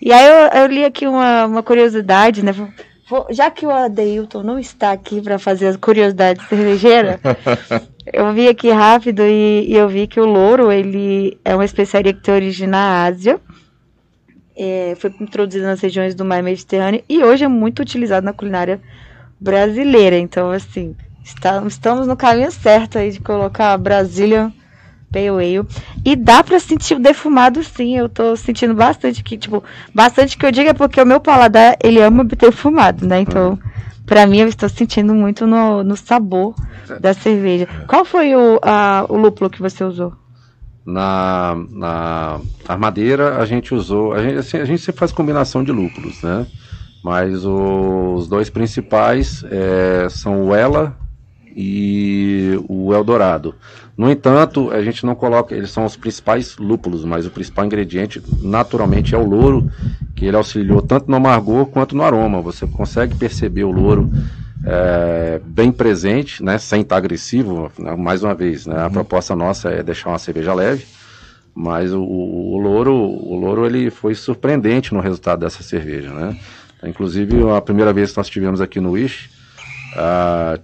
E 0.00 0.12
aí 0.12 0.26
eu, 0.26 0.60
eu 0.62 0.66
li 0.66 0.84
aqui 0.84 1.06
uma, 1.06 1.44
uma 1.46 1.62
curiosidade, 1.62 2.44
né? 2.44 2.52
Vou- 2.52 3.26
Já 3.30 3.50
que 3.50 3.66
o 3.66 3.70
Adeilton 3.70 4.42
não 4.42 4.58
está 4.58 4.92
aqui 4.92 5.20
para 5.20 5.38
fazer 5.38 5.66
as 5.66 5.76
curiosidades 5.76 6.46
cervejeiras, 6.48 7.20
eu 8.12 8.32
vi 8.32 8.48
aqui 8.48 8.70
rápido 8.70 9.22
e, 9.22 9.66
e 9.68 9.74
eu 9.76 9.88
vi 9.88 10.06
que 10.06 10.18
o 10.18 10.24
louro 10.24 10.72
ele 10.72 11.38
é 11.44 11.54
uma 11.54 11.64
especiaria 11.66 12.14
que 12.14 12.22
tem 12.22 12.34
origem 12.34 12.66
na 12.66 13.04
Ásia. 13.04 13.38
É, 14.56 14.94
foi 15.00 15.12
introduzida 15.20 15.66
nas 15.66 15.80
regiões 15.80 16.14
do 16.14 16.24
mar 16.24 16.42
Mediterrâneo 16.42 17.02
e 17.08 17.22
hoje 17.24 17.44
é 17.44 17.48
muito 17.48 17.80
utilizado 17.80 18.24
na 18.24 18.32
culinária 18.32 18.80
brasileira. 19.40 20.16
Então, 20.18 20.50
assim, 20.50 20.94
está- 21.24 21.62
estamos 21.66 22.06
no 22.06 22.16
caminho 22.16 22.50
certo 22.52 22.98
aí 22.98 23.10
de 23.10 23.20
colocar 23.20 23.72
a 23.72 23.78
Brazilian 23.78 24.52
Pale 25.12 25.28
Ale. 25.28 25.66
E 26.04 26.16
dá 26.16 26.42
pra 26.42 26.58
sentir 26.58 26.94
o 26.94 26.98
defumado 27.00 27.62
sim, 27.62 27.96
eu 27.96 28.08
tô 28.08 28.36
sentindo 28.36 28.74
bastante 28.74 29.20
aqui, 29.20 29.36
tipo, 29.36 29.62
bastante 29.94 30.36
que 30.36 30.44
eu 30.46 30.50
digo 30.52 30.68
é 30.70 30.74
porque 30.74 31.00
o 31.00 31.06
meu 31.06 31.20
paladar, 31.20 31.76
ele 31.82 32.00
ama 32.02 32.24
defumado, 32.24 33.06
né? 33.06 33.20
Então, 33.20 33.58
pra 34.06 34.26
mim, 34.26 34.38
eu 34.38 34.48
estou 34.48 34.68
sentindo 34.68 35.14
muito 35.14 35.46
no, 35.46 35.82
no 35.84 35.96
sabor 35.96 36.54
da 37.00 37.14
cerveja. 37.14 37.68
Qual 37.86 38.04
foi 38.04 38.34
o, 38.34 38.58
a- 38.62 39.06
o 39.08 39.16
lúpulo 39.16 39.48
que 39.50 39.60
você 39.62 39.82
usou? 39.84 40.12
Na, 40.86 41.56
na 41.70 42.40
armadeira 42.68 43.38
a 43.38 43.46
gente 43.46 43.74
usou, 43.74 44.12
a 44.12 44.22
gente, 44.22 44.36
assim, 44.36 44.58
a 44.58 44.64
gente 44.66 44.82
sempre 44.82 44.98
faz 44.98 45.12
combinação 45.12 45.64
de 45.64 45.72
lúpulos, 45.72 46.22
né? 46.22 46.46
Mas 47.02 47.44
os 47.44 48.28
dois 48.28 48.50
principais 48.50 49.44
é, 49.50 50.08
são 50.10 50.46
o 50.46 50.54
Ela 50.54 50.96
e 51.56 52.58
o 52.68 52.92
Eldorado. 52.92 53.54
No 53.96 54.10
entanto, 54.10 54.70
a 54.70 54.82
gente 54.82 55.06
não 55.06 55.14
coloca, 55.14 55.54
eles 55.54 55.70
são 55.70 55.84
os 55.84 55.96
principais 55.96 56.56
lúpulos, 56.56 57.04
mas 57.04 57.26
o 57.26 57.30
principal 57.30 57.64
ingrediente 57.64 58.20
naturalmente 58.42 59.14
é 59.14 59.18
o 59.18 59.26
louro, 59.26 59.70
que 60.16 60.26
ele 60.26 60.36
auxiliou 60.36 60.82
tanto 60.82 61.08
no 61.10 61.16
amargor 61.16 61.66
quanto 61.66 61.94
no 61.94 62.02
aroma. 62.02 62.40
Você 62.42 62.66
consegue 62.66 63.14
perceber 63.14 63.64
o 63.64 63.70
louro 63.70 64.10
é, 64.66 65.40
bem 65.44 65.70
presente, 65.70 66.42
né, 66.42 66.58
sem 66.58 66.80
estar 66.80 66.96
agressivo, 66.96 67.70
né, 67.78 67.94
mais 67.96 68.22
uma 68.22 68.34
vez, 68.34 68.66
né, 68.66 68.84
a 68.84 68.90
proposta 68.90 69.36
nossa 69.36 69.68
é 69.68 69.82
deixar 69.82 70.08
uma 70.10 70.18
cerveja 70.18 70.54
leve, 70.54 70.86
mas 71.54 71.92
o, 71.92 72.02
o 72.02 72.58
louro, 72.58 72.94
o 72.94 73.38
louro 73.38 73.66
ele 73.66 73.90
foi 73.90 74.14
surpreendente 74.14 74.92
no 74.92 75.00
resultado 75.00 75.40
dessa 75.40 75.62
cerveja, 75.62 76.10
né? 76.12 76.36
Inclusive, 76.82 77.48
a 77.50 77.60
primeira 77.60 77.92
vez 77.92 78.10
que 78.10 78.16
nós 78.16 78.28
tivemos 78.28 78.60
aqui 78.60 78.80
no 78.80 78.90
Wish, 78.90 79.30
ah, 79.96 80.58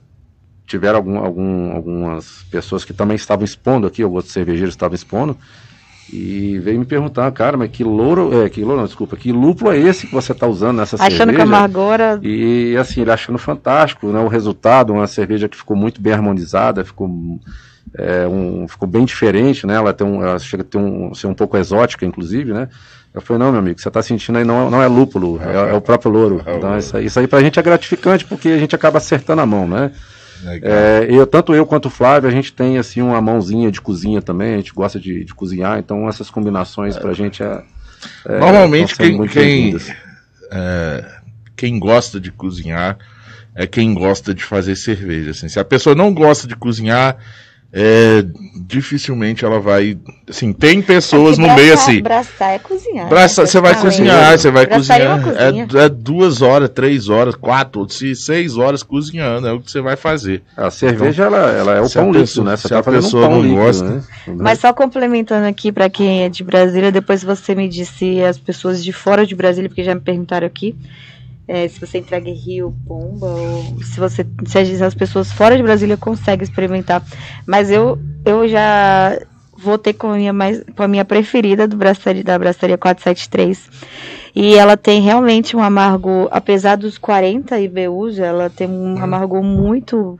tiveram 0.67 0.99
algum, 0.99 1.19
algum, 1.19 1.73
algumas 1.73 2.45
pessoas 2.51 2.85
que 2.85 2.93
também 2.93 3.15
estavam 3.15 3.45
expondo 3.45 3.87
aqui, 3.87 4.03
alguns 4.03 4.27
cervejeiros 4.27 4.75
estavam 4.75 4.95
expondo, 4.95 5.37
e 6.13 6.59
veio 6.59 6.79
me 6.79 6.85
perguntar, 6.85 7.31
cara, 7.31 7.57
mas 7.57 7.71
que 7.71 7.85
louro, 7.85 8.43
é, 8.43 8.49
que 8.49 8.63
louro, 8.63 8.79
não, 8.79 8.87
desculpa, 8.87 9.17
que 9.17 9.31
lúpulo 9.31 9.71
é 9.71 9.79
esse 9.79 10.07
que 10.07 10.13
você 10.13 10.33
está 10.33 10.47
usando 10.47 10.79
nessa 10.79 10.97
Achando 10.97 11.17
cerveja? 11.17 11.37
que 11.37 11.41
a 11.41 11.45
amargora 11.45 12.21
E 12.23 12.77
assim, 12.77 13.03
ele 13.03 13.13
achando 13.13 13.39
fantástico, 13.39 14.09
né? 14.09 14.19
O 14.19 14.27
resultado, 14.27 14.93
uma 14.93 15.07
cerveja 15.07 15.49
que 15.49 15.57
ficou 15.57 15.77
muito 15.77 16.01
bem 16.01 16.13
harmonizada, 16.13 16.85
ficou, 16.85 17.09
é, 17.97 18.27
um, 18.27 18.67
ficou 18.67 18.89
bem 18.89 19.05
diferente, 19.05 19.67
né? 19.67 19.77
Ela, 19.77 19.93
tem 19.93 20.07
um, 20.07 20.23
ela 20.23 20.39
chega 20.39 20.63
a 20.63 20.67
ter 20.67 20.79
um, 20.79 21.15
ser 21.15 21.29
um 21.29 21.35
pouco 21.35 21.57
exótica, 21.57 22.05
inclusive, 22.05 22.53
né? 22.53 22.69
Eu 23.15 23.21
falei, 23.21 23.43
não, 23.43 23.53
meu 23.53 23.61
amigo, 23.61 23.81
você 23.81 23.89
está 23.89 24.03
sentindo 24.03 24.39
aí 24.39 24.45
não, 24.45 24.71
não 24.71 24.83
é 24.83 24.89
lúpulo, 24.89 25.41
é, 25.43 25.71
é 25.71 25.75
o 25.75 25.81
próprio 25.81 26.11
louro. 26.11 26.43
Então, 26.47 26.77
isso 26.77 26.97
aí, 26.97 27.07
isso 27.07 27.21
aí 27.21 27.27
pra 27.27 27.41
gente 27.41 27.59
é 27.59 27.63
gratificante, 27.63 28.25
porque 28.25 28.49
a 28.49 28.59
gente 28.59 28.75
acaba 28.75 28.99
acertando 28.99 29.43
a 29.43 29.47
mão, 29.47 29.69
né? 29.69 29.93
É, 30.63 31.07
eu, 31.09 31.27
tanto 31.27 31.55
eu 31.55 31.67
quanto 31.67 31.87
o 31.87 31.91
Flávio, 31.91 32.29
a 32.29 32.33
gente 32.33 32.53
tem 32.53 32.79
assim 32.79 33.03
uma 33.03 33.21
mãozinha 33.21 33.71
de 33.71 33.81
cozinha 33.81 34.23
também, 34.23 34.55
a 34.55 34.57
gente 34.57 34.73
gosta 34.73 34.99
de, 34.99 35.25
de 35.25 35.35
cozinhar, 35.35 35.79
então 35.79 36.09
essas 36.09 36.31
combinações 36.31 36.97
pra 36.97 37.13
gente 37.13 37.43
é. 37.43 37.63
é 38.27 38.39
Normalmente 38.39 38.97
quem, 38.97 39.27
quem, 39.27 39.77
é, 40.51 41.05
quem 41.57 41.79
gosta 41.79 42.19
de 42.19 42.33
cozinhar 42.33 42.99
é 43.55 43.67
quem 43.67 43.93
gosta 43.93 44.33
de 44.33 44.45
fazer 44.45 44.77
cerveja. 44.77 45.33
Assim. 45.33 45.49
Se 45.49 45.61
a 45.61 45.65
pessoa 45.65 45.95
não 45.95 46.15
gosta 46.15 46.47
de 46.47 46.57
cozinhar, 46.57 47.17
é, 47.73 48.25
dificilmente 48.67 49.45
ela 49.45 49.61
vai. 49.61 49.97
Assim, 50.29 50.53
tem 50.53 50.81
pessoas 50.83 51.39
É 51.39 51.43
no 51.43 51.55
meio 51.55 51.69
braçar- 51.69 51.89
assim. 51.91 52.03
Braçar 52.03 52.51
é 52.55 52.59
cozinhar. 52.59 53.09
Braça, 53.09 53.41
né? 53.43 53.47
você 53.47 53.61
vai 53.61 53.71
Praticamente. 53.73 54.11
cozinhar, 54.11 54.39
você 54.39 54.51
vai 54.51 54.67
Braçaria 54.67 55.07
é 55.07 55.19
cozinhar. 55.19 55.77
É, 55.77 55.85
é 55.85 55.89
duas 55.89 56.43
horas, 56.43 56.69
três 56.69 57.09
horas, 57.09 57.35
quatro, 57.35 57.89
se 57.89 58.15
seis 58.15 58.57
horas 58.57 58.83
cozinhando, 58.83 59.47
é 59.47 59.53
o 59.53 59.61
que 59.61 59.71
você 59.71 59.81
vai 59.81 59.97
fazer. 59.97 60.43
A 60.57 60.71
cerveja, 60.71 61.25
ela, 61.25 61.51
ela 61.51 61.77
é 61.77 61.81
o 61.81 61.87
a 61.87 61.91
pão 61.91 62.13
líquido, 62.13 62.45
né? 62.45 62.57
Você 62.57 62.69
se 62.69 62.75
a 62.75 62.77
tá 62.79 62.83
fazendo 62.83 63.03
pessoa 63.03 63.27
um 63.29 63.31
não 63.31 63.43
líquido, 63.43 63.61
gosta. 63.61 63.85
né? 63.89 64.03
Mas 64.37 64.59
só 64.61 64.73
complementando 64.73 65.47
aqui 65.47 65.73
para 65.73 65.89
quem 65.91 66.25
é 66.25 66.29
de 66.29 66.43
Brasília, 66.45 66.93
depois 66.93 67.23
você 67.23 67.55
me 67.55 67.69
disse 67.69 68.23
as 68.23 68.39
pessoas 68.39 68.83
de 68.85 68.93
fora 68.93 69.27
de 69.27 69.35
Brasília, 69.35 69.69
porque 69.69 69.83
já 69.85 69.95
me 69.95 70.01
perguntaram 70.01 70.47
aqui, 70.47 70.75
é, 71.53 71.67
se 71.67 71.81
você 71.81 71.99
entrega 71.99 72.29
em 72.31 72.35
Rio, 72.35 72.73
Pomba, 72.87 73.27
ou 73.27 73.83
se 73.83 73.99
você 73.99 74.25
se 74.47 74.57
as- 74.57 74.83
as 74.83 74.95
pessoas 74.95 75.33
fora 75.33 75.57
de 75.57 75.63
Brasília 75.65 75.97
conseguem 75.97 76.45
experimentar. 76.45 77.03
Mas 77.45 77.73
eu, 77.73 77.99
eu 78.25 78.47
já 78.47 79.19
voltei 79.59 79.93
com 79.93 80.13
a 80.13 80.17
minha 80.17 80.33
mais 80.33 80.63
com 80.77 80.83
a 80.85 80.89
minha 80.89 81.05
preferida 81.05 81.67
do 81.67 81.77
braçaria, 81.77 82.23
da 82.23 82.39
Braçaria 82.39 82.79
473. 82.79 83.69
E 84.35 84.55
ela 84.55 84.77
tem 84.77 85.01
realmente 85.03 85.57
um 85.57 85.61
amargo, 85.63 86.29
apesar 86.31 86.77
dos 86.77 86.97
40 86.97 87.59
IBUs, 87.59 88.21
ela 88.21 88.49
tem 88.49 88.69
um 88.69 89.03
amargor 89.03 89.43
muito 89.43 90.17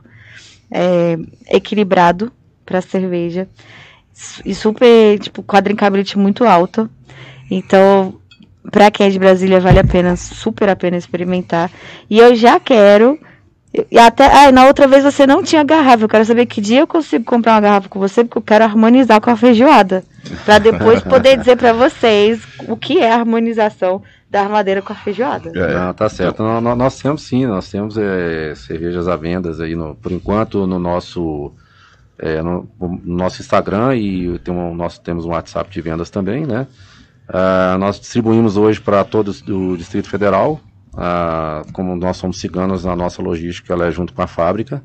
é, 0.69 1.17
equilibrado 1.49 2.29
para 2.65 2.81
cerveja 2.81 3.47
e 4.45 4.53
super, 4.53 5.17
tipo, 5.17 5.41
quadrincability 5.41 6.17
muito 6.17 6.43
alto. 6.43 6.89
Então, 7.49 8.20
pra 8.69 8.91
quem 8.91 9.07
é 9.07 9.09
de 9.09 9.17
Brasília, 9.19 9.59
vale 9.59 9.79
a 9.79 9.83
pena, 9.83 10.15
super 10.15 10.69
a 10.69 10.75
pena 10.75 10.97
experimentar. 10.97 11.71
E 12.09 12.19
eu 12.19 12.35
já 12.35 12.59
quero. 12.59 13.17
E 13.89 13.97
até, 13.97 14.25
ah, 14.25 14.51
na 14.51 14.65
outra 14.67 14.85
vez 14.85 15.01
você 15.03 15.25
não 15.25 15.41
tinha 15.41 15.63
garrafa. 15.63 16.03
Eu 16.03 16.09
quero 16.09 16.25
saber 16.25 16.45
que 16.45 16.59
dia 16.59 16.81
eu 16.81 16.87
consigo 16.87 17.23
comprar 17.23 17.53
uma 17.53 17.61
garrafa 17.61 17.87
com 17.87 17.99
você, 17.99 18.23
porque 18.23 18.37
eu 18.37 18.41
quero 18.41 18.65
harmonizar 18.65 19.21
com 19.21 19.29
a 19.29 19.37
feijoada. 19.37 20.03
Pra 20.43 20.59
depois 20.59 21.01
poder 21.07 21.37
dizer 21.37 21.55
pra 21.55 21.71
vocês 21.71 22.41
o 22.67 22.75
que 22.75 22.99
é 22.99 23.11
a 23.11 23.15
harmonização 23.15 24.03
da 24.29 24.41
armadeira 24.41 24.81
com 24.81 24.91
a 24.91 24.95
feijoada. 24.95 25.51
É. 25.55 25.73
Não, 25.73 25.93
tá 25.93 26.09
certo. 26.09 26.43
Nó- 26.43 26.59
nó- 26.59 26.75
Nós, 26.75 26.97
temos 26.99 27.21
sim, 27.23 27.45
nós 27.45 27.69
temos 27.71 27.97
é, 27.97 28.53
cervejas 28.55 29.07
à 29.07 29.15
vendas 29.15 29.61
aí, 29.61 29.73
no- 29.75 29.95
por 29.95 30.11
enquanto, 30.11 30.67
no 30.67 30.77
nosso, 30.77 31.51
é, 32.19 32.41
no, 32.41 32.67
no 32.79 32.99
nosso 33.15 33.41
Instagram 33.41 33.95
e 33.95 34.37
tem 34.39 34.53
um, 34.53 34.75
nós 34.75 34.97
temos 34.99 35.25
um 35.25 35.29
WhatsApp 35.29 35.69
de 35.71 35.81
vendas 35.81 36.09
também, 36.09 36.45
né? 36.45 36.67
Ah, 37.33 37.77
nós 37.79 37.99
distribuímos 37.99 38.57
hoje 38.57 38.79
para 38.81 39.03
todos 39.03 39.41
do 39.41 39.77
Distrito 39.77 40.09
Federal. 40.09 40.59
Ah, 40.95 41.63
como 41.71 41.95
nós 41.95 42.17
somos 42.17 42.39
ciganos, 42.39 42.85
a 42.85 42.95
nossa 42.95 43.21
logística 43.21 43.71
ela 43.73 43.85
é 43.87 43.91
junto 43.91 44.11
com 44.13 44.21
a 44.21 44.27
fábrica, 44.27 44.83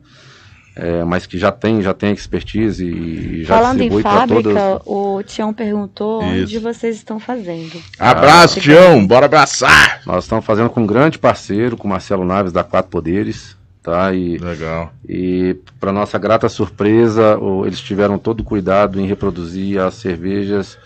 é, 0.77 1.03
mas 1.05 1.27
que 1.27 1.37
já 1.37 1.51
tem, 1.51 1.83
já 1.83 1.93
tem 1.93 2.13
expertise 2.13 2.87
e 2.87 3.43
já 3.43 3.57
Falando 3.57 3.77
em 3.81 3.89
distribui 3.89 4.03
para 4.05 4.13
fábrica, 4.21 4.43
todas. 4.45 4.83
o 4.87 5.23
Tião 5.25 5.53
perguntou 5.53 6.23
onde 6.23 6.43
Isso. 6.55 6.61
vocês 6.61 6.95
estão 6.97 7.19
fazendo. 7.19 7.83
Abraço, 7.99 8.61
Tião, 8.61 9.05
bora 9.05 9.27
abraçar! 9.27 10.03
Nós 10.07 10.23
estamos 10.25 10.45
fazendo 10.45 10.71
com 10.71 10.83
um 10.83 10.87
grande 10.87 11.19
parceiro, 11.19 11.77
com 11.77 11.89
o 11.89 11.91
Marcelo 11.91 12.25
Naves 12.25 12.53
da 12.53 12.63
Quatro 12.63 12.91
Poderes, 12.91 13.57
tá? 13.83 14.13
E 14.15 14.39
Legal. 14.39 14.93
E, 15.09 15.57
para 15.81 15.93
nossa 15.93 16.19
grata 16.19 16.49
surpresa, 16.49 17.37
o- 17.39 17.67
eles 17.67 17.81
tiveram 17.81 18.17
todo 18.19 18.41
o 18.41 18.45
cuidado 18.45 19.01
em 19.01 19.07
reproduzir 19.07 19.81
as 19.81 19.95
cervejas 19.95 20.79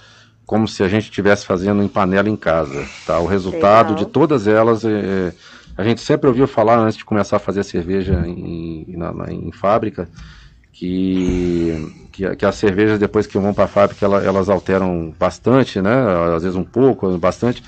como 0.51 0.67
se 0.67 0.83
a 0.83 0.89
gente 0.89 1.05
estivesse 1.05 1.47
fazendo 1.47 1.81
em 1.81 1.87
panela 1.87 2.29
em 2.29 2.35
casa. 2.35 2.85
Tá? 3.07 3.21
O 3.21 3.27
resultado 3.27 3.91
Legal. 3.91 4.05
de 4.05 4.11
todas 4.11 4.49
elas, 4.49 4.85
é, 4.85 4.89
é, 4.91 5.33
a 5.77 5.85
gente 5.85 6.01
sempre 6.01 6.27
ouviu 6.27 6.45
falar 6.49 6.77
antes 6.77 6.99
de 6.99 7.05
começar 7.05 7.37
a 7.37 7.39
fazer 7.39 7.63
cerveja 7.63 8.21
em, 8.27 8.85
na- 8.97 9.13
na- 9.13 9.33
em 9.33 9.53
fábrica, 9.53 10.09
que, 10.73 12.09
que, 12.11 12.27
a- 12.27 12.35
que 12.35 12.45
as 12.45 12.57
cervejas 12.57 12.99
depois 12.99 13.29
que 13.29 13.39
vão 13.39 13.55
para 13.55 13.67
a 13.67 13.69
fábrica 13.69 14.05
ela- 14.05 14.25
elas 14.25 14.49
alteram 14.49 15.15
bastante, 15.17 15.81
né? 15.81 15.95
às 16.35 16.43
vezes 16.43 16.57
um 16.57 16.65
pouco, 16.65 17.17
bastante. 17.17 17.63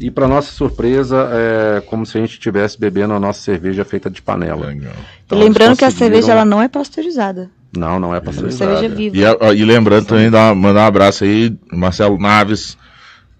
E 0.00 0.08
para 0.08 0.28
nossa 0.28 0.52
surpresa, 0.52 1.28
é 1.32 1.80
como 1.80 2.06
se 2.06 2.16
a 2.16 2.20
gente 2.20 2.34
estivesse 2.34 2.78
bebendo 2.78 3.12
a 3.12 3.18
nossa 3.18 3.40
cerveja 3.40 3.84
feita 3.84 4.08
de 4.08 4.22
panela. 4.22 4.72
Então, 4.72 5.36
e 5.36 5.42
lembrando 5.42 5.76
que 5.76 5.84
a 5.84 5.90
cerveja 5.90 6.30
ela 6.30 6.44
não 6.44 6.62
é 6.62 6.68
pasteurizada. 6.68 7.50
Não, 7.76 8.00
não 8.00 8.14
é 8.14 8.20
pasteurizada. 8.20 8.78
Cerveja 8.80 8.94
viva. 8.94 9.16
E, 9.16 9.24
a- 9.24 9.54
e 9.54 9.64
lembrando 9.64 10.06
também, 10.06 10.30
dar, 10.30 10.54
mandar 10.54 10.82
um 10.82 10.86
abraço 10.86 11.24
aí, 11.24 11.56
Marcelo 11.72 12.18
Naves, 12.18 12.76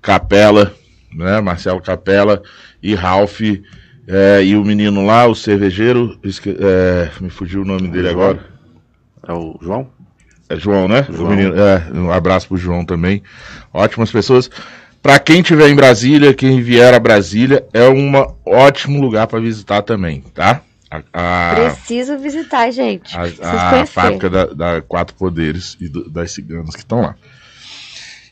Capela, 0.01 0.73
né? 1.15 1.41
Marcelo 1.41 1.81
Capela 1.81 2.43
e 2.83 2.95
Ralph, 2.95 3.41
é, 4.07 4.43
e 4.45 4.57
o 4.57 4.65
menino 4.65 5.05
lá, 5.05 5.27
o 5.27 5.35
cervejeiro, 5.35 6.19
esque- 6.23 6.57
é, 6.59 7.11
me 7.21 7.29
fugiu 7.31 7.63
o 7.63 7.65
nome 7.65 7.89
dele 7.89 8.11
João. 8.11 8.13
agora. 8.31 8.39
É 9.27 9.33
o 9.33 9.59
João? 9.61 9.89
É 10.49 10.57
João, 10.57 10.89
né? 10.89 11.07
O 11.09 11.13
João. 11.13 11.31
menino, 11.31 11.55
é, 11.57 11.85
um 11.95 12.11
abraço 12.11 12.49
pro 12.49 12.57
João 12.57 12.85
também. 12.85 13.23
Ótimas 13.73 14.11
pessoas. 14.11 14.51
Pra 15.03 15.19
quem 15.19 15.41
estiver 15.41 15.69
em 15.69 15.75
Brasília, 15.75 16.35
quem 16.35 16.61
vier 16.61 16.93
a 16.95 16.99
Brasília, 16.99 17.65
é 17.73 17.89
um 17.89 18.13
ótimo 18.45 19.01
lugar 19.01 19.27
para 19.27 19.41
visitar 19.41 19.83
também, 19.83 20.23
tá? 20.35 20.61
A, 20.91 21.03
a- 21.13 21.55
Preciso 21.55 22.19
visitar, 22.19 22.71
gente. 22.73 23.17
a, 23.17 23.81
a 23.83 23.87
fábrica 23.87 24.29
da, 24.29 24.47
da 24.47 24.81
Quatro 24.83 25.15
Poderes 25.15 25.77
e 25.81 25.89
do- 25.89 26.11
das 26.11 26.33
ciganas 26.33 26.71
que 26.75 26.81
estão 26.81 27.01
lá. 27.03 27.15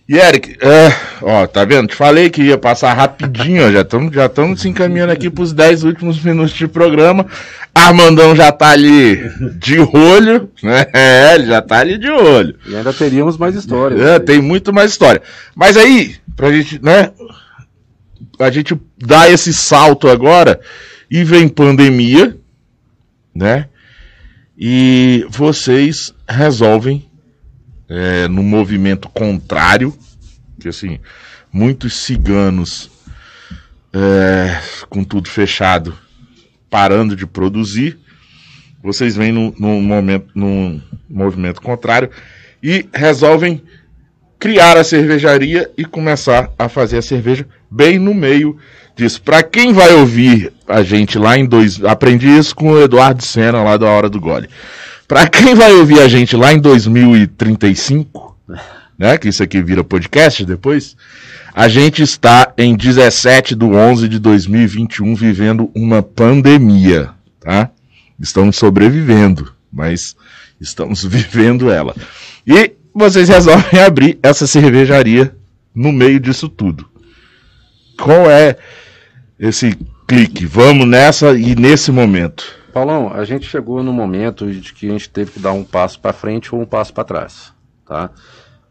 E 0.09 0.17
Eric, 0.17 0.57
é, 0.63 0.91
ó, 1.21 1.47
tá 1.47 1.67
vendo? 1.67 1.89
Te 1.89 1.95
falei 1.95 2.31
que 2.31 2.43
ia 2.43 2.57
passar 2.57 2.95
rapidinho, 2.95 3.63
ó, 3.69 3.71
já 3.71 3.83
estamos 3.83 4.15
já 4.15 4.27
tamo 4.29 4.57
se 4.57 4.67
encaminhando 4.67 5.13
aqui 5.13 5.29
pros 5.29 5.53
10 5.53 5.85
últimos 5.85 6.19
minutos 6.23 6.53
de 6.55 6.67
programa. 6.67 7.27
Armandão 7.75 8.35
já 8.35 8.51
tá 8.51 8.71
ali 8.71 9.17
de 9.59 9.79
olho, 9.79 10.51
né? 10.63 10.87
É, 10.95 11.35
ele 11.35 11.47
já 11.47 11.61
tá 11.63 11.79
ali 11.79 11.97
de 11.99 12.09
olho. 12.11 12.57
E 12.67 12.75
ainda 12.75 12.93
teríamos 12.93 13.37
mais 13.37 13.55
histórias. 13.55 14.01
É, 14.01 14.19
tem 14.19 14.41
muito 14.41 14.73
mais 14.73 14.91
história. 14.91 15.21
Mas 15.55 15.77
aí, 15.77 16.17
pra 16.35 16.51
gente, 16.51 16.83
né? 16.83 17.11
A 18.41 18.51
gente 18.51 18.81
dá 18.97 19.29
esse 19.31 19.53
salto 19.53 20.09
agora 20.09 20.59
e 21.11 21.23
vem 21.23 21.49
pandemia, 21.49 22.37
né? 23.35 23.68
E 24.57 25.26
vocês 25.31 26.14
resolvem, 26.29 27.09
é, 27.89 28.26
no 28.29 28.43
movimento 28.43 29.09
contrário, 29.09 29.97
que 30.61 30.68
assim, 30.68 30.99
muitos 31.53 31.95
ciganos 31.95 32.91
é, 33.93 34.61
com 34.89 35.05
tudo 35.05 35.29
fechado, 35.29 35.97
parando 36.68 37.14
de 37.14 37.26
produzir, 37.26 37.99
vocês 38.83 39.16
vêm 39.16 39.33
num, 39.33 39.53
num 39.59 39.81
momento, 39.81 40.29
num 40.35 40.81
movimento 41.09 41.61
contrário 41.61 42.11
e 42.62 42.89
resolvem 42.93 43.62
criar 44.39 44.76
a 44.76 44.85
cervejaria 44.85 45.70
e 45.76 45.85
começar 45.85 46.53
a 46.59 46.68
fazer 46.68 46.99
a 46.99 47.03
cerveja 47.03 47.47
bem 47.71 47.99
no 47.99 48.14
meio 48.14 48.57
disso. 48.97 49.23
Para 49.23 49.43
quem 49.43 49.73
vai 49.73 49.93
ouvir 49.95 50.53
a 50.66 50.83
gente 50.83 51.19
lá 51.19 51.39
em 51.39 51.47
dois, 51.47 51.83
aprendi 51.85 52.29
isso 52.29 52.55
com 52.55 52.73
o 52.73 52.81
Eduardo 52.81 53.25
Senna 53.25 53.62
lá 53.62 53.77
da 53.77 53.87
Hora 53.87 54.09
do 54.09 54.21
Gole. 54.21 54.49
Para 55.07 55.27
quem 55.29 55.55
vai 55.55 55.73
ouvir 55.73 56.01
a 56.01 56.09
gente 56.09 56.37
lá 56.37 56.53
em 56.53 56.59
2035, 56.59 58.37
né, 58.99 59.16
que 59.16 59.29
isso 59.29 59.43
aqui 59.43 59.62
vira 59.62 59.83
podcast 59.83 60.45
depois, 60.45 60.97
a 61.55 61.66
gente 61.66 62.03
está 62.03 62.53
em 62.59 62.77
17 62.77 63.55
de 63.55 63.64
11 63.64 64.09
de 64.09 64.19
2021 64.19 65.14
vivendo 65.14 65.71
uma 65.75 66.03
pandemia, 66.03 67.11
tá? 67.41 67.71
Estamos 68.21 68.57
sobrevivendo, 68.57 69.53
mas 69.73 70.14
estamos 70.61 71.03
vivendo 71.07 71.71
ela. 71.71 71.95
E 72.47 72.73
vocês 72.95 73.29
resolvem 73.29 73.81
abrir 73.81 74.19
essa 74.23 74.47
cervejaria 74.47 75.35
no 75.75 75.93
meio 75.93 76.21
disso 76.21 76.49
tudo. 76.49 76.89
Qual 78.01 78.30
é 78.30 78.57
esse 79.38 79.76
clique? 80.07 80.46
Vamos 80.46 80.86
nessa 80.86 81.32
e 81.32 81.55
nesse 81.55 81.90
momento. 81.90 82.57
Paulão, 82.72 83.12
a 83.12 83.24
gente 83.24 83.46
chegou 83.46 83.82
no 83.82 83.92
momento 83.92 84.51
de 84.51 84.72
que 84.72 84.88
a 84.88 84.92
gente 84.92 85.11
teve 85.11 85.32
que 85.32 85.40
dar 85.40 85.53
um 85.53 85.64
passo 85.64 85.99
para 86.01 86.12
frente 86.12 86.55
ou 86.55 86.61
um 86.61 86.66
passo 86.66 86.92
para 86.94 87.05
trás, 87.05 87.53
tá? 87.84 88.11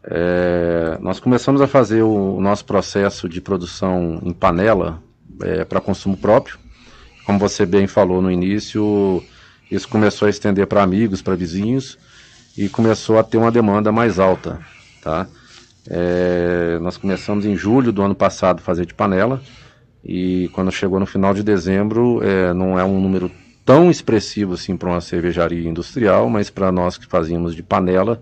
É, 0.02 0.96
nós 1.00 1.20
começamos 1.20 1.60
a 1.60 1.66
fazer 1.66 2.02
o, 2.02 2.40
nosso 2.40 2.64
processo 2.64 3.28
de 3.28 3.40
produção 3.40 4.18
em 4.22 4.32
panela 4.32 5.02
é, 5.42 5.64
para 5.64 5.80
consumo 5.80 6.16
próprio. 6.16 6.58
Como 7.26 7.38
você 7.38 7.66
bem 7.66 7.86
falou 7.86 8.22
no 8.22 8.30
início, 8.30 9.22
isso 9.70 9.86
começou 9.88 10.26
a 10.26 10.30
estender 10.30 10.66
para 10.66 10.82
amigos, 10.82 11.20
para 11.20 11.36
vizinhos 11.36 11.98
e 12.56 12.68
começou 12.68 13.18
a 13.18 13.22
ter 13.22 13.36
uma 13.36 13.52
demanda 13.52 13.92
mais 13.92 14.18
alta, 14.18 14.58
tá? 15.02 15.26
É, 15.90 16.78
nós 16.80 16.96
começamos 16.96 17.46
em 17.46 17.56
julho 17.56 17.90
do 17.92 18.02
ano 18.02 18.14
passado 18.14 18.58
a 18.58 18.62
fazer 18.62 18.84
de 18.84 18.92
panela 18.92 19.40
e 20.04 20.50
quando 20.52 20.70
chegou 20.70 21.00
no 21.00 21.06
final 21.06 21.32
de 21.32 21.42
dezembro 21.42 22.22
é, 22.22 22.52
não 22.52 22.78
é 22.78 22.84
um 22.84 23.00
número 23.00 23.30
tão 23.64 23.90
expressivo 23.90 24.54
assim 24.54 24.76
para 24.76 24.88
uma 24.88 25.00
cervejaria 25.00 25.68
industrial, 25.68 26.28
mas 26.28 26.50
para 26.50 26.70
nós 26.72 26.96
que 26.96 27.06
fazíamos 27.06 27.54
de 27.54 27.62
panela, 27.62 28.20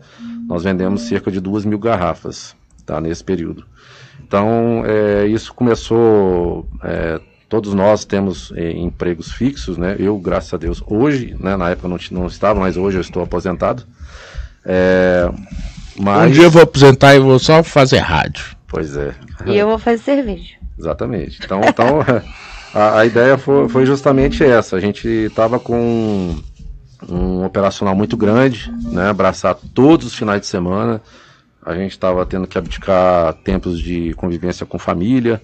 nós 0.49 0.65
vendemos 0.65 1.03
cerca 1.03 1.31
de 1.31 1.41
duas 1.41 1.65
mil 1.65 1.79
garrafas 1.79 2.57
tá, 2.85 3.01
nesse 3.01 3.23
período. 3.23 3.65
Então, 4.27 4.83
é, 4.85 5.27
isso 5.27 5.55
começou. 5.55 6.69
É, 6.83 7.21
todos 7.49 7.75
nós 7.75 8.05
temos 8.05 8.53
é, 8.57 8.73
empregos 8.73 9.31
fixos, 9.31 9.79
né? 9.79 9.95
Eu, 9.99 10.19
graças 10.19 10.53
a 10.53 10.57
Deus, 10.57 10.83
hoje, 10.85 11.37
né, 11.39 11.57
na 11.57 11.71
época 11.71 11.89
não, 11.89 11.99
não 12.11 12.27
estava, 12.27 12.59
mas 12.59 12.77
hoje 12.77 12.97
eu 12.97 13.03
estou 13.03 13.23
aposentado. 13.23 13.85
É, 14.65 15.31
mas... 15.99 16.31
Um 16.31 16.33
dia 16.33 16.45
eu 16.45 16.51
vou 16.51 16.63
aposentar 16.63 17.15
e 17.15 17.19
vou 17.19 17.39
só 17.39 17.63
fazer 17.63 17.99
rádio. 17.99 18.45
Pois 18.67 18.97
é. 18.97 19.15
E 19.47 19.57
eu 19.57 19.67
vou 19.69 19.79
fazer 19.79 20.03
cerveja. 20.03 20.55
Exatamente. 20.79 21.41
Então, 21.45 21.61
então 21.65 22.01
a, 22.75 23.01
a 23.01 23.07
ideia 23.07 23.39
foi, 23.39 23.69
foi, 23.69 23.87
justamente 23.87 24.45
essa. 24.45 24.77
A 24.77 24.81
gente 24.81 25.09
estava 25.09 25.59
com 25.59 26.37
um 27.09 27.45
operacional 27.45 27.95
muito 27.95 28.17
grande, 28.17 28.71
né? 28.91 29.09
Abraçar 29.09 29.55
todos 29.75 30.07
os 30.07 30.15
finais 30.15 30.41
de 30.41 30.47
semana. 30.47 31.01
A 31.65 31.75
gente 31.75 31.93
estava 31.93 32.25
tendo 32.25 32.47
que 32.47 32.57
abdicar 32.57 33.35
tempos 33.45 33.81
de 33.81 34.15
convivência 34.15 34.65
com 34.65 34.79
família 34.79 35.43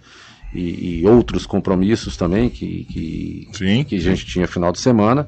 e, 0.55 1.01
e 1.01 1.07
outros 1.07 1.47
compromissos 1.47 2.17
também 2.17 2.49
que, 2.49 2.85
que, 2.85 3.49
Sim. 3.53 3.85
que 3.85 3.97
a 3.97 4.01
gente 4.01 4.27
tinha 4.27 4.47
final 4.47 4.71
de 4.71 4.81
semana. 4.81 5.27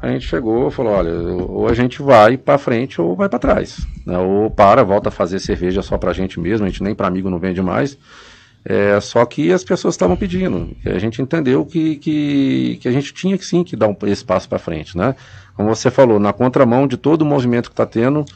A 0.00 0.08
gente 0.08 0.26
chegou 0.26 0.68
e 0.68 0.70
falou, 0.70 0.92
olha, 0.92 1.12
ou 1.12 1.68
a 1.68 1.74
gente 1.74 2.02
vai 2.02 2.36
para 2.36 2.58
frente 2.58 3.00
ou 3.00 3.16
vai 3.16 3.28
para 3.28 3.38
trás, 3.38 3.86
né? 4.04 4.18
Ou 4.18 4.50
para, 4.50 4.84
volta 4.84 5.08
a 5.08 5.12
fazer 5.12 5.38
cerveja 5.38 5.80
só 5.80 5.96
para 5.96 6.10
a 6.10 6.14
gente 6.14 6.38
mesmo, 6.38 6.66
a 6.66 6.68
gente 6.68 6.82
nem 6.82 6.94
para 6.94 7.08
amigo 7.08 7.30
não 7.30 7.38
vende 7.38 7.62
mais. 7.62 7.96
É, 8.68 9.00
só 9.00 9.24
que 9.24 9.52
as 9.52 9.62
pessoas 9.62 9.94
estavam 9.94 10.16
pedindo. 10.16 10.76
a 10.84 10.98
gente 10.98 11.22
entendeu 11.22 11.64
que, 11.64 11.96
que, 11.96 12.78
que, 12.82 12.88
a 12.88 12.90
gente 12.90 13.14
tinha 13.14 13.38
que 13.38 13.46
sim 13.46 13.62
que 13.62 13.76
dar 13.76 13.86
um, 13.86 13.96
esse 14.06 14.24
passo 14.24 14.48
para 14.48 14.58
frente, 14.58 14.98
né? 14.98 15.14
Como 15.54 15.74
você 15.74 15.88
falou, 15.88 16.18
na 16.18 16.32
contramão 16.32 16.86
de 16.86 16.96
todo 16.96 17.22
o 17.22 17.24
movimento 17.24 17.70
que 17.70 17.72
está 17.72 17.86
tendo, 17.86 18.26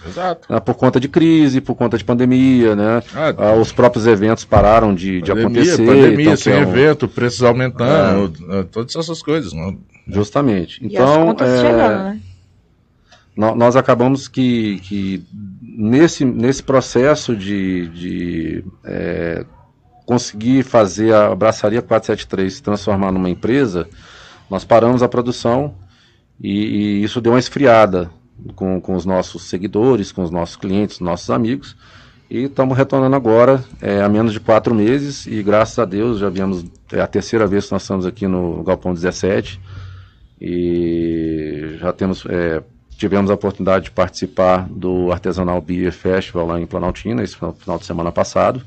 né, 0.49 0.61
por 0.61 0.75
conta 0.75 0.99
de 1.01 1.09
crise, 1.09 1.61
por 1.61 1.75
conta 1.75 1.99
de 1.99 2.05
pandemia, 2.05 2.77
né? 2.77 3.03
Ah, 3.13 3.35
ah, 3.37 3.53
os 3.55 3.73
próprios 3.73 4.07
eventos 4.07 4.45
pararam 4.45 4.95
de, 4.95 5.21
pandemia, 5.21 5.23
de 5.23 5.33
acontecer. 5.33 5.85
Pandemia, 5.85 6.25
então, 6.27 6.37
sem 6.37 6.53
é 6.55 6.59
um... 6.59 6.63
evento, 6.63 7.09
preços 7.09 7.43
aumentando, 7.43 8.33
é. 8.53 8.63
todas 8.63 8.95
essas 8.95 9.21
coisas. 9.21 9.53
Né? 9.53 9.77
Justamente. 10.07 10.81
Então, 10.85 11.31
é, 11.39 11.61
chegando, 11.61 12.05
né? 12.05 12.21
nós 13.37 13.77
acabamos 13.77 14.29
que, 14.29 14.81
que 14.81 15.25
nesse, 15.63 16.25
nesse 16.25 16.63
processo 16.63 17.35
de, 17.35 17.89
de 17.89 18.65
é, 18.85 19.47
conseguir 20.05 20.63
fazer 20.63 21.15
a 21.15 21.35
Braçaria 21.35 21.81
473 21.81 22.55
se 22.55 22.63
transformar 22.63 23.13
numa 23.13 23.31
empresa, 23.31 23.89
nós 24.51 24.65
paramos 24.65 25.03
a 25.03 25.09
produção 25.09 25.75
e, 26.41 26.51
e 26.51 27.05
isso 27.05 27.21
deu 27.21 27.33
uma 27.33 27.39
esfriada 27.39 28.11
com, 28.55 28.81
com 28.81 28.95
os 28.95 29.07
nossos 29.07 29.45
seguidores, 29.45 30.13
com 30.13 30.23
os 30.23 30.31
nossos 30.31 30.57
clientes, 30.57 31.01
nossos 31.01 31.31
amigos. 31.31 31.77
E 32.29 32.45
estamos 32.45 32.77
retornando 32.77 33.17
agora, 33.17 33.65
é, 33.81 34.03
há 34.03 34.09
menos 34.09 34.33
de 34.33 34.41
quatro 34.41 34.75
meses, 34.75 35.27
e 35.27 35.43
graças 35.43 35.79
a 35.79 35.85
Deus 35.85 36.19
já 36.19 36.29
viemos, 36.29 36.65
é 36.93 37.01
a 37.01 37.07
terceira 37.07 37.47
vez 37.47 37.67
que 37.67 37.73
nós 37.73 37.83
estamos 37.83 38.07
aqui 38.07 38.27
no 38.29 38.63
Galpão 38.63 38.95
17, 38.95 39.61
e 40.41 41.77
já 41.79 41.93
temos, 41.93 42.25
é, 42.27 42.63
tivemos 42.97 43.31
a 43.31 43.35
oportunidade 43.35 43.87
de 43.87 43.91
participar 43.91 44.69
do 44.71 45.13
Artesanal 45.13 45.61
Beer 45.61 45.93
Festival 45.93 46.47
lá 46.47 46.61
em 46.61 46.67
Planaltina, 46.67 47.23
esse 47.23 47.37
final 47.37 47.79
de 47.79 47.85
semana 47.85 48.11
passado, 48.11 48.63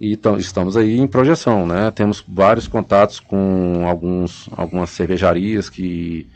e 0.00 0.18
estamos 0.38 0.76
aí 0.76 0.98
em 0.98 1.06
projeção, 1.06 1.66
né? 1.66 1.90
Temos 1.90 2.24
vários 2.26 2.66
contatos 2.66 3.20
com 3.20 3.86
alguns, 3.86 4.48
algumas 4.56 4.90
cervejarias 4.90 5.68
que, 5.68 6.26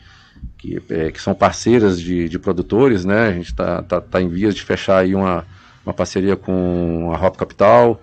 que, 0.57 0.81
é, 0.89 1.11
que 1.11 1.19
são 1.19 1.33
parceiras 1.33 1.99
de, 1.99 2.29
de, 2.29 2.37
produtores, 2.37 3.03
né? 3.03 3.29
A 3.29 3.33
gente 3.33 3.47
está 3.47 3.81
tá, 3.81 3.99
tá 3.99 4.21
em 4.21 4.29
vias 4.29 4.53
de 4.53 4.61
fechar 4.61 4.99
aí 4.99 5.15
uma, 5.15 5.43
uma 5.83 5.93
parceria 5.93 6.35
com 6.35 7.11
a 7.11 7.25
Hop 7.25 7.35
Capital. 7.35 7.99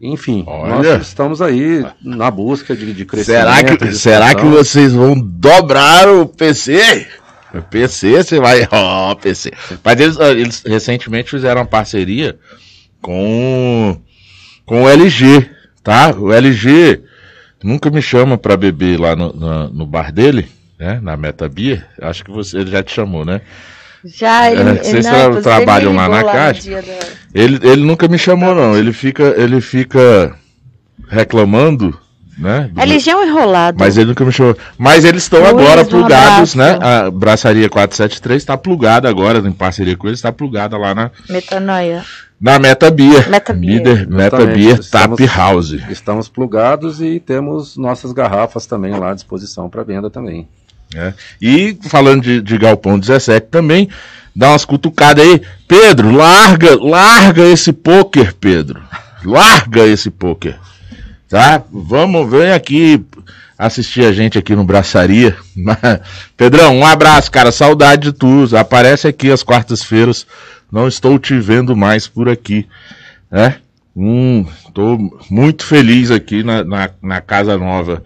Enfim, 0.00 0.44
Olha. 0.46 0.96
nós 0.96 1.08
estamos 1.08 1.42
aí 1.42 1.84
na 2.02 2.30
busca 2.30 2.74
de, 2.74 2.94
de 2.94 3.04
crescimento. 3.04 3.42
Será 3.42 3.76
que, 3.76 3.92
será 3.92 4.34
que 4.34 4.46
vocês 4.46 4.94
vão 4.94 5.14
dobrar 5.14 6.08
o 6.08 6.26
PC? 6.26 7.06
O 7.52 7.60
PC, 7.60 8.22
você 8.22 8.40
vai. 8.40 8.66
Ó, 8.72 9.12
oh, 9.12 9.16
PC. 9.16 9.52
Mas 9.84 10.00
eles, 10.00 10.18
eles 10.18 10.62
recentemente 10.64 11.30
fizeram 11.30 11.60
uma 11.60 11.66
parceria 11.66 12.38
com 13.02 14.00
com 14.64 14.84
o 14.84 14.88
LG, 14.88 15.50
tá? 15.82 16.14
O 16.16 16.32
LG 16.32 17.02
nunca 17.62 17.90
me 17.90 18.00
chama 18.00 18.38
para 18.38 18.56
beber 18.56 18.98
lá 18.98 19.14
no, 19.14 19.32
no, 19.32 19.68
no, 19.68 19.86
bar 19.86 20.12
dele, 20.12 20.48
né? 20.78 20.98
Na 21.02 21.16
Meta 21.16 21.46
Beer. 21.46 21.86
Acho 22.00 22.24
que 22.24 22.30
você 22.30 22.58
ele 22.58 22.70
já 22.70 22.82
te 22.82 22.94
chamou, 22.94 23.24
né? 23.24 23.42
Já, 24.04 24.50
ele, 24.50 24.62
é, 24.62 24.74
vocês 24.74 25.06
não, 25.06 25.42
trabalham 25.42 25.94
lá 25.94 26.08
na 26.08 26.22
lá 26.22 26.32
caixa. 26.32 26.70
Da... 26.70 26.82
Ele, 27.34 27.60
ele 27.62 27.82
nunca 27.82 28.08
me 28.08 28.18
chamou, 28.18 28.54
não. 28.54 28.76
Ele 28.76 28.92
fica, 28.92 29.34
ele 29.36 29.60
fica 29.60 30.34
reclamando, 31.08 31.98
né? 32.38 32.70
Do... 32.72 32.80
É 32.80 33.16
um 33.16 33.22
enrolado. 33.22 33.76
Mas 33.78 33.98
ele 33.98 34.06
nunca 34.06 34.24
me 34.24 34.32
chamou. 34.32 34.56
Mas 34.78 35.04
eles 35.04 35.24
estão 35.24 35.44
agora 35.44 35.84
plugados, 35.84 36.54
né? 36.54 36.78
A 36.80 37.10
Braçaria 37.10 37.68
473 37.68 38.42
está 38.42 38.56
plugada 38.56 39.08
agora, 39.08 39.38
em 39.38 39.52
parceria 39.52 39.96
com 39.96 40.06
eles, 40.06 40.18
está 40.18 40.32
plugada 40.32 40.78
lá 40.78 40.94
na. 40.94 41.10
Metanoia. 41.28 42.02
Na 42.40 42.58
Meta 42.58 42.90
Beer. 42.90 43.28
Meta 43.28 43.52
Beer. 43.52 44.08
Meta 44.08 44.46
Beer 44.46 44.78
Tap 44.88 45.20
House. 45.36 45.72
Estamos 45.90 46.26
plugados 46.26 47.02
e 47.02 47.20
temos 47.20 47.76
nossas 47.76 48.12
garrafas 48.12 48.64
também 48.64 48.98
lá 48.98 49.10
à 49.10 49.14
disposição 49.14 49.68
para 49.68 49.82
venda 49.82 50.08
também. 50.08 50.48
É. 50.94 51.12
E 51.40 51.78
falando 51.88 52.22
de, 52.22 52.40
de 52.40 52.58
Galpão 52.58 52.98
17 52.98 53.46
também, 53.48 53.88
dá 54.34 54.50
umas 54.50 54.64
cutucadas 54.64 55.24
aí. 55.24 55.42
Pedro, 55.68 56.10
larga, 56.12 56.76
larga 56.82 57.42
esse 57.46 57.72
poker, 57.72 58.34
Pedro. 58.34 58.82
Larga 59.24 59.86
esse 59.86 60.10
poker. 60.10 60.58
Tá? 61.28 61.62
Vamos, 61.70 62.30
vem 62.30 62.52
aqui 62.52 63.04
assistir 63.56 64.04
a 64.04 64.12
gente 64.12 64.38
aqui 64.38 64.56
no 64.56 64.64
Braçaria. 64.64 65.36
Pedrão, 66.36 66.78
um 66.78 66.86
abraço, 66.86 67.30
cara. 67.30 67.52
Saudade 67.52 68.10
de 68.10 68.12
tu. 68.12 68.48
Aparece 68.56 69.06
aqui 69.06 69.30
às 69.30 69.42
quartas-feiras 69.42 70.26
não 70.70 70.86
estou 70.86 71.18
te 71.18 71.38
vendo 71.38 71.76
mais 71.76 72.06
por 72.06 72.28
aqui, 72.28 72.66
né? 73.30 73.56
Hum, 73.96 74.46
muito 75.28 75.64
feliz 75.64 76.10
aqui 76.10 76.44
na, 76.44 76.62
na, 76.62 76.90
na 77.02 77.20
Casa 77.20 77.58
Nova. 77.58 78.02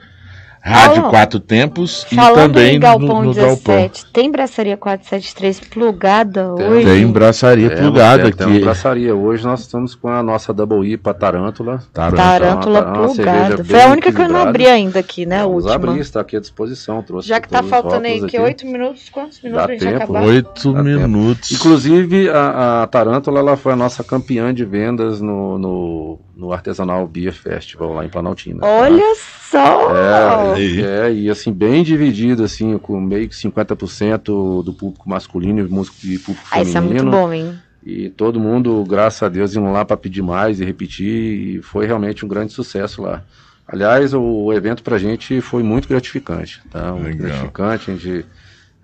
Rádio 0.67 1.05
oh, 1.05 1.11
Quatro 1.11 1.39
Tempos 1.39 2.07
e 2.11 2.17
também 2.17 2.81
Galpão 2.81 3.07
no, 3.07 3.25
no 3.25 3.35
17, 3.35 3.67
Galpão. 3.67 3.91
Tem 4.15 4.31
braçaria 4.31 4.79
473 4.79 5.61
plugada 5.61 6.55
tem, 6.57 6.67
hoje? 6.67 6.85
Tem 6.87 7.07
braçaria 7.07 7.67
é, 7.67 7.77
plugada 7.77 8.29
aqui. 8.29 8.39
Tem 8.39 8.61
braçaria. 8.63 9.15
Hoje 9.15 9.45
nós 9.45 9.61
estamos 9.61 9.95
com 9.95 10.09
a 10.09 10.23
nossa 10.23 10.55
Double 10.55 10.91
IPA 10.91 11.13
Tarântula. 11.13 11.83
Tarântula, 11.93 12.23
Tarântula 12.23 12.79
então, 12.79 13.15
plugada. 13.15 13.63
Foi 13.63 13.83
a 13.83 13.89
única 13.89 14.11
que 14.11 14.23
eu 14.23 14.29
não 14.31 14.41
abri 14.41 14.67
ainda 14.67 15.01
aqui, 15.01 15.27
né? 15.27 15.43
A 15.43 15.47
última. 15.47 15.75
abri, 15.75 15.99
está 15.99 16.23
aqui 16.23 16.35
à 16.35 16.41
disposição. 16.41 17.03
Trouxe 17.03 17.29
Já 17.29 17.41
que 17.41 17.47
está 17.47 17.63
faltando 17.63 18.07
aí 18.07 18.27
que 18.27 18.39
oito 18.39 18.67
minutos, 18.67 19.11
quantos 19.11 19.43
minutos 19.43 19.67
Dá 19.67 19.71
a 19.71 19.77
gente 19.77 19.85
tempo. 19.85 20.03
acabar? 20.03 20.23
Oito 20.23 20.75
minutos. 20.75 21.51
Tempo. 21.51 21.61
Inclusive, 21.61 22.31
a, 22.31 22.85
a 22.85 22.87
Tarântula 22.87 23.41
ela 23.41 23.57
foi 23.59 23.75
a 23.75 23.77
nossa 23.77 24.03
campeã 24.03 24.55
de 24.55 24.65
vendas 24.65 25.21
no, 25.21 25.59
no, 25.59 26.19
no 26.37 26.53
Artesanal 26.53 27.07
Beer 27.07 27.33
Festival 27.33 27.93
lá 27.93 28.05
em 28.05 28.09
Planaltina. 28.09 28.65
Olha 28.65 29.03
tá? 29.03 29.15
só! 29.51 30.57
É, 30.57 31.09
é, 31.09 31.13
e 31.13 31.31
assim, 31.31 31.53
bem 31.53 31.83
dividido, 31.83 32.43
assim, 32.43 32.77
com 32.79 33.01
meio 33.01 33.29
que 33.29 33.35
50% 33.35 34.63
do 34.63 34.73
público 34.73 35.09
masculino 35.09 35.61
e 35.61 35.69
público 35.69 36.45
ah, 36.51 36.57
feminino. 36.57 36.69
Isso 36.69 36.79
é 36.79 36.81
muito 36.81 37.11
bom, 37.11 37.33
hein? 37.33 37.59
E 37.85 38.09
todo 38.09 38.41
mundo, 38.41 38.83
graças 38.89 39.23
a 39.23 39.29
Deus, 39.29 39.55
indo 39.55 39.71
lá 39.71 39.85
para 39.85 39.97
pedir 39.97 40.23
mais 40.23 40.59
e 40.59 40.65
repetir, 40.65 41.59
e 41.59 41.63
foi 41.63 41.87
realmente 41.87 42.25
um 42.25 42.29
grande 42.29 42.53
sucesso 42.53 43.03
lá. 43.03 43.23
Aliás, 43.69 44.15
o, 44.15 44.21
o 44.21 44.53
evento 44.53 44.83
pra 44.83 44.99
gente 44.99 45.41
foi 45.41 45.63
muito 45.63 45.89
gratificante, 45.89 46.63
tá? 46.71 46.93
Muito 46.93 47.05
Legal. 47.05 47.29
gratificante, 47.29 47.91
a 47.91 47.95
gente 47.95 48.27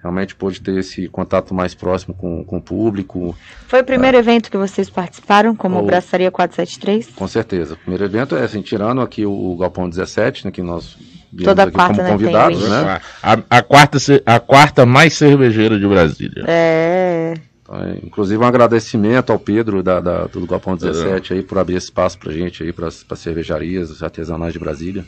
realmente 0.03 0.35
pôde 0.35 0.61
ter 0.61 0.79
esse 0.79 1.09
contato 1.09 1.55
mais 1.55 1.75
próximo 1.75 2.15
com, 2.15 2.45
com 2.45 2.57
o 2.57 2.63
público. 2.63 3.37
Foi 3.69 3.81
o 3.81 3.85
primeiro 3.85 4.17
é. 4.17 4.21
evento 4.21 4.51
que 4.51 4.57
vocês 4.57 4.89
participaram, 4.89 5.55
como 5.55 5.79
o 5.79 5.85
Braçaria 5.85 6.31
473? 6.31 7.15
Com 7.15 7.29
certeza. 7.29 7.75
O 7.75 7.77
primeiro 7.77 8.05
evento 8.05 8.37
é, 8.37 8.45
assim, 8.45 8.63
tirando 8.63 9.01
aqui 9.01 9.27
o, 9.27 9.33
o 9.33 9.57
Galpão 9.57 9.89
17, 9.89 10.47
né, 10.47 10.51
que 10.51 10.63
nós 10.63 10.97
Toda 11.45 11.63
aqui 11.63 11.73
quarta, 11.73 11.95
como 11.95 12.03
né, 12.03 12.11
convidados, 12.11 12.69
né? 12.69 13.01
A, 13.23 13.39
a, 13.49 13.63
quarta, 13.63 13.99
a 14.27 14.41
quarta 14.41 14.85
mais 14.85 15.15
cervejeira 15.15 15.79
de 15.79 15.87
Brasília. 15.87 16.45
É. 16.47 17.35
Então, 17.63 17.81
é, 17.81 17.99
inclusive 18.03 18.43
um 18.43 18.47
agradecimento 18.47 19.31
ao 19.31 19.39
Pedro 19.39 19.81
da, 19.81 20.01
da 20.01 20.27
do 20.27 20.45
Galpão 20.45 20.77
17 20.77 21.33
é. 21.33 21.37
aí 21.37 21.43
por 21.43 21.57
abrir 21.59 21.77
espaço 21.77 22.19
pra 22.19 22.33
gente 22.33 22.65
aí, 22.65 22.73
para 22.73 22.89
as 22.89 23.07
cervejarias 23.17 24.03
artesanais 24.03 24.53
de 24.53 24.59
Brasília. 24.59 25.05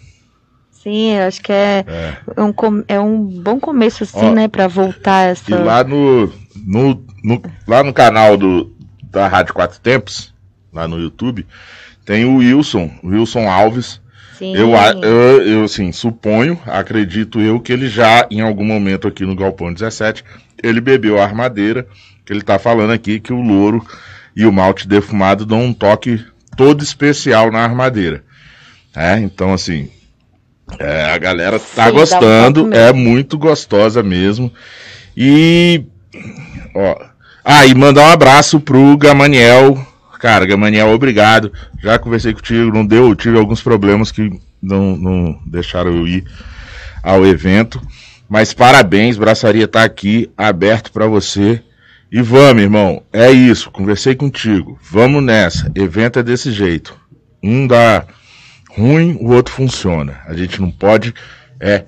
Sim, 0.83 1.13
eu 1.15 1.29
acho 1.29 1.41
que 1.41 1.53
é, 1.53 1.85
é. 1.87 2.43
Um, 2.43 2.85
é 2.89 2.99
um 2.99 3.25
bom 3.25 3.61
começo, 3.61 4.03
assim, 4.03 4.31
Ó, 4.31 4.33
né, 4.33 4.49
para 4.49 4.67
voltar 4.67 5.29
essa. 5.29 5.49
E 5.49 5.55
lá 5.55 5.85
no, 5.85 6.27
no, 6.67 7.05
no, 7.23 7.43
lá 7.69 7.85
no 7.85 7.93
canal 7.93 8.37
do, 8.37 8.75
da 9.03 9.29
Rádio 9.29 9.55
Quatro 9.55 9.79
Tempos, 9.79 10.35
lá 10.73 10.89
no 10.89 10.99
YouTube, 10.99 11.47
tem 12.05 12.25
o 12.25 12.39
Wilson, 12.39 12.91
Wilson 13.05 13.49
Alves. 13.49 14.01
Sim. 14.37 14.57
Eu, 14.57 14.73
eu, 15.03 15.43
eu, 15.43 15.65
assim, 15.65 15.93
suponho, 15.93 16.59
acredito 16.67 17.41
eu, 17.41 17.61
que 17.61 17.73
ele 17.73 17.89
já, 17.89 18.27
em 18.29 18.41
algum 18.41 18.65
momento 18.65 19.07
aqui 19.07 19.25
no 19.25 19.37
Galpão 19.37 19.73
17, 19.73 20.25
ele 20.61 20.81
bebeu 20.81 21.21
a 21.21 21.25
armadeira, 21.25 21.87
que 22.25 22.33
ele 22.33 22.43
tá 22.43 22.59
falando 22.59 22.91
aqui 22.91 23.21
que 23.21 23.33
o 23.33 23.41
louro 23.41 23.87
e 24.35 24.45
o 24.45 24.51
malte 24.51 24.89
defumado 24.89 25.47
dão 25.47 25.63
um 25.63 25.73
toque 25.73 26.25
todo 26.57 26.83
especial 26.83 27.53
na 27.53 27.61
armadeira. 27.61 28.25
É, 28.97 29.17
então, 29.21 29.53
assim, 29.53 29.89
é, 30.83 31.05
a 31.13 31.19
galera 31.19 31.59
tá 31.59 31.87
Sim, 31.87 31.93
gostando, 31.93 32.67
um 32.67 32.73
é 32.73 32.93
muito 32.93 33.39
gostosa 33.39 34.03
mesmo. 34.03 34.53
E, 35.17 35.85
ó, 36.75 36.97
ah, 37.45 37.67
e 37.67 37.75
mandar 37.75 38.09
um 38.09 38.13
abraço 38.13 38.59
pro 38.59 38.97
Gamaniel. 38.97 39.87
Cara, 40.19 40.45
Gamaniel, 40.45 40.89
obrigado. 40.89 41.53
Já 41.83 41.99
conversei 41.99 42.33
contigo, 42.33 42.73
não 42.73 42.87
deu, 42.87 43.15
tive 43.15 43.39
alguns 43.39 43.63
problemas 43.63 44.11
que 44.11 44.31
não, 44.61 44.97
não 44.97 45.41
deixaram 45.47 45.93
eu 45.97 46.07
ir 46.07 46.25
ao 47.03 47.25
evento. 47.27 47.81
Mas 48.29 48.53
parabéns, 48.53 49.17
Braçaria 49.17 49.69
tá 49.69 49.85
aqui, 49.85 50.31
aberto 50.37 50.91
para 50.91 51.07
você. 51.07 51.63
E 52.11 52.21
vamos, 52.21 52.63
irmão, 52.63 53.03
é 53.13 53.31
isso, 53.31 53.71
conversei 53.71 54.15
contigo. 54.15 54.79
Vamos 54.91 55.23
nessa. 55.23 55.71
Evento 55.75 56.19
é 56.19 56.23
desse 56.23 56.51
jeito. 56.51 56.97
Um 57.43 57.67
dá 57.67 58.05
ruim, 58.77 59.17
o 59.21 59.33
outro 59.33 59.55
funciona. 59.55 60.21
A 60.27 60.35
gente 60.35 60.61
não 60.61 60.71
pode 60.71 61.15
é, 61.61 61.85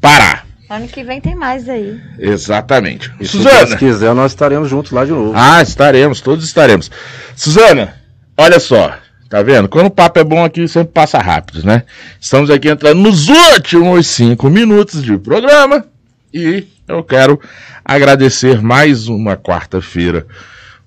parar. 0.00 0.46
Ano 0.68 0.88
que 0.88 1.04
vem 1.04 1.20
tem 1.20 1.34
mais 1.34 1.68
aí. 1.68 2.00
Exatamente. 2.18 3.12
E 3.20 3.26
Suzana. 3.26 3.66
Se 3.66 3.76
quiser, 3.76 4.12
nós 4.14 4.32
estaremos 4.32 4.68
juntos 4.68 4.90
lá 4.90 5.04
de 5.04 5.12
novo. 5.12 5.32
Ah, 5.34 5.62
estaremos, 5.62 6.20
todos 6.20 6.44
estaremos. 6.44 6.90
Suzana, 7.36 7.94
olha 8.36 8.58
só. 8.58 8.96
Tá 9.28 9.42
vendo? 9.42 9.68
Quando 9.68 9.86
o 9.86 9.90
papo 9.90 10.20
é 10.20 10.24
bom 10.24 10.44
aqui, 10.44 10.68
sempre 10.68 10.92
passa 10.92 11.18
rápido, 11.18 11.66
né? 11.66 11.82
Estamos 12.20 12.48
aqui 12.48 12.68
entrando 12.68 13.00
nos 13.00 13.28
últimos 13.28 14.06
cinco 14.06 14.48
minutos 14.48 15.02
de 15.02 15.18
programa. 15.18 15.84
E 16.32 16.66
eu 16.86 17.02
quero 17.02 17.40
agradecer 17.84 18.62
mais 18.62 19.08
uma 19.08 19.36
quarta-feira 19.36 20.26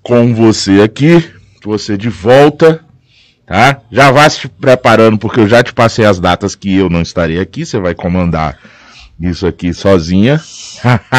com 0.02 0.34
você 0.34 0.80
aqui. 0.80 1.22
Você 1.62 1.98
de 1.98 2.08
volta 2.08 2.80
tá? 3.50 3.80
Já 3.90 4.12
vá 4.12 4.30
se 4.30 4.46
preparando, 4.46 5.18
porque 5.18 5.40
eu 5.40 5.48
já 5.48 5.60
te 5.60 5.72
passei 5.72 6.04
as 6.04 6.20
datas 6.20 6.54
que 6.54 6.76
eu 6.76 6.88
não 6.88 7.02
estarei 7.02 7.40
aqui, 7.40 7.66
você 7.66 7.80
vai 7.80 7.96
comandar 7.96 8.56
isso 9.20 9.44
aqui 9.44 9.74
sozinha. 9.74 10.40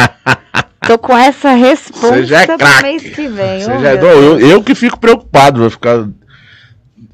Tô 0.88 0.98
com 0.98 1.16
essa 1.16 1.52
resposta 1.52 2.24
já 2.24 2.42
é 2.42 2.46
pro 2.46 2.82
mês 2.82 3.02
que 3.02 3.28
vem. 3.28 3.60
já 3.60 3.90
é, 3.90 4.02
eu, 4.02 4.40
eu, 4.40 4.62
que 4.62 4.74
fico 4.74 4.98
preocupado, 4.98 5.60
vai 5.60 5.70
ficar 5.70 6.08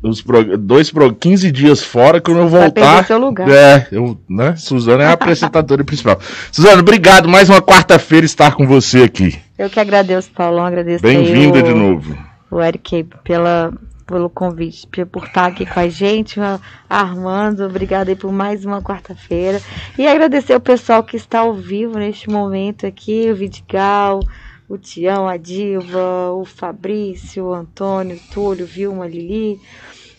os 0.02 0.22
pro, 0.22 0.56
dois 0.56 0.90
pro, 0.90 1.12
15 1.12 1.50
dias 1.50 1.82
fora 1.82 2.20
quando 2.20 2.38
eu 2.38 2.48
voltar. 2.48 3.04
Seu 3.04 3.18
lugar. 3.18 3.48
É, 3.50 3.88
eu, 3.90 4.18
né? 4.30 4.54
Suzana 4.56 5.02
é 5.02 5.06
a 5.08 5.12
apresentadora 5.12 5.82
principal. 5.84 6.18
Suzana, 6.52 6.80
obrigado. 6.80 7.28
Mais 7.28 7.50
uma 7.50 7.60
quarta-feira 7.60 8.24
estar 8.24 8.54
com 8.54 8.66
você 8.66 9.02
aqui. 9.02 9.38
Eu 9.58 9.68
que 9.68 9.80
agradeço, 9.80 10.30
Paulão. 10.30 10.64
Agradeço. 10.64 11.02
Bem-vinda 11.02 11.60
de 11.60 11.74
novo. 11.74 12.16
O 12.50 12.62
Eric 12.62 13.04
pela 13.24 13.72
pelo 14.09 14.30
convite, 14.30 14.88
por 15.12 15.24
estar 15.24 15.46
aqui 15.46 15.66
com 15.66 15.78
a 15.78 15.88
gente. 15.88 16.40
Armando, 16.88 17.64
obrigada 17.64 18.11
aí 18.11 18.16
por 18.16 18.32
mais 18.32 18.64
uma 18.64 18.82
quarta-feira. 18.82 19.61
E 19.98 20.09
agradecer 20.09 20.56
o 20.56 20.61
pessoal 20.61 21.04
que 21.04 21.16
está 21.16 21.40
ao 21.40 21.54
vivo 21.54 21.98
neste 21.98 22.30
momento 22.30 22.86
aqui, 22.86 23.30
o 23.30 23.36
Vidigal, 23.36 24.20
o 24.66 24.78
Tião, 24.78 25.28
a 25.28 25.36
Diva, 25.36 26.32
o 26.32 26.44
Fabrício, 26.44 27.44
o 27.44 27.54
Antônio, 27.54 28.16
o 28.16 28.32
Túlio, 28.32 28.66
Vilma, 28.66 29.06
Lili. 29.06 29.61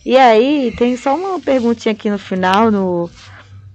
E 0.05 0.15
aí, 0.15 0.73
tem 0.77 0.95
só 0.95 1.15
uma 1.15 1.39
perguntinha 1.39 1.93
aqui 1.93 2.09
no 2.09 2.19
final, 2.19 2.69
no, 2.69 3.09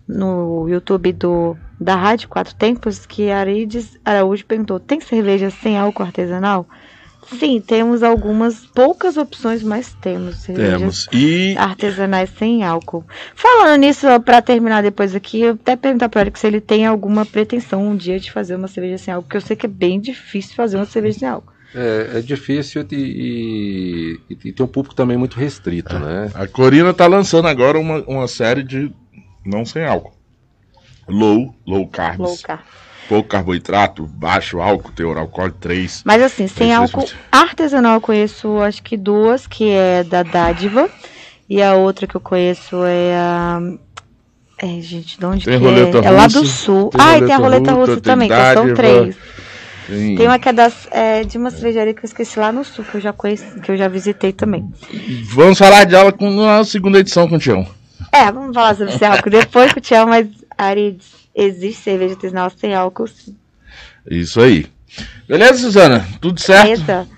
no 0.07 0.69
YouTube 0.69 1.12
do, 1.12 1.57
da 1.79 1.97
Rádio 1.97 2.29
Quatro 2.29 2.55
Tempos, 2.55 3.05
que 3.05 3.31
Arides 3.31 3.99
Araújo 4.05 4.47
perguntou, 4.47 4.79
tem 4.79 5.01
cerveja 5.01 5.51
sem 5.51 5.77
álcool 5.77 6.05
artesanal? 6.05 6.67
Sim, 7.39 7.61
temos 7.61 8.03
algumas 8.03 8.66
poucas 8.66 9.16
opções, 9.16 9.62
mas 9.62 9.95
temos. 10.01 10.45
Temos. 10.45 11.09
E 11.12 11.55
artesanais 11.57 12.31
sem 12.39 12.62
álcool. 12.62 13.05
Falando 13.35 13.81
nisso, 13.81 14.07
para 14.20 14.43
terminar 14.43 14.83
depois 14.83 15.14
aqui, 15.14 15.41
eu 15.41 15.53
até 15.53 15.77
perguntar 15.77 16.09
para 16.09 16.22
ele 16.22 16.33
se 16.35 16.47
ele 16.47 16.61
tem 16.61 16.87
alguma 16.87 17.25
pretensão 17.25 17.87
um 17.87 17.97
dia 17.97 18.18
de 18.18 18.31
fazer 18.31 18.57
uma 18.57 18.68
cerveja 18.68 18.99
sem 18.99 19.14
álcool, 19.14 19.27
porque 19.27 19.37
eu 19.37 19.41
sei 19.41 19.57
que 19.57 19.66
é 19.66 19.68
bem 19.68 20.01
difícil 20.01 20.55
fazer 20.55 20.77
uma 20.77 20.87
cerveja 20.87 21.18
sem 21.18 21.29
álcool. 21.29 21.53
É, 21.75 22.18
é 22.18 22.20
difícil 22.20 22.87
e, 22.93 24.20
e, 24.31 24.37
e, 24.45 24.53
tem 24.53 24.64
um 24.64 24.68
público 24.68 24.95
também 24.95 25.16
muito 25.16 25.37
restrito, 25.37 25.97
é. 25.97 25.99
né? 25.99 26.31
A 26.35 26.47
Corina 26.47 26.91
está 26.91 27.07
lançando 27.07 27.49
agora 27.49 27.79
uma, 27.79 28.01
uma 28.03 28.29
série 28.29 28.62
de 28.62 28.93
não 29.45 29.64
sem 29.64 29.85
álcool. 29.85 30.14
Low, 31.09 31.55
low 31.66 31.89
carbs. 31.89 32.18
Low 32.18 32.39
carb 32.39 32.64
pouco 33.09 33.29
carboidrato, 33.29 34.05
baixo 34.05 34.61
álcool, 34.61 34.93
teor 34.93 35.19
alcoólico 35.19 35.59
3. 35.61 36.03
Mas 36.05 36.23
assim, 36.23 36.47
sem 36.47 36.75
álcool 36.75 37.09
artesanal 37.31 37.95
eu 37.95 38.01
conheço 38.01 38.59
acho 38.59 38.83
que 38.83 38.97
duas, 38.97 39.47
que 39.47 39.71
é 39.71 40.05
da 40.05 40.23
Dádiva, 40.23 40.89
e 41.49 41.63
a 41.63 41.75
outra 41.75 42.07
que 42.07 42.15
eu 42.15 42.21
conheço 42.21 42.85
é 42.85 43.15
a. 43.17 43.61
É, 44.57 44.81
gente, 44.81 45.19
de 45.19 45.27
onde 45.27 45.45
tem 45.45 45.59
que 45.59 45.67
é? 45.67 46.05
É 46.05 46.11
lá 46.11 46.27
do 46.27 46.47
sul. 46.47 46.91
ah, 46.99 47.19
e 47.19 47.23
tem 47.23 47.35
a 47.35 47.39
roleta 47.39 47.73
russa 47.73 48.01
também, 48.01 48.29
que 48.29 48.53
são 48.55 48.73
três. 48.73 49.17
Sim. 49.87 50.15
Tem 50.17 50.27
uma 50.27 50.39
que 50.39 50.49
é, 50.49 50.53
das, 50.53 50.89
é 50.91 51.25
de 51.25 51.37
uma 51.37 51.51
cervejaria 51.51 51.93
que 51.93 52.01
eu 52.01 52.07
esqueci 52.07 52.39
lá 52.39 52.51
no 52.51 52.65
sul, 52.65 52.85
que 52.85 52.97
eu 52.97 53.01
já 53.01 53.13
conheci, 53.13 53.61
que 53.61 53.71
eu 53.71 53.77
já 53.77 53.89
visitei 53.89 54.33
também. 54.33 54.73
Vamos 55.25 55.59
falar 55.59 55.85
de 55.85 55.95
aula 55.95 56.11
com, 56.11 56.31
na 56.31 56.65
segunda 56.65 57.01
edição 57.01 57.29
com 57.29 57.37
o 57.37 57.39
Tião. 57.39 57.67
É, 58.11 58.31
vamos 58.33 58.55
falar 58.55 58.75
sobre 58.77 58.95
esse 58.95 59.05
álcool 59.05 59.29
depois 59.29 59.73
com 59.73 59.81
o 59.81 59.83
Tião, 59.83 60.07
mas 60.07 60.27
Arides 60.57 61.24
existe 61.35 61.82
cerveja 61.82 62.14
artesanal 62.14 62.51
sem 62.57 62.74
álcool. 62.74 63.09
Sim. 63.09 63.37
Isso 64.11 64.41
aí. 64.41 64.66
Beleza, 65.28 65.59
Suzana? 65.59 66.07
Tudo 66.20 66.41
certo? 66.41 66.64
Beleza. 66.64 67.09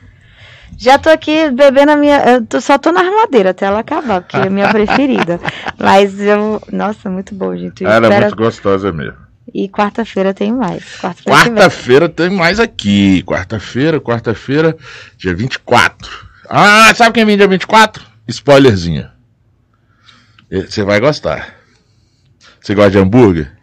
Já 0.79 0.99
tô 0.99 1.09
aqui 1.09 1.51
bebendo 1.51 1.93
a 1.93 1.97
minha. 1.97 2.19
Eu 2.19 2.47
tô, 2.47 2.61
só 2.61 2.77
tô 2.79 2.93
na 2.93 3.01
armadeira 3.01 3.51
até 3.51 3.67
ela 3.67 3.81
acabar, 3.81 4.21
porque 4.21 4.37
é 4.37 4.47
a 4.47 4.51
minha 4.51 4.69
preferida. 4.73 5.41
Mas 5.79 6.21
eu. 6.21 6.61
Nossa, 6.71 7.09
muito 7.09 7.35
bom, 7.35 7.57
gente. 7.57 7.85
Ela 7.85 8.07
é 8.13 8.21
muito 8.21 8.37
gostosa 8.37 8.93
mesmo. 8.93 9.27
E 9.55 9.69
quarta-feira 9.69 10.35
tem 10.35 10.53
mais. 10.53 10.85
Quarta-feira 11.01 12.09
quarta 12.09 12.09
tem 12.11 12.31
mais 12.31 12.61
aqui. 12.61 13.23
Quarta-feira, 13.23 14.01
quarta-feira, 14.01 14.77
dia 15.17 15.35
24. 15.35 16.27
Ah, 16.49 16.93
sabe 16.95 17.15
quem 17.15 17.25
vem 17.25 17.37
dia 17.37 17.49
24? 17.49 18.05
Spoilerzinha. 18.29 19.13
Você 20.51 20.83
vai 20.83 21.01
gostar. 21.01 21.55
Você 22.61 22.75
gosta 22.75 22.91
de 22.91 22.99
hambúrguer? 22.99 23.56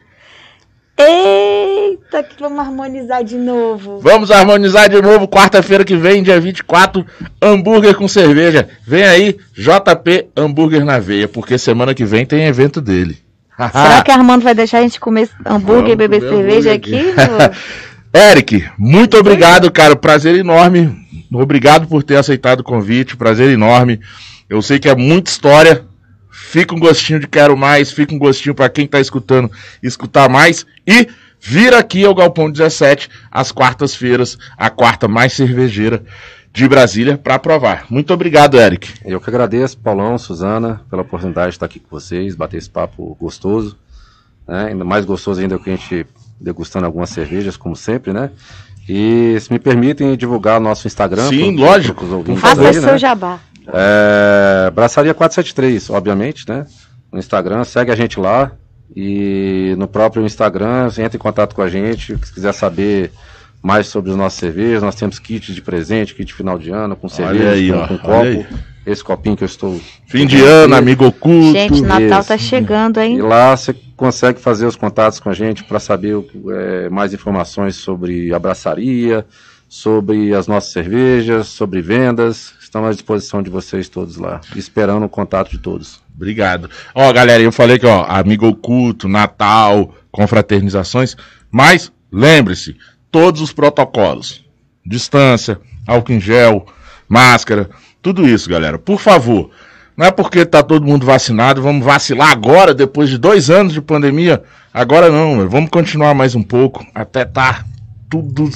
Eita, 0.97 2.21
que 2.23 2.39
vamos 2.39 2.59
harmonizar 2.59 3.23
de 3.23 3.35
novo. 3.35 3.99
Vamos 3.99 4.29
harmonizar 4.29 4.87
de 4.89 5.01
novo, 5.01 5.27
quarta-feira 5.27 5.83
que 5.83 5.95
vem, 5.95 6.21
dia 6.21 6.39
24, 6.39 7.05
hambúrguer 7.41 7.95
com 7.95 8.07
cerveja. 8.07 8.69
Vem 8.85 9.03
aí, 9.03 9.37
JP 9.55 10.29
Hambúrguer 10.35 10.85
na 10.85 10.99
Veia, 10.99 11.27
porque 11.27 11.57
semana 11.57 11.93
que 11.93 12.05
vem 12.05 12.25
tem 12.25 12.45
evento 12.45 12.79
dele. 12.79 13.17
Será 13.71 14.01
que 14.01 14.11
Armando 14.11 14.43
vai 14.43 14.53
deixar 14.53 14.79
a 14.79 14.81
gente 14.81 14.99
comer 14.99 15.29
hambúrguer 15.45 15.93
e 15.93 15.95
beber 15.95 16.21
cerveja 16.21 16.73
aqui? 16.73 17.13
Eric, 18.13 18.63
muito 18.77 19.17
obrigado, 19.17 19.71
cara. 19.71 19.95
Prazer 19.95 20.35
enorme. 20.35 20.95
Obrigado 21.33 21.87
por 21.87 22.03
ter 22.03 22.15
aceitado 22.17 22.59
o 22.59 22.63
convite. 22.63 23.17
Prazer 23.17 23.49
enorme. 23.49 23.99
Eu 24.47 24.61
sei 24.61 24.77
que 24.77 24.87
é 24.87 24.95
muita 24.95 25.31
história. 25.31 25.83
Fica 26.33 26.73
um 26.73 26.79
gostinho 26.79 27.19
de 27.19 27.27
quero 27.27 27.55
mais, 27.55 27.91
fica 27.91 28.13
um 28.13 28.17
gostinho 28.17 28.55
para 28.55 28.67
quem 28.67 28.85
está 28.85 28.99
escutando 28.99 29.51
escutar 29.83 30.27
mais 30.27 30.65
e 30.85 31.07
vir 31.39 31.75
aqui 31.75 32.03
ao 32.03 32.15
Galpão 32.15 32.49
17 32.49 33.07
às 33.31 33.51
quartas-feiras, 33.51 34.39
a 34.57 34.71
quarta 34.71 35.07
mais 35.07 35.33
cervejeira 35.33 36.03
de 36.51 36.67
Brasília 36.67 37.19
para 37.19 37.37
provar. 37.37 37.85
Muito 37.87 38.11
obrigado, 38.11 38.59
Eric. 38.59 38.91
Eu 39.05 39.21
que 39.21 39.29
agradeço, 39.29 39.77
Paulão, 39.77 40.17
Suzana, 40.17 40.81
pela 40.89 41.03
oportunidade 41.03 41.49
de 41.49 41.55
estar 41.57 41.67
aqui 41.67 41.79
com 41.79 41.89
vocês, 41.89 42.33
bater 42.33 42.57
esse 42.57 42.69
papo 42.69 43.15
gostoso, 43.19 43.77
né? 44.47 44.69
ainda 44.69 44.83
mais 44.83 45.05
gostoso 45.05 45.39
ainda 45.39 45.59
que 45.59 45.69
a 45.69 45.75
gente 45.75 46.07
degustando 46.41 46.87
algumas 46.87 47.11
cervejas, 47.11 47.55
como 47.55 47.75
sempre, 47.75 48.11
né? 48.11 48.31
E 48.89 49.37
se 49.39 49.51
me 49.53 49.59
permitem 49.59 50.15
divulgar 50.17 50.59
nosso 50.59 50.87
Instagram. 50.87 51.29
Sim, 51.29 51.55
pro, 51.55 51.65
lógico. 51.65 52.05
Faça 52.35 52.69
o 52.69 52.73
seu 52.73 52.81
né? 52.81 52.97
jabá. 52.97 53.39
É, 53.67 54.71
Braçaria 54.71 55.13
473, 55.13 55.89
obviamente, 55.89 56.47
né? 56.47 56.65
No 57.11 57.19
Instagram, 57.19 57.63
segue 57.63 57.91
a 57.91 57.95
gente 57.95 58.19
lá. 58.19 58.51
E 58.95 59.73
no 59.77 59.87
próprio 59.87 60.25
Instagram, 60.25 60.87
entre 60.99 61.17
em 61.17 61.19
contato 61.21 61.55
com 61.55 61.61
a 61.61 61.69
gente, 61.69 62.17
se 62.23 62.33
quiser 62.33 62.53
saber 62.53 63.11
mais 63.61 63.87
sobre 63.87 64.11
os 64.11 64.17
nossos 64.17 64.37
cervejas, 64.37 64.83
nós 64.83 64.93
temos 64.93 65.17
kits 65.17 65.55
de 65.55 65.61
presente, 65.61 66.13
kit 66.13 66.33
final 66.33 66.59
de 66.59 66.69
ano, 66.69 66.95
com 66.95 67.07
cerveja, 67.07 67.51
aí, 67.51 67.69
com, 67.71 67.77
ó, 67.77 67.87
com 67.87 67.97
copo. 67.97 68.45
Esse 68.85 69.01
copinho 69.01 69.37
que 69.37 69.43
eu 69.43 69.47
estou. 69.47 69.79
Fim 70.07 70.27
de 70.27 70.43
ano, 70.43 70.75
amigo 70.75 71.05
oculto. 71.05 71.53
Gente, 71.53 71.81
Natal 71.81 72.19
isso. 72.19 72.27
tá 72.27 72.37
chegando, 72.37 72.99
E 72.99 73.03
hein? 73.03 73.21
lá 73.21 73.55
você 73.55 73.73
consegue 73.95 74.41
fazer 74.41 74.65
os 74.65 74.75
contatos 74.75 75.21
com 75.21 75.29
a 75.29 75.33
gente 75.33 75.63
para 75.63 75.79
saber 75.79 76.17
é, 76.51 76.89
mais 76.89 77.13
informações 77.13 77.77
sobre 77.77 78.33
a 78.33 78.39
braçaria, 78.39 79.25
sobre 79.69 80.35
as 80.35 80.45
nossas 80.47 80.73
cervejas, 80.73 81.47
sobre 81.47 81.81
vendas. 81.81 82.53
Estamos 82.73 82.89
à 82.89 82.93
disposição 82.93 83.43
de 83.43 83.51
vocês 83.51 83.87
todos 83.87 84.17
lá, 84.17 84.41
esperando 84.55 85.05
o 85.05 85.09
contato 85.09 85.51
de 85.51 85.59
todos. 85.59 86.01
Obrigado. 86.15 86.67
Ó, 86.95 87.13
galera, 87.13 87.43
eu 87.43 87.51
falei 87.51 87.77
que, 87.77 87.85
ó, 87.85 88.03
amigo 88.09 88.47
oculto, 88.47 89.07
Natal, 89.07 89.93
confraternizações, 90.11 91.15
mas 91.51 91.91
lembre-se, 92.11 92.75
todos 93.11 93.41
os 93.41 93.53
protocolos, 93.53 94.43
distância, 94.83 95.61
álcool 95.85 96.13
em 96.13 96.19
gel, 96.19 96.65
máscara, 97.07 97.69
tudo 98.01 98.27
isso, 98.27 98.49
galera. 98.49 98.79
Por 98.79 98.99
favor, 98.99 99.51
não 99.95 100.07
é 100.07 100.11
porque 100.11 100.43
tá 100.43 100.63
todo 100.63 100.83
mundo 100.83 101.05
vacinado, 101.05 101.61
vamos 101.61 101.85
vacilar 101.85 102.31
agora, 102.31 102.73
depois 102.73 103.07
de 103.07 103.19
dois 103.19 103.51
anos 103.51 103.73
de 103.73 103.81
pandemia. 103.81 104.41
Agora 104.73 105.11
não, 105.11 105.47
vamos 105.47 105.69
continuar 105.69 106.15
mais 106.15 106.33
um 106.33 106.41
pouco, 106.41 106.83
até 106.95 107.23
tá 107.23 107.63
tudo 108.09 108.49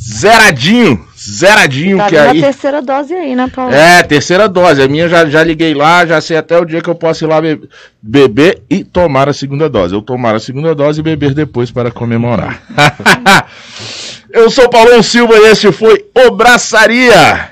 zeradinho, 0.00 1.04
zeradinho, 1.18 1.98
Tá 1.98 2.06
que 2.08 2.16
aí... 2.16 2.38
a 2.38 2.42
terceira 2.46 2.80
dose 2.80 3.12
aí, 3.14 3.34
né, 3.34 3.50
Paulo? 3.54 3.74
É, 3.74 4.02
terceira 4.04 4.48
dose. 4.48 4.80
A 4.80 4.88
minha 4.88 5.08
já, 5.08 5.26
já 5.28 5.42
liguei 5.42 5.74
lá, 5.74 6.06
já 6.06 6.20
sei 6.20 6.36
até 6.36 6.56
o 6.58 6.64
dia 6.64 6.80
que 6.80 6.88
eu 6.88 6.94
posso 6.94 7.24
ir 7.24 7.26
lá 7.28 7.40
be- 7.40 7.60
beber 8.00 8.62
e 8.70 8.84
tomar 8.84 9.28
a 9.28 9.32
segunda 9.32 9.68
dose. 9.68 9.94
Eu 9.94 10.02
tomar 10.02 10.34
a 10.36 10.40
segunda 10.40 10.74
dose 10.74 11.00
e 11.00 11.02
beber 11.02 11.34
depois 11.34 11.70
para 11.70 11.90
comemorar. 11.90 12.62
eu 14.32 14.48
sou 14.50 14.68
Paulão 14.68 15.02
Silva 15.02 15.34
e 15.36 15.50
este 15.50 15.72
foi 15.72 16.04
o 16.14 16.30
Braçaria 16.30 17.50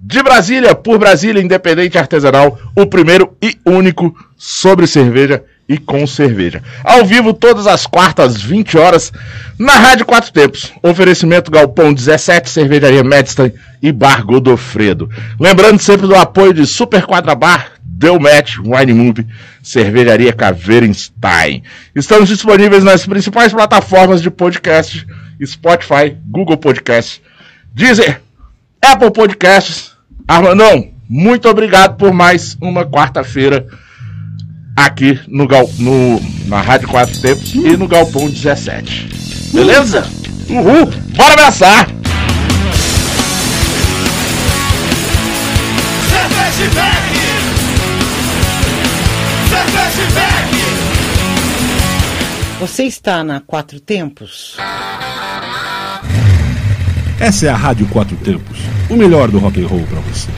de 0.00 0.20
Brasília, 0.22 0.74
por 0.74 0.98
Brasília 0.98 1.40
Independente 1.42 1.96
Artesanal, 1.96 2.58
o 2.76 2.86
primeiro 2.86 3.36
e 3.40 3.56
único 3.64 4.12
sobre 4.36 4.86
cerveja 4.86 5.44
e 5.68 5.78
com 5.78 6.06
cerveja. 6.06 6.62
Ao 6.84 7.04
vivo 7.04 7.32
todas 7.32 7.66
as 7.66 7.86
quartas, 7.86 8.40
20 8.40 8.76
horas, 8.76 9.12
na 9.58 9.72
Rádio 9.72 10.04
Quatro 10.04 10.32
Tempos. 10.32 10.72
Oferecimento 10.82 11.50
Galpão 11.50 11.92
17, 11.92 12.50
Cervejaria 12.50 13.04
Medstein 13.04 13.52
e 13.80 13.92
Bar 13.92 14.24
Godofredo. 14.24 15.08
Lembrando 15.38 15.80
sempre 15.80 16.06
do 16.06 16.14
apoio 16.14 16.52
de 16.52 16.66
Super 16.66 17.06
Quadra 17.06 17.34
Bar, 17.34 17.72
Deu 17.82 18.18
Match, 18.18 18.58
Wine 18.58 18.92
Movie, 18.92 19.26
Cervejaria 19.62 20.32
Caveirenstein. 20.32 21.62
Estamos 21.94 22.28
disponíveis 22.28 22.82
nas 22.82 23.06
principais 23.06 23.52
plataformas 23.52 24.20
de 24.20 24.30
podcast, 24.30 25.06
Spotify, 25.44 26.16
Google 26.26 26.56
Podcast, 26.56 27.22
Deezer, 27.72 28.20
Apple 28.84 29.12
Podcasts. 29.12 29.92
Armandão, 30.26 30.90
muito 31.08 31.48
obrigado 31.48 31.96
por 31.96 32.12
mais 32.12 32.56
uma 32.60 32.84
quarta-feira 32.84 33.66
aqui 34.76 35.20
no, 35.28 35.46
Gal, 35.46 35.68
no 35.78 36.20
na 36.46 36.60
Rádio 36.60 36.88
Quatro 36.88 37.18
Tempos 37.20 37.54
e 37.54 37.76
no 37.76 37.86
Galpão 37.86 38.28
17. 38.28 39.08
Beleza? 39.52 40.06
Uhul! 40.48 40.86
Bora 41.16 41.32
abraçar! 41.32 41.88
Você 52.60 52.84
está 52.84 53.24
na 53.24 53.40
Quatro 53.40 53.80
Tempos? 53.80 54.56
Essa 57.18 57.46
é 57.46 57.48
a 57.48 57.56
Rádio 57.56 57.86
Quatro 57.88 58.16
Tempos, 58.16 58.58
o 58.88 58.96
melhor 58.96 59.30
do 59.30 59.38
rock 59.38 59.62
and 59.62 59.66
roll 59.66 59.84
para 59.86 60.00
você. 60.00 60.30